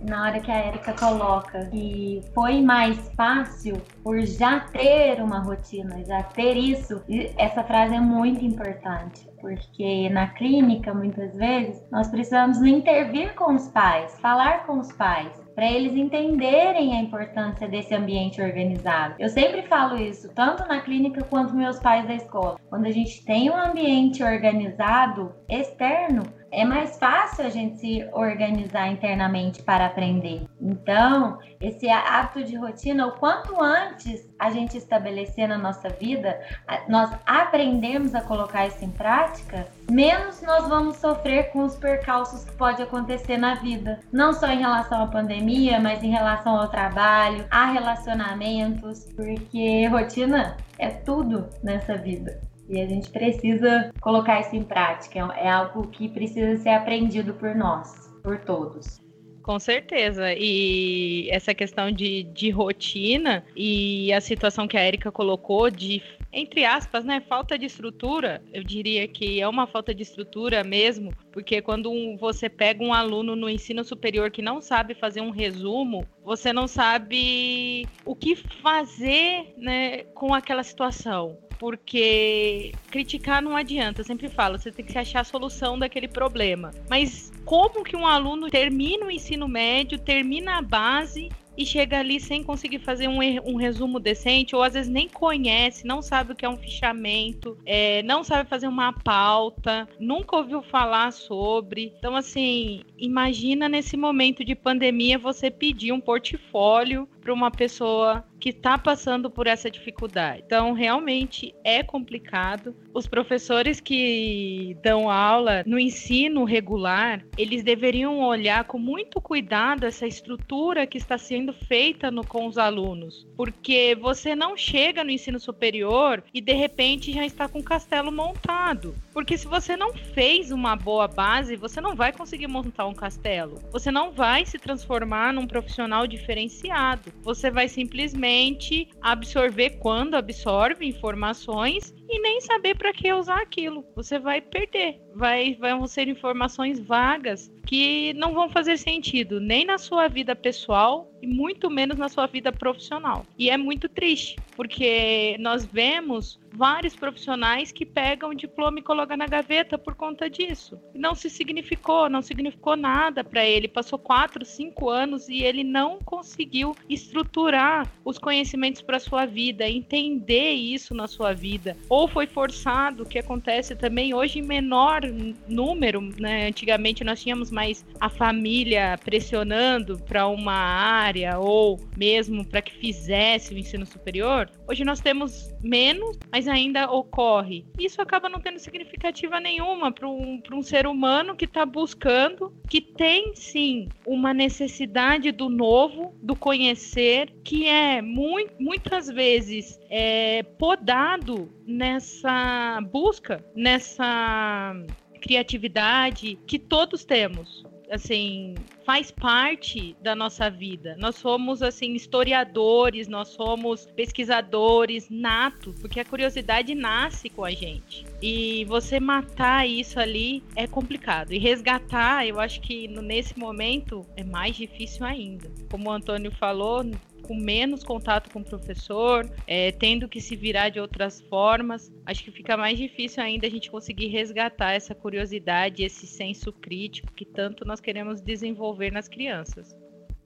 Na 0.00 0.26
hora 0.26 0.38
que 0.38 0.50
a 0.50 0.68
Erika 0.68 0.92
coloca 0.92 1.66
que 1.66 2.22
foi 2.32 2.62
mais 2.62 2.96
fácil 3.16 3.82
por 4.04 4.20
já 4.20 4.60
ter 4.60 5.20
uma 5.20 5.40
rotina, 5.40 6.04
já 6.04 6.22
ter 6.22 6.56
isso, 6.56 7.02
essa 7.36 7.64
frase 7.64 7.96
é 7.96 8.00
muito 8.00 8.44
importante, 8.44 9.28
porque 9.40 10.08
na 10.10 10.28
clínica, 10.28 10.94
muitas 10.94 11.34
vezes, 11.34 11.82
nós 11.90 12.06
precisamos 12.06 12.62
intervir 12.62 13.34
com 13.34 13.56
os 13.56 13.66
pais, 13.68 14.16
falar 14.20 14.66
com 14.66 14.78
os 14.78 14.92
pais, 14.92 15.32
para 15.58 15.72
eles 15.72 15.92
entenderem 15.96 16.96
a 16.96 17.00
importância 17.00 17.66
desse 17.66 17.92
ambiente 17.92 18.40
organizado. 18.40 19.16
Eu 19.18 19.28
sempre 19.28 19.62
falo 19.62 20.00
isso, 20.00 20.28
tanto 20.32 20.64
na 20.68 20.80
clínica 20.80 21.24
quanto 21.24 21.52
meus 21.52 21.80
pais 21.80 22.06
da 22.06 22.14
escola. 22.14 22.60
Quando 22.70 22.86
a 22.86 22.92
gente 22.92 23.24
tem 23.24 23.50
um 23.50 23.56
ambiente 23.56 24.22
organizado 24.22 25.34
externo, 25.48 26.22
é 26.50 26.64
mais 26.64 26.98
fácil 26.98 27.44
a 27.44 27.48
gente 27.48 27.78
se 27.78 28.08
organizar 28.12 28.88
internamente 28.88 29.62
para 29.62 29.86
aprender. 29.86 30.46
Então, 30.60 31.38
esse 31.60 31.88
hábito 31.88 32.44
de 32.44 32.56
rotina, 32.56 33.06
o 33.06 33.12
quanto 33.12 33.62
antes 33.62 34.28
a 34.38 34.50
gente 34.50 34.76
estabelecer 34.76 35.48
na 35.48 35.58
nossa 35.58 35.88
vida, 35.88 36.40
nós 36.88 37.10
aprendemos 37.26 38.14
a 38.14 38.20
colocar 38.20 38.66
isso 38.66 38.84
em 38.84 38.90
prática, 38.90 39.66
menos 39.90 40.40
nós 40.42 40.68
vamos 40.68 40.96
sofrer 40.96 41.50
com 41.50 41.64
os 41.64 41.76
percalços 41.76 42.44
que 42.44 42.56
pode 42.56 42.82
acontecer 42.82 43.36
na 43.36 43.54
vida. 43.56 44.00
Não 44.12 44.32
só 44.32 44.48
em 44.48 44.60
relação 44.60 45.02
à 45.02 45.06
pandemia, 45.06 45.80
mas 45.80 46.02
em 46.02 46.10
relação 46.10 46.56
ao 46.56 46.68
trabalho, 46.68 47.44
a 47.50 47.66
relacionamentos, 47.66 49.06
porque 49.16 49.86
rotina 49.86 50.56
é 50.78 50.88
tudo 50.88 51.48
nessa 51.62 51.96
vida. 51.96 52.47
E 52.68 52.80
a 52.80 52.86
gente 52.86 53.10
precisa 53.10 53.90
colocar 54.00 54.40
isso 54.40 54.54
em 54.54 54.62
prática. 54.62 55.18
É 55.36 55.48
algo 55.48 55.88
que 55.88 56.08
precisa 56.08 56.56
ser 56.62 56.70
aprendido 56.70 57.34
por 57.34 57.54
nós, 57.54 58.08
por 58.22 58.38
todos. 58.40 59.00
Com 59.42 59.58
certeza. 59.58 60.34
E 60.34 61.30
essa 61.30 61.54
questão 61.54 61.90
de, 61.90 62.24
de 62.24 62.50
rotina 62.50 63.42
e 63.56 64.12
a 64.12 64.20
situação 64.20 64.68
que 64.68 64.76
a 64.76 64.86
Erika 64.86 65.10
colocou 65.10 65.70
de 65.70 66.02
entre 66.30 66.64
aspas, 66.64 67.04
né, 67.04 67.20
falta 67.26 67.58
de 67.58 67.64
estrutura, 67.64 68.42
eu 68.52 68.62
diria 68.62 69.08
que 69.08 69.40
é 69.40 69.48
uma 69.48 69.66
falta 69.66 69.94
de 69.94 70.02
estrutura 70.02 70.62
mesmo, 70.62 71.12
porque 71.32 71.62
quando 71.62 71.90
você 72.18 72.50
pega 72.50 72.84
um 72.84 72.92
aluno 72.92 73.34
no 73.34 73.48
ensino 73.48 73.82
superior 73.82 74.30
que 74.30 74.42
não 74.42 74.60
sabe 74.60 74.94
fazer 74.94 75.22
um 75.22 75.30
resumo, 75.30 76.06
você 76.22 76.52
não 76.52 76.68
sabe 76.68 77.88
o 78.04 78.14
que 78.14 78.36
fazer, 78.36 79.54
né, 79.56 80.04
com 80.14 80.34
aquela 80.34 80.62
situação 80.62 81.38
porque 81.58 82.72
criticar 82.90 83.42
não 83.42 83.56
adianta. 83.56 84.00
Eu 84.00 84.04
sempre 84.04 84.28
falo, 84.28 84.58
você 84.58 84.70
tem 84.70 84.84
que 84.84 84.96
achar 84.96 85.20
a 85.20 85.24
solução 85.24 85.78
daquele 85.78 86.08
problema. 86.08 86.72
Mas 86.88 87.32
como 87.44 87.84
que 87.84 87.96
um 87.96 88.06
aluno 88.06 88.48
termina 88.48 89.06
o 89.06 89.10
ensino 89.10 89.48
médio, 89.48 89.98
termina 89.98 90.58
a 90.58 90.62
base 90.62 91.28
e 91.58 91.66
chega 91.66 91.98
ali 91.98 92.20
sem 92.20 92.44
conseguir 92.44 92.78
fazer 92.78 93.08
um, 93.08 93.18
um 93.44 93.56
resumo 93.56 93.98
decente, 93.98 94.54
ou 94.54 94.62
às 94.62 94.74
vezes 94.74 94.88
nem 94.88 95.08
conhece, 95.08 95.84
não 95.84 96.00
sabe 96.00 96.32
o 96.32 96.36
que 96.36 96.46
é 96.46 96.48
um 96.48 96.56
fichamento, 96.56 97.58
é, 97.66 98.00
não 98.04 98.22
sabe 98.22 98.48
fazer 98.48 98.68
uma 98.68 98.92
pauta, 98.92 99.88
nunca 99.98 100.36
ouviu 100.36 100.62
falar 100.62 101.12
sobre. 101.12 101.92
Então, 101.98 102.14
assim, 102.14 102.84
imagina 102.96 103.68
nesse 103.68 103.96
momento 103.96 104.44
de 104.44 104.54
pandemia 104.54 105.18
você 105.18 105.50
pedir 105.50 105.90
um 105.90 106.00
portfólio 106.00 107.08
para 107.28 107.34
uma 107.34 107.50
pessoa 107.50 108.24
que 108.38 108.50
está 108.50 108.78
passando 108.78 109.30
por 109.30 109.46
essa 109.46 109.70
dificuldade. 109.70 110.42
Então, 110.46 110.72
realmente 110.72 111.54
é 111.62 111.82
complicado. 111.82 112.74
Os 112.94 113.06
professores 113.06 113.80
que 113.80 114.76
dão 114.82 115.10
aula 115.10 115.62
no 115.66 115.78
ensino 115.78 116.44
regular, 116.44 117.22
eles 117.36 117.62
deveriam 117.62 118.20
olhar 118.20 118.64
com 118.64 118.78
muito 118.78 119.20
cuidado 119.20 119.84
essa 119.84 120.06
estrutura 120.06 120.86
que 120.86 120.96
está 120.96 121.18
sendo 121.18 121.52
feita 121.52 122.10
no, 122.10 122.24
com 122.24 122.46
os 122.46 122.56
alunos, 122.56 123.26
porque 123.36 123.96
você 124.00 124.34
não 124.34 124.56
chega 124.56 125.04
no 125.04 125.10
ensino 125.10 125.38
superior 125.38 126.22
e 126.32 126.40
de 126.40 126.52
repente 126.52 127.12
já 127.12 127.26
está 127.26 127.48
com 127.48 127.58
o 127.58 127.64
castelo 127.64 128.10
montado. 128.10 128.94
Porque 129.12 129.36
se 129.36 129.46
você 129.46 129.76
não 129.76 129.92
fez 129.92 130.50
uma 130.50 130.76
boa 130.76 131.08
base, 131.08 131.56
você 131.56 131.80
não 131.80 131.94
vai 131.94 132.12
conseguir 132.12 132.46
montar 132.46 132.86
um 132.86 132.94
castelo. 132.94 133.60
Você 133.70 133.90
não 133.90 134.12
vai 134.12 134.46
se 134.46 134.58
transformar 134.58 135.32
num 135.32 135.46
profissional 135.46 136.06
diferenciado. 136.06 137.12
Você 137.22 137.50
vai 137.50 137.68
simplesmente 137.68 138.88
absorver 139.00 139.78
quando 139.78 140.14
absorve 140.14 140.86
informações 140.86 141.94
e 142.08 142.20
nem 142.20 142.40
saber 142.40 142.76
para 142.76 142.92
que 142.92 143.12
usar 143.12 143.40
aquilo. 143.40 143.84
Você 143.94 144.18
vai 144.18 144.40
perder. 144.40 145.00
Vai, 145.14 145.54
vão 145.54 145.86
ser 145.86 146.08
informações 146.08 146.80
vagas 146.80 147.50
que 147.68 148.14
não 148.14 148.32
vão 148.32 148.48
fazer 148.48 148.78
sentido 148.78 149.38
nem 149.38 149.62
na 149.62 149.76
sua 149.76 150.08
vida 150.08 150.34
pessoal 150.34 151.12
e 151.20 151.26
muito 151.26 151.68
menos 151.68 151.98
na 151.98 152.08
sua 152.08 152.26
vida 152.26 152.50
profissional. 152.50 153.26
E 153.38 153.50
é 153.50 153.58
muito 153.58 153.90
triste, 153.90 154.36
porque 154.56 155.36
nós 155.38 155.66
vemos 155.66 156.38
vários 156.52 156.96
profissionais 156.96 157.70
que 157.70 157.84
pegam 157.84 158.30
o 158.30 158.34
diploma 158.34 158.78
e 158.78 158.82
colocam 158.82 159.16
na 159.16 159.26
gaveta 159.26 159.76
por 159.76 159.94
conta 159.94 160.28
disso. 160.30 160.78
Não 160.94 161.14
se 161.14 161.28
significou, 161.28 162.08
não 162.08 162.22
significou 162.22 162.76
nada 162.76 163.22
para 163.22 163.44
ele. 163.44 163.68
Passou 163.68 163.98
quatro, 163.98 164.44
cinco 164.44 164.88
anos 164.88 165.28
e 165.28 165.42
ele 165.42 165.62
não 165.62 165.98
conseguiu 165.98 166.74
estruturar 166.88 167.90
os 168.04 168.18
conhecimentos 168.18 168.82
para 168.82 168.98
sua 168.98 169.26
vida, 169.26 169.68
entender 169.68 170.52
isso 170.52 170.94
na 170.94 171.06
sua 171.06 171.32
vida. 171.32 171.76
Ou 171.88 172.08
foi 172.08 172.26
forçado, 172.26 173.04
que 173.04 173.18
acontece 173.18 173.76
também 173.76 174.14
hoje 174.14 174.38
em 174.38 174.42
menor 174.42 175.02
número. 175.46 176.00
Né? 176.18 176.48
Antigamente 176.48 177.04
nós 177.04 177.22
tínhamos 177.22 177.50
mais 177.58 177.84
a 177.98 178.08
família 178.08 178.96
pressionando 179.04 179.98
para 180.04 180.28
uma 180.28 180.52
área 180.52 181.40
ou 181.40 181.80
mesmo 181.96 182.46
para 182.46 182.62
que 182.62 182.72
fizesse 182.72 183.52
o 183.52 183.58
ensino 183.58 183.84
superior. 183.84 184.48
Hoje 184.68 184.84
nós 184.84 185.00
temos 185.00 185.52
menos, 185.60 186.16
mas 186.30 186.46
ainda 186.46 186.88
ocorre. 186.88 187.66
Isso 187.76 188.00
acaba 188.00 188.28
não 188.28 188.38
tendo 188.38 188.60
significativa 188.60 189.40
nenhuma 189.40 189.90
para 189.90 190.08
um, 190.08 190.40
um 190.52 190.62
ser 190.62 190.86
humano 190.86 191.34
que 191.34 191.46
está 191.46 191.66
buscando, 191.66 192.52
que 192.70 192.80
tem 192.80 193.34
sim 193.34 193.88
uma 194.06 194.32
necessidade 194.32 195.32
do 195.32 195.48
novo, 195.48 196.14
do 196.22 196.36
conhecer, 196.36 197.34
que 197.42 197.66
é 197.66 198.00
muitas 198.00 199.08
vezes 199.08 199.80
é, 199.90 200.44
podado 200.44 201.52
nessa 201.66 202.80
busca, 202.92 203.44
nessa 203.52 204.76
criatividade 205.18 206.38
que 206.46 206.58
todos 206.58 207.04
temos 207.04 207.64
assim, 207.90 208.54
faz 208.84 209.10
parte 209.10 209.96
da 210.02 210.14
nossa 210.14 210.50
vida. 210.50 210.96
Nós 210.98 211.16
somos 211.16 211.62
assim 211.62 211.94
historiadores, 211.94 213.08
nós 213.08 213.28
somos 213.28 213.86
pesquisadores 213.86 215.08
natos, 215.10 215.74
porque 215.80 216.00
a 216.00 216.04
curiosidade 216.04 216.74
nasce 216.74 217.28
com 217.28 217.44
a 217.44 217.50
gente. 217.50 218.04
E 218.22 218.64
você 218.66 219.00
matar 219.00 219.68
isso 219.68 219.98
ali 219.98 220.42
é 220.54 220.66
complicado. 220.66 221.32
E 221.32 221.38
resgatar, 221.38 222.26
eu 222.26 222.38
acho 222.38 222.60
que 222.60 222.88
nesse 222.88 223.38
momento 223.38 224.04
é 224.16 224.24
mais 224.24 224.56
difícil 224.56 225.04
ainda. 225.04 225.50
Como 225.70 225.88
o 225.88 225.92
Antônio 225.92 226.30
falou, 226.30 226.84
com 227.28 227.34
menos 227.34 227.84
contato 227.84 228.30
com 228.30 228.40
o 228.40 228.44
professor, 228.44 229.30
é, 229.46 229.70
tendo 229.70 230.08
que 230.08 230.18
se 230.18 230.34
virar 230.34 230.70
de 230.70 230.80
outras 230.80 231.20
formas, 231.20 231.92
acho 232.06 232.24
que 232.24 232.30
fica 232.30 232.56
mais 232.56 232.78
difícil 232.78 233.22
ainda 233.22 233.46
a 233.46 233.50
gente 233.50 233.70
conseguir 233.70 234.06
resgatar 234.06 234.72
essa 234.72 234.94
curiosidade, 234.94 235.84
esse 235.84 236.06
senso 236.06 236.50
crítico 236.50 237.12
que 237.12 237.26
tanto 237.26 237.66
nós 237.66 237.80
queremos 237.80 238.22
desenvolver 238.22 238.90
nas 238.90 239.08
crianças. 239.08 239.76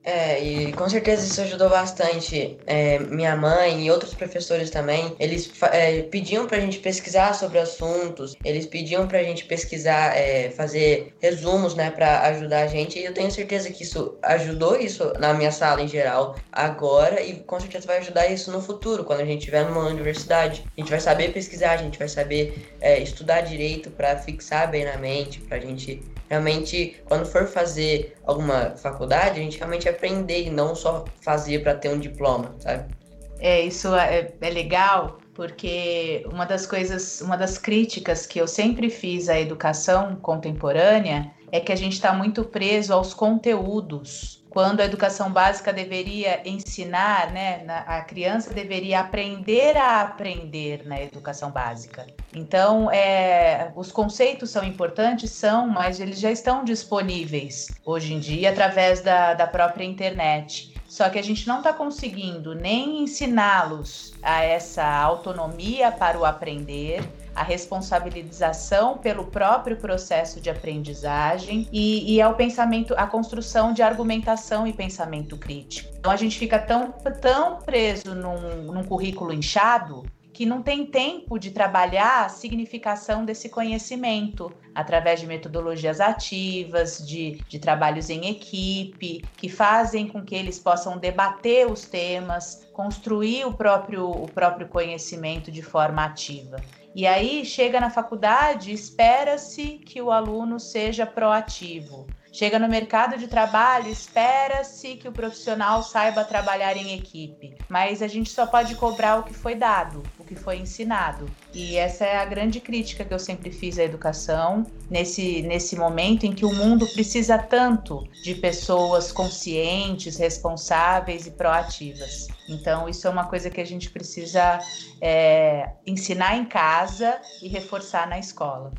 É, 0.05 0.43
e 0.43 0.73
com 0.73 0.89
certeza 0.89 1.25
isso 1.25 1.41
ajudou 1.43 1.69
bastante. 1.69 2.57
É, 2.67 2.99
minha 2.99 3.37
mãe 3.37 3.87
e 3.87 3.91
outros 3.91 4.15
professores 4.15 4.71
também, 4.71 5.15
eles 5.19 5.51
é, 5.71 6.03
pediam 6.03 6.47
pra 6.47 6.59
gente 6.59 6.79
pesquisar 6.79 7.35
sobre 7.35 7.59
assuntos, 7.59 8.37
eles 8.45 8.67
pediam 8.67 9.07
pra 9.07 9.23
gente 9.23 9.45
pesquisar, 9.45 10.17
é, 10.17 10.51
fazer 10.51 11.15
resumos, 11.21 11.75
né, 11.75 11.91
pra 11.91 12.23
ajudar 12.29 12.63
a 12.63 12.67
gente. 12.67 12.99
E 12.99 13.05
eu 13.05 13.15
tenho 13.15 13.31
certeza 13.31 13.71
que 13.71 13.85
isso 13.85 14.17
ajudou 14.23 14.77
isso 14.77 15.13
na 15.19 15.33
minha 15.35 15.53
sala 15.53 15.83
em 15.83 15.89
geral 15.89 16.37
agora 16.51 17.23
e 17.23 17.35
com 17.35 17.61
certeza 17.61 17.87
vai 17.87 17.99
ajudar 17.99 18.27
isso 18.27 18.51
no 18.51 18.61
futuro, 18.61 19.05
quando 19.05 19.21
a 19.21 19.25
gente 19.25 19.39
estiver 19.39 19.65
numa 19.65 19.87
universidade. 19.87 20.65
A 20.77 20.81
gente 20.81 20.91
vai 20.91 21.01
saber 21.01 21.33
pesquisar, 21.33 21.73
a 21.73 21.77
gente 21.77 21.99
vai 21.99 22.09
saber 22.09 22.71
é, 22.81 22.99
estudar 22.99 23.43
direito 23.43 23.91
para 23.91 24.17
fixar 24.17 24.71
bem 24.71 24.85
na 24.85 24.97
mente, 24.97 25.41
pra 25.41 25.59
gente 25.59 26.03
realmente, 26.33 26.97
quando 27.05 27.27
for 27.27 27.47
fazer 27.47 28.17
alguma 28.25 28.71
faculdade, 28.71 29.39
a 29.39 29.43
gente 29.43 29.59
realmente 29.59 29.87
aprender 29.87 30.47
e 30.47 30.51
não 30.51 30.75
só 30.75 31.05
fazer 31.21 31.63
para 31.63 31.75
ter 31.75 31.91
um 31.91 31.99
diploma, 31.99 32.55
sabe? 32.59 32.91
É, 33.39 33.61
isso 33.61 33.95
é, 33.95 34.33
é 34.41 34.51
legal, 34.51 35.19
porque 35.35 36.25
uma 36.33 36.47
das 36.47 36.65
coisas, 36.67 37.21
uma 37.21 37.37
das 37.37 37.59
críticas 37.59 38.25
que 38.25 38.39
eu 38.41 38.49
sempre 38.49 38.89
fiz 38.89 39.29
à 39.29 39.39
educação 39.39 40.17
contemporânea 40.17 41.31
é 41.51 41.61
que 41.61 41.71
a 41.71 41.77
gente 41.77 41.93
está 41.93 42.15
muito 42.15 42.45
preso 42.45 42.95
aos 42.95 43.13
conteúdos 43.13 44.42
quando 44.53 44.81
a 44.81 44.85
educação 44.85 45.33
básica 45.33 45.73
deveria 45.73 46.47
ensinar, 46.47 47.33
né, 47.33 47.65
a 47.87 48.03
criança 48.03 48.53
deveria 48.53 49.01
aprender 49.01 49.79
a 49.79 50.03
aprender 50.03 50.87
na 50.87 51.01
educação 51.01 51.51
básica. 51.51 52.07
Então, 52.35 52.91
é, 52.91 53.73
os 53.75 53.91
conceitos 53.91 54.51
são 54.51 54.63
importantes, 54.63 55.31
são, 55.31 55.67
mas 55.67 56.01
eles 56.01 56.21
já 56.21 56.31
estão 56.31 56.65
disponíveis 56.65 57.69
hoje 57.83 58.13
em 58.13 58.21
dia 58.21 58.51
através 58.51 59.01
da, 59.01 59.33
da 59.33 59.47
própria 59.47 59.85
internet. 59.85 60.75
Só 60.87 61.09
que 61.09 61.19
a 61.19 61.23
gente 61.23 61.49
não 61.49 61.59
está 61.59 61.73
conseguindo 61.73 62.55
nem 62.55 63.03
ensiná-los 63.05 64.13
a 64.23 64.45
essa 64.45 64.85
autonomia 64.85 65.91
para 65.91 66.19
o 66.19 66.27
aprender, 66.27 67.03
a 67.35 67.43
responsabilização 67.43 68.99
pelo 68.99 69.27
próprio 69.27 69.77
processo 69.77 70.41
de 70.41 70.51
aprendizagem 70.51 71.69
e, 71.73 72.15
e 72.15 72.21
ao 72.21 72.35
pensamento, 72.35 72.95
a 72.97 73.07
construção 73.07 73.73
de 73.73 73.83
argumentação 73.83 74.67
e 74.67 74.73
pensamento 74.73 75.37
crítico. 75.37 75.93
Então 75.99 76.11
a 76.11 76.17
gente 76.17 76.39
fica 76.39 76.59
tão, 76.59 76.93
tão 77.21 77.59
preso 77.59 78.15
num, 78.15 78.63
num 78.73 78.85
currículo 78.85 79.33
inchado 79.33 80.05
que 80.33 80.47
não 80.47 80.63
tem 80.63 80.87
tempo 80.87 81.39
de 81.39 81.51
trabalhar 81.51 82.25
a 82.25 82.29
significação 82.29 83.25
desse 83.25 83.49
conhecimento 83.49 84.53
através 84.75 85.21
de 85.21 85.27
metodologias 85.27 86.01
ativas, 86.01 87.07
de, 87.07 87.39
de 87.47 87.59
trabalhos 87.59 88.09
em 88.09 88.31
equipe, 88.31 89.23
que 89.37 89.49
fazem 89.49 90.09
com 90.09 90.23
que 90.23 90.35
eles 90.35 90.59
possam 90.59 90.97
debater 90.97 91.71
os 91.71 91.85
temas, 91.85 92.67
construir 92.73 93.45
o 93.45 93.53
próprio, 93.53 94.09
o 94.11 94.27
próprio 94.27 94.67
conhecimento 94.69 95.53
de 95.53 95.63
forma 95.63 96.03
ativa. 96.05 96.57
E 96.95 97.07
aí 97.07 97.45
chega 97.45 97.81
na 97.81 97.89
faculdade, 97.89 98.73
espera-se 98.73 99.79
que 99.79 100.03
o 100.03 100.11
aluno 100.11 100.61
seja 100.61 101.07
proativo. 101.07 102.07
Chega 102.31 102.59
no 102.59 102.69
mercado 102.69 103.19
de 103.19 103.29
trabalho, 103.29 103.89
espera-se 103.89 104.97
que 104.97 105.07
o 105.07 105.13
profissional 105.13 105.83
saiba 105.83 106.25
trabalhar 106.25 106.77
em 106.77 106.95
equipe, 106.95 107.57
mas 107.69 108.01
a 108.01 108.09
gente 108.09 108.31
só 108.31 108.47
pode 108.47 108.75
cobrar 108.75 109.19
o 109.19 109.23
que 109.23 109.35
foi 109.35 109.55
dado, 109.55 110.03
que 110.33 110.41
foi 110.41 110.59
ensinado. 110.59 111.27
E 111.53 111.77
essa 111.77 112.05
é 112.05 112.17
a 112.17 112.25
grande 112.25 112.61
crítica 112.61 113.05
que 113.05 113.13
eu 113.13 113.19
sempre 113.19 113.51
fiz 113.51 113.79
à 113.79 113.85
educação, 113.85 114.67
nesse, 114.91 115.43
nesse 115.43 115.77
momento 115.77 116.25
em 116.25 116.33
que 116.33 116.45
o 116.45 116.53
mundo 116.53 116.87
precisa 116.89 117.39
tanto 117.39 118.03
de 118.23 118.35
pessoas 118.35 119.13
conscientes, 119.13 120.17
responsáveis 120.17 121.27
e 121.27 121.31
proativas. 121.33 122.29
Então, 122.49 122.89
isso 122.89 123.07
é 123.07 123.11
uma 123.11 123.27
coisa 123.27 123.51
que 123.51 123.61
a 123.61 123.67
gente 123.67 123.91
precisa 123.91 124.59
é, 125.01 125.71
ensinar 125.87 126.37
em 126.37 126.45
casa 126.45 127.21
e 127.43 127.49
reforçar 127.49 128.09
na 128.09 128.19
escola. 128.19 128.73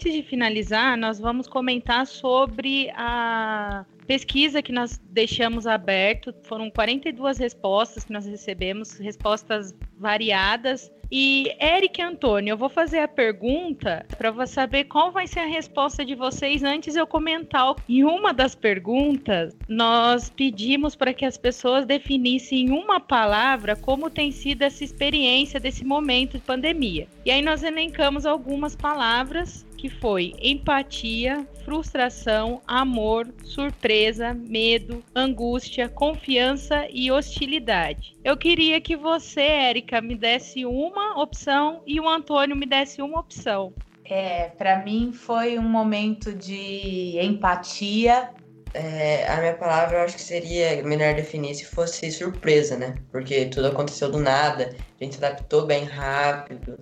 Antes 0.00 0.14
de 0.14 0.22
finalizar, 0.22 0.96
nós 0.96 1.20
vamos 1.20 1.46
comentar 1.46 2.06
sobre 2.06 2.90
a 2.94 3.84
pesquisa 4.06 4.62
que 4.62 4.72
nós 4.72 4.98
deixamos 5.10 5.66
aberto. 5.66 6.34
Foram 6.44 6.70
42 6.70 7.36
respostas 7.36 8.04
que 8.04 8.10
nós 8.10 8.24
recebemos, 8.24 8.96
respostas 8.98 9.74
variadas. 9.98 10.90
E 11.12 11.54
Eric 11.60 12.00
e 12.00 12.02
Antônio, 12.02 12.52
eu 12.52 12.56
vou 12.56 12.70
fazer 12.70 13.00
a 13.00 13.08
pergunta 13.08 14.06
para 14.16 14.46
saber 14.46 14.84
qual 14.84 15.12
vai 15.12 15.26
ser 15.26 15.40
a 15.40 15.46
resposta 15.46 16.02
de 16.02 16.14
vocês 16.14 16.62
antes 16.62 16.96
eu 16.96 17.06
comentar. 17.06 17.74
Em 17.86 18.02
uma 18.02 18.32
das 18.32 18.54
perguntas, 18.54 19.54
nós 19.68 20.30
pedimos 20.30 20.96
para 20.96 21.12
que 21.12 21.26
as 21.26 21.36
pessoas 21.36 21.84
definissem 21.84 22.60
em 22.60 22.70
uma 22.70 23.00
palavra 23.00 23.76
como 23.76 24.08
tem 24.08 24.32
sido 24.32 24.62
essa 24.62 24.82
experiência 24.82 25.60
desse 25.60 25.84
momento 25.84 26.38
de 26.38 26.44
pandemia. 26.44 27.06
E 27.22 27.30
aí 27.30 27.42
nós 27.42 27.62
elencamos 27.62 28.24
algumas 28.24 28.74
palavras 28.74 29.68
que 29.80 29.88
foi 29.88 30.34
empatia, 30.42 31.46
frustração, 31.64 32.60
amor, 32.66 33.26
surpresa, 33.42 34.34
medo, 34.34 35.02
angústia, 35.14 35.88
confiança 35.88 36.86
e 36.90 37.10
hostilidade. 37.10 38.14
Eu 38.22 38.36
queria 38.36 38.78
que 38.78 38.94
você, 38.94 39.40
Érica, 39.40 40.02
me 40.02 40.14
desse 40.14 40.66
uma 40.66 41.18
opção 41.18 41.80
e 41.86 41.98
o 41.98 42.06
Antônio 42.06 42.54
me 42.54 42.66
desse 42.66 43.00
uma 43.00 43.20
opção. 43.20 43.72
É, 44.04 44.48
para 44.48 44.84
mim 44.84 45.12
foi 45.14 45.58
um 45.58 45.62
momento 45.62 46.30
de 46.34 47.18
empatia. 47.18 48.34
É, 48.74 49.26
a 49.28 49.38
minha 49.38 49.54
palavra 49.54 49.96
eu 49.96 50.02
acho 50.02 50.16
que 50.16 50.22
seria 50.22 50.82
melhor 50.82 51.14
definir 51.14 51.54
se 51.54 51.64
fosse 51.64 52.12
surpresa, 52.12 52.76
né? 52.76 52.96
Porque 53.10 53.46
tudo 53.46 53.68
aconteceu 53.68 54.10
do 54.10 54.18
nada, 54.18 54.76
a 55.00 55.04
gente 55.04 55.16
se 55.16 55.24
adaptou 55.24 55.64
bem 55.64 55.84
rápido. 55.84 56.78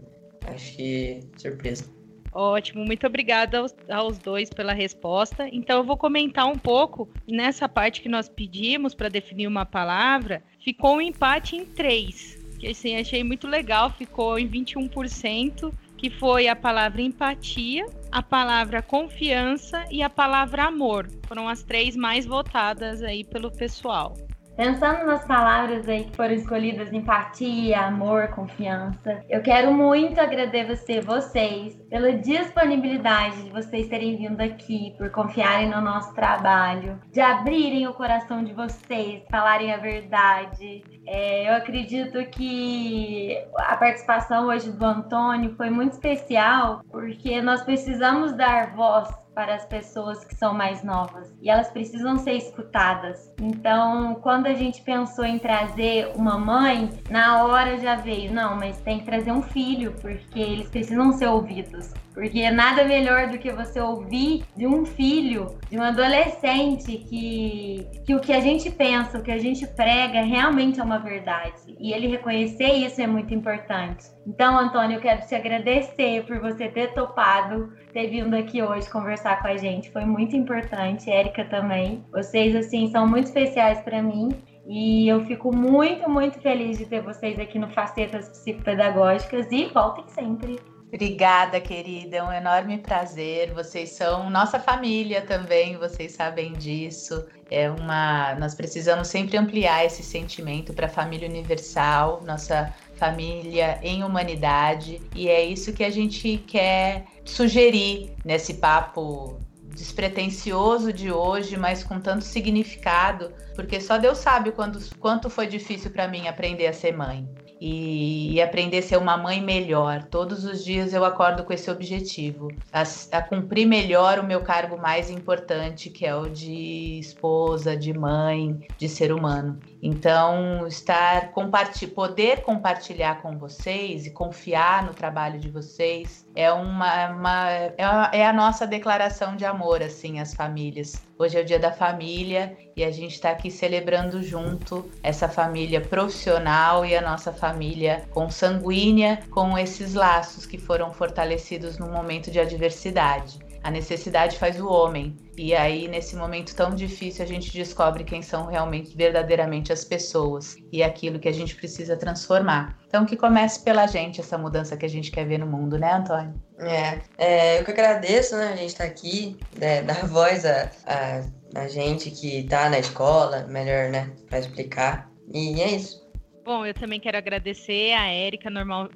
Acho 0.46 0.76
que 0.76 1.20
surpresa. 1.36 1.97
Ótimo, 2.41 2.84
muito 2.84 3.05
obrigada 3.05 3.59
aos, 3.59 3.74
aos, 3.91 4.16
dois 4.16 4.49
pela 4.49 4.72
resposta. 4.72 5.49
Então, 5.51 5.78
eu 5.78 5.82
vou 5.82 5.97
comentar 5.97 6.47
um 6.47 6.57
pouco 6.57 7.09
nessa 7.26 7.68
parte 7.68 8.01
que 8.01 8.09
nós 8.09 8.28
pedimos 8.28 8.95
para 8.95 9.09
definir 9.09 9.49
uma 9.49 9.66
palavra. 9.66 10.41
Ficou 10.61 10.99
um 10.99 11.01
empate 11.01 11.57
em 11.57 11.64
três, 11.64 12.39
que 12.61 12.68
assim, 12.68 12.95
achei 12.95 13.24
muito 13.24 13.49
legal, 13.49 13.91
ficou 13.91 14.39
em 14.39 14.49
21%, 14.49 15.74
que 15.97 16.11
foi 16.11 16.47
a 16.47 16.55
palavra 16.55 17.03
empatia, 17.03 17.84
a 18.12 18.22
palavra 18.22 18.82
confiança 18.82 19.84
e 19.91 20.01
a 20.01 20.09
palavra 20.09 20.62
amor. 20.62 21.09
Foram 21.26 21.49
as 21.49 21.64
três 21.64 21.97
mais 21.97 22.24
votadas 22.24 23.03
aí 23.03 23.24
pelo 23.24 23.51
pessoal. 23.51 24.16
Pensando 24.59 25.06
nas 25.06 25.24
palavras 25.24 25.88
aí 25.88 26.02
que 26.02 26.16
foram 26.16 26.34
escolhidas, 26.34 26.92
empatia, 26.92 27.78
amor, 27.78 28.26
confiança, 28.30 29.22
eu 29.28 29.40
quero 29.40 29.72
muito 29.72 30.20
agradecer 30.20 31.00
vocês 31.00 31.76
pela 31.88 32.12
disponibilidade 32.14 33.44
de 33.44 33.50
vocês 33.50 33.86
terem 33.86 34.16
vindo 34.16 34.40
aqui, 34.40 34.96
por 34.98 35.12
confiarem 35.12 35.70
no 35.70 35.80
nosso 35.80 36.12
trabalho, 36.12 37.00
de 37.12 37.20
abrirem 37.20 37.86
o 37.86 37.94
coração 37.94 38.42
de 38.42 38.52
vocês, 38.52 39.22
falarem 39.30 39.72
a 39.72 39.76
verdade. 39.76 40.82
É, 41.06 41.48
eu 41.48 41.54
acredito 41.54 42.18
que 42.28 43.38
a 43.59 43.76
participação 43.76 44.48
hoje 44.48 44.72
do 44.72 44.84
Antônio 44.84 45.54
foi 45.54 45.70
muito 45.70 45.92
especial, 45.92 46.80
porque 46.90 47.40
nós 47.40 47.62
precisamos 47.62 48.32
dar 48.32 48.74
voz 48.74 49.09
para 49.39 49.55
as 49.55 49.64
pessoas 49.64 50.24
que 50.24 50.34
são 50.34 50.53
mais 50.53 50.82
novas 50.82 51.32
e 51.41 51.49
elas 51.49 51.70
precisam 51.70 52.18
ser 52.18 52.32
escutadas. 52.32 53.32
Então, 53.41 54.16
quando 54.16 54.47
a 54.47 54.55
gente 54.55 54.82
pensou 54.82 55.24
em 55.24 55.39
trazer 55.39 56.11
uma 56.16 56.36
mãe, 56.36 56.91
na 57.09 57.45
hora 57.45 57.78
já 57.78 57.95
veio, 57.95 58.32
não, 58.32 58.57
mas 58.57 58.80
tem 58.80 58.99
que 58.99 59.05
trazer 59.05 59.30
um 59.30 59.41
filho, 59.41 59.95
porque 60.01 60.41
eles 60.41 60.68
precisam 60.68 61.12
ser 61.12 61.28
ouvidos. 61.28 61.95
Porque 62.18 62.50
nada 62.50 62.82
melhor 62.82 63.28
do 63.28 63.38
que 63.38 63.52
você 63.52 63.80
ouvir 63.80 64.42
de 64.56 64.66
um 64.66 64.84
filho, 64.84 65.56
de 65.70 65.78
um 65.78 65.82
adolescente, 65.82 66.98
que, 67.08 67.88
que 68.04 68.12
o 68.12 68.18
que 68.18 68.32
a 68.32 68.40
gente 68.40 68.72
pensa, 68.72 69.18
o 69.18 69.22
que 69.22 69.30
a 69.30 69.38
gente 69.38 69.64
prega 69.64 70.22
realmente 70.22 70.80
é 70.80 70.82
uma 70.82 70.98
verdade. 70.98 71.76
E 71.78 71.92
ele 71.92 72.08
reconhecer 72.08 72.72
isso 72.72 73.00
é 73.00 73.06
muito 73.06 73.32
importante. 73.32 74.04
Então, 74.26 74.58
Antônio, 74.58 74.96
eu 74.96 75.00
quero 75.00 75.24
te 75.28 75.34
agradecer 75.36 76.24
por 76.24 76.40
você 76.40 76.66
ter 76.66 76.92
topado, 76.92 77.72
ter 77.92 78.08
vindo 78.08 78.34
aqui 78.34 78.60
hoje 78.64 78.90
conversar 78.90 79.40
com 79.40 79.46
a 79.46 79.56
gente. 79.56 79.92
Foi 79.92 80.04
muito 80.04 80.34
importante, 80.34 81.08
Érica 81.08 81.44
também. 81.44 82.04
Vocês, 82.10 82.56
assim, 82.56 82.90
são 82.90 83.06
muito 83.06 83.26
especiais 83.26 83.80
para 83.82 84.02
mim. 84.02 84.30
E 84.66 85.06
eu 85.06 85.24
fico 85.24 85.54
muito, 85.54 86.10
muito 86.10 86.40
feliz 86.40 86.78
de 86.78 86.84
ter 86.84 87.00
vocês 87.00 87.38
aqui 87.38 87.60
no 87.60 87.68
Facetas 87.68 88.28
Psicopedagógicas 88.30 89.46
e 89.52 89.66
voltem 89.66 90.04
sempre. 90.08 90.58
Obrigada, 90.89 91.61
querida. 91.61 92.16
É 92.16 92.22
um 92.22 92.32
enorme 92.32 92.78
prazer. 92.78 93.53
Vocês 93.53 93.91
são 93.91 94.30
nossa 94.30 94.59
família 94.59 95.20
também, 95.20 95.76
vocês 95.76 96.12
sabem 96.12 96.55
disso. 96.55 97.26
É 97.51 97.70
uma, 97.70 98.34
nós 98.36 98.55
precisamos 98.55 99.09
sempre 99.09 99.36
ampliar 99.36 99.84
esse 99.84 100.03
sentimento 100.03 100.72
para 100.72 100.86
a 100.86 100.91
família 100.91 101.28
universal, 101.28 102.22
nossa 102.24 102.74
família 102.95 103.78
em 103.82 104.03
humanidade, 104.03 105.01
e 105.14 105.28
é 105.28 105.45
isso 105.45 105.72
que 105.72 105.84
a 105.84 105.91
gente 105.91 106.39
quer 106.47 107.05
sugerir 107.24 108.12
nesse 108.24 108.55
papo 108.55 109.39
despretensioso 109.74 110.93
de 110.93 111.12
hoje, 111.12 111.57
mas 111.57 111.84
com 111.84 112.01
tanto 112.01 112.24
significado, 112.24 113.32
porque 113.55 113.80
só 113.80 113.97
Deus 113.97 114.18
sabe 114.18 114.53
quando, 114.53 114.78
quanto 114.99 115.30
foi 115.30 115.47
difícil 115.47 115.91
para 115.91 116.09
mim 116.09 116.26
aprender 116.26 116.66
a 116.66 116.72
ser 116.72 116.97
mãe 116.97 117.28
e, 117.61 118.34
e, 118.34 118.40
aprender 118.40 118.78
a 118.78 118.82
ser 118.82 118.96
uma 118.96 119.16
mãe 119.16 119.40
melhor. 119.40 120.04
Todos 120.04 120.44
os 120.44 120.64
dias 120.64 120.92
eu 120.92 121.04
acordo 121.04 121.44
com 121.44 121.52
esse 121.52 121.70
objetivo, 121.70 122.48
a, 122.72 122.82
a, 123.12 123.22
cumprir 123.22 123.66
melhor 123.66 124.18
o 124.18 124.24
meu 124.24 124.42
cargo 124.42 124.76
mais 124.76 125.11
importante, 125.11 125.90
que 125.90 126.06
é 126.06 126.14
o 126.14 126.28
de 126.28 126.98
esposa, 126.98 127.76
de 127.76 127.92
mãe, 127.92 128.59
de 128.76 128.88
ser 128.88 129.12
humano. 129.12 129.59
Então, 129.82 130.66
estar 130.66 131.30
comparti 131.30 131.86
poder 131.86 132.42
compartilhar 132.42 133.22
com 133.22 133.36
vocês 133.38 134.06
e 134.06 134.11
confiar 134.11 134.84
no 134.84 134.92
trabalho 134.92 135.38
de 135.38 135.50
vocês 135.50 136.26
é 136.34 136.52
uma, 136.52 137.09
uma 137.11 137.50
é, 137.50 137.74
a, 137.78 138.11
é 138.12 138.26
a 138.26 138.32
nossa 138.32 138.66
declaração 138.66 139.36
de 139.36 139.44
amor 139.44 139.82
assim 139.82 140.20
às 140.20 140.34
famílias. 140.34 141.02
Hoje 141.18 141.36
é 141.36 141.40
o 141.40 141.44
dia 141.44 141.59
da 141.59 141.72
família 141.72 142.56
e 142.78 142.84
a 142.84 142.92
gente 142.92 143.14
está 143.14 143.30
aqui 143.30 143.50
celebrando 143.50 144.22
junto 144.22 144.88
essa 145.02 145.28
família 145.28 145.80
profissional 145.80 146.86
e 146.86 146.94
a 146.94 147.02
nossa 147.02 147.32
família 147.32 148.04
consanguínea 148.10 149.18
com 149.30 149.58
esses 149.58 149.94
laços 149.94 150.46
que 150.46 150.56
foram 150.56 150.92
fortalecidos 150.92 151.76
no 151.76 151.88
momento 151.88 152.30
de 152.30 152.38
adversidade. 152.38 153.47
A 153.68 153.70
necessidade 153.70 154.38
faz 154.38 154.58
o 154.58 154.66
homem. 154.66 155.14
E 155.36 155.54
aí, 155.54 155.88
nesse 155.88 156.16
momento 156.16 156.56
tão 156.56 156.74
difícil, 156.74 157.22
a 157.22 157.28
gente 157.28 157.52
descobre 157.52 158.02
quem 158.02 158.22
são 158.22 158.46
realmente, 158.46 158.96
verdadeiramente 158.96 159.70
as 159.70 159.84
pessoas 159.84 160.56
e 160.72 160.82
aquilo 160.82 161.18
que 161.18 161.28
a 161.28 161.32
gente 161.32 161.54
precisa 161.54 161.94
transformar. 161.94 162.78
Então, 162.86 163.04
que 163.04 163.14
comece 163.14 163.60
pela 163.62 163.86
gente 163.86 164.22
essa 164.22 164.38
mudança 164.38 164.74
que 164.74 164.86
a 164.86 164.88
gente 164.88 165.10
quer 165.10 165.26
ver 165.26 165.36
no 165.36 165.46
mundo, 165.46 165.78
né, 165.78 165.92
Antônio? 165.92 166.32
É, 166.58 167.00
é 167.18 167.60
eu 167.60 167.64
que 167.66 167.72
agradeço, 167.72 168.38
né, 168.38 168.54
a 168.54 168.56
gente 168.56 168.68
estar 168.68 168.84
tá 168.84 168.90
aqui, 168.90 169.36
né, 169.58 169.82
dar 169.84 170.06
voz 170.06 170.46
a, 170.46 170.70
a, 170.86 171.24
a 171.54 171.68
gente 171.68 172.10
que 172.10 172.38
está 172.38 172.70
na 172.70 172.78
escola, 172.78 173.46
melhor, 173.48 173.90
né, 173.90 174.10
para 174.30 174.38
explicar. 174.38 175.10
E 175.30 175.60
é 175.60 175.72
isso. 175.72 176.07
Bom, 176.49 176.64
eu 176.64 176.72
também 176.72 176.99
quero 176.99 177.18
agradecer 177.18 177.92
a 177.92 178.07
Érica 178.07 178.49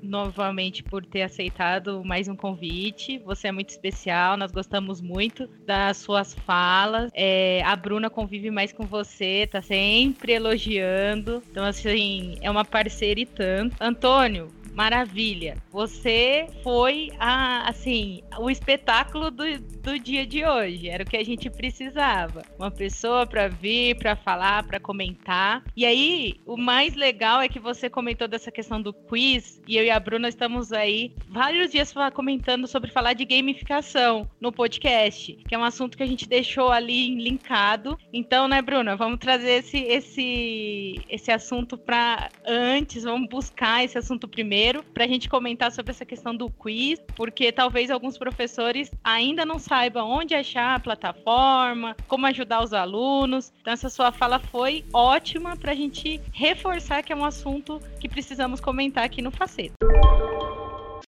novamente 0.02 0.82
por 0.82 1.04
ter 1.04 1.20
aceitado 1.20 2.02
mais 2.02 2.26
um 2.26 2.34
convite. 2.34 3.18
Você 3.26 3.48
é 3.48 3.52
muito 3.52 3.68
especial, 3.68 4.38
nós 4.38 4.50
gostamos 4.50 5.02
muito 5.02 5.46
das 5.66 5.98
suas 5.98 6.32
falas. 6.32 7.10
É, 7.12 7.60
a 7.62 7.76
Bruna 7.76 8.08
convive 8.08 8.50
mais 8.50 8.72
com 8.72 8.86
você, 8.86 9.46
tá 9.52 9.60
sempre 9.60 10.32
elogiando. 10.32 11.42
Então, 11.50 11.66
assim, 11.66 12.36
é 12.40 12.50
uma 12.50 12.64
parceira 12.64 13.20
e 13.20 13.26
tanto. 13.26 13.76
Antônio, 13.78 14.48
Maravilha. 14.74 15.56
Você 15.70 16.46
foi 16.62 17.10
a, 17.18 17.68
assim, 17.68 18.22
o 18.38 18.50
espetáculo 18.50 19.30
do, 19.30 19.44
do 19.58 19.98
dia 19.98 20.26
de 20.26 20.44
hoje. 20.44 20.88
Era 20.88 21.04
o 21.04 21.06
que 21.06 21.16
a 21.16 21.24
gente 21.24 21.50
precisava. 21.50 22.42
Uma 22.58 22.70
pessoa 22.70 23.26
para 23.26 23.48
vir, 23.48 23.96
para 23.96 24.16
falar, 24.16 24.64
para 24.64 24.80
comentar. 24.80 25.62
E 25.76 25.84
aí, 25.84 26.36
o 26.46 26.56
mais 26.56 26.94
legal 26.94 27.40
é 27.40 27.48
que 27.48 27.58
você 27.58 27.90
comentou 27.90 28.26
dessa 28.26 28.50
questão 28.50 28.80
do 28.80 28.92
quiz 28.92 29.60
e 29.68 29.76
eu 29.76 29.84
e 29.84 29.90
a 29.90 30.00
Bruna 30.00 30.28
estamos 30.28 30.72
aí 30.72 31.14
vários 31.28 31.70
dias 31.70 31.92
comentando 32.14 32.66
sobre 32.66 32.90
falar 32.90 33.12
de 33.12 33.24
gamificação 33.24 34.28
no 34.40 34.50
podcast, 34.50 35.34
que 35.46 35.54
é 35.54 35.58
um 35.58 35.64
assunto 35.64 35.96
que 35.96 36.02
a 36.02 36.06
gente 36.06 36.26
deixou 36.26 36.70
ali 36.70 37.14
linkado. 37.14 37.98
Então, 38.12 38.48
né, 38.48 38.62
Bruna, 38.62 38.96
vamos 38.96 39.18
trazer 39.18 39.58
esse 39.58 39.78
esse 39.78 41.00
esse 41.08 41.30
assunto 41.30 41.76
para 41.76 42.30
antes, 42.46 43.04
vamos 43.04 43.28
buscar 43.28 43.84
esse 43.84 43.98
assunto 43.98 44.26
primeiro 44.26 44.61
para 44.94 45.04
a 45.04 45.08
gente 45.08 45.28
comentar 45.28 45.72
sobre 45.72 45.90
essa 45.90 46.04
questão 46.04 46.34
do 46.34 46.48
quiz, 46.50 47.00
porque 47.16 47.50
talvez 47.50 47.90
alguns 47.90 48.16
professores 48.16 48.90
ainda 49.02 49.44
não 49.44 49.58
saibam 49.58 50.08
onde 50.08 50.34
achar 50.34 50.76
a 50.76 50.80
plataforma, 50.80 51.96
como 52.06 52.26
ajudar 52.26 52.62
os 52.62 52.72
alunos. 52.72 53.52
Então, 53.60 53.72
essa 53.72 53.90
sua 53.90 54.12
fala 54.12 54.38
foi 54.38 54.84
ótima 54.92 55.56
para 55.56 55.72
a 55.72 55.74
gente 55.74 56.20
reforçar 56.32 57.02
que 57.02 57.12
é 57.12 57.16
um 57.16 57.24
assunto 57.24 57.80
que 58.00 58.08
precisamos 58.08 58.60
comentar 58.60 59.04
aqui 59.04 59.20
no 59.20 59.30
Faceta. 59.30 59.74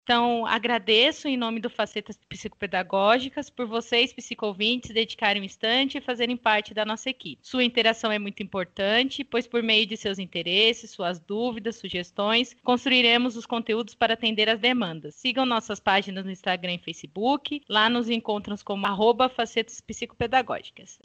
Então, 0.02 0.44
agradeço 0.46 1.28
em 1.28 1.36
nome 1.36 1.60
do 1.60 1.70
Facetas 1.70 2.18
Psicopedagógicas 2.28 3.48
por 3.48 3.66
vocês, 3.66 4.12
psicovintes, 4.12 4.92
dedicarem 4.92 5.40
um 5.40 5.44
instante 5.44 5.98
e 5.98 6.00
fazerem 6.00 6.36
parte 6.36 6.74
da 6.74 6.84
nossa 6.84 7.08
equipe. 7.08 7.40
Sua 7.42 7.62
interação 7.62 8.10
é 8.10 8.18
muito 8.18 8.42
importante, 8.42 9.22
pois 9.22 9.46
por 9.46 9.62
meio 9.62 9.86
de 9.86 9.96
seus 9.96 10.18
interesses, 10.18 10.90
suas 10.90 11.20
dúvidas, 11.20 11.76
sugestões, 11.76 12.56
construiremos 12.64 13.36
os 13.36 13.46
conteúdos 13.46 13.94
para 13.94 14.14
atender 14.14 14.48
as 14.48 14.58
demandas. 14.58 15.14
Sigam 15.14 15.46
nossas 15.46 15.78
páginas 15.78 16.24
no 16.24 16.32
Instagram 16.32 16.74
e 16.74 16.78
Facebook. 16.78 17.62
Lá 17.68 17.88
nos 17.88 18.10
encontram 18.10 18.56
como 18.64 18.86
arroba 18.86 19.28
Facetas 19.28 19.80
Psicopedagógicas. 19.80 20.98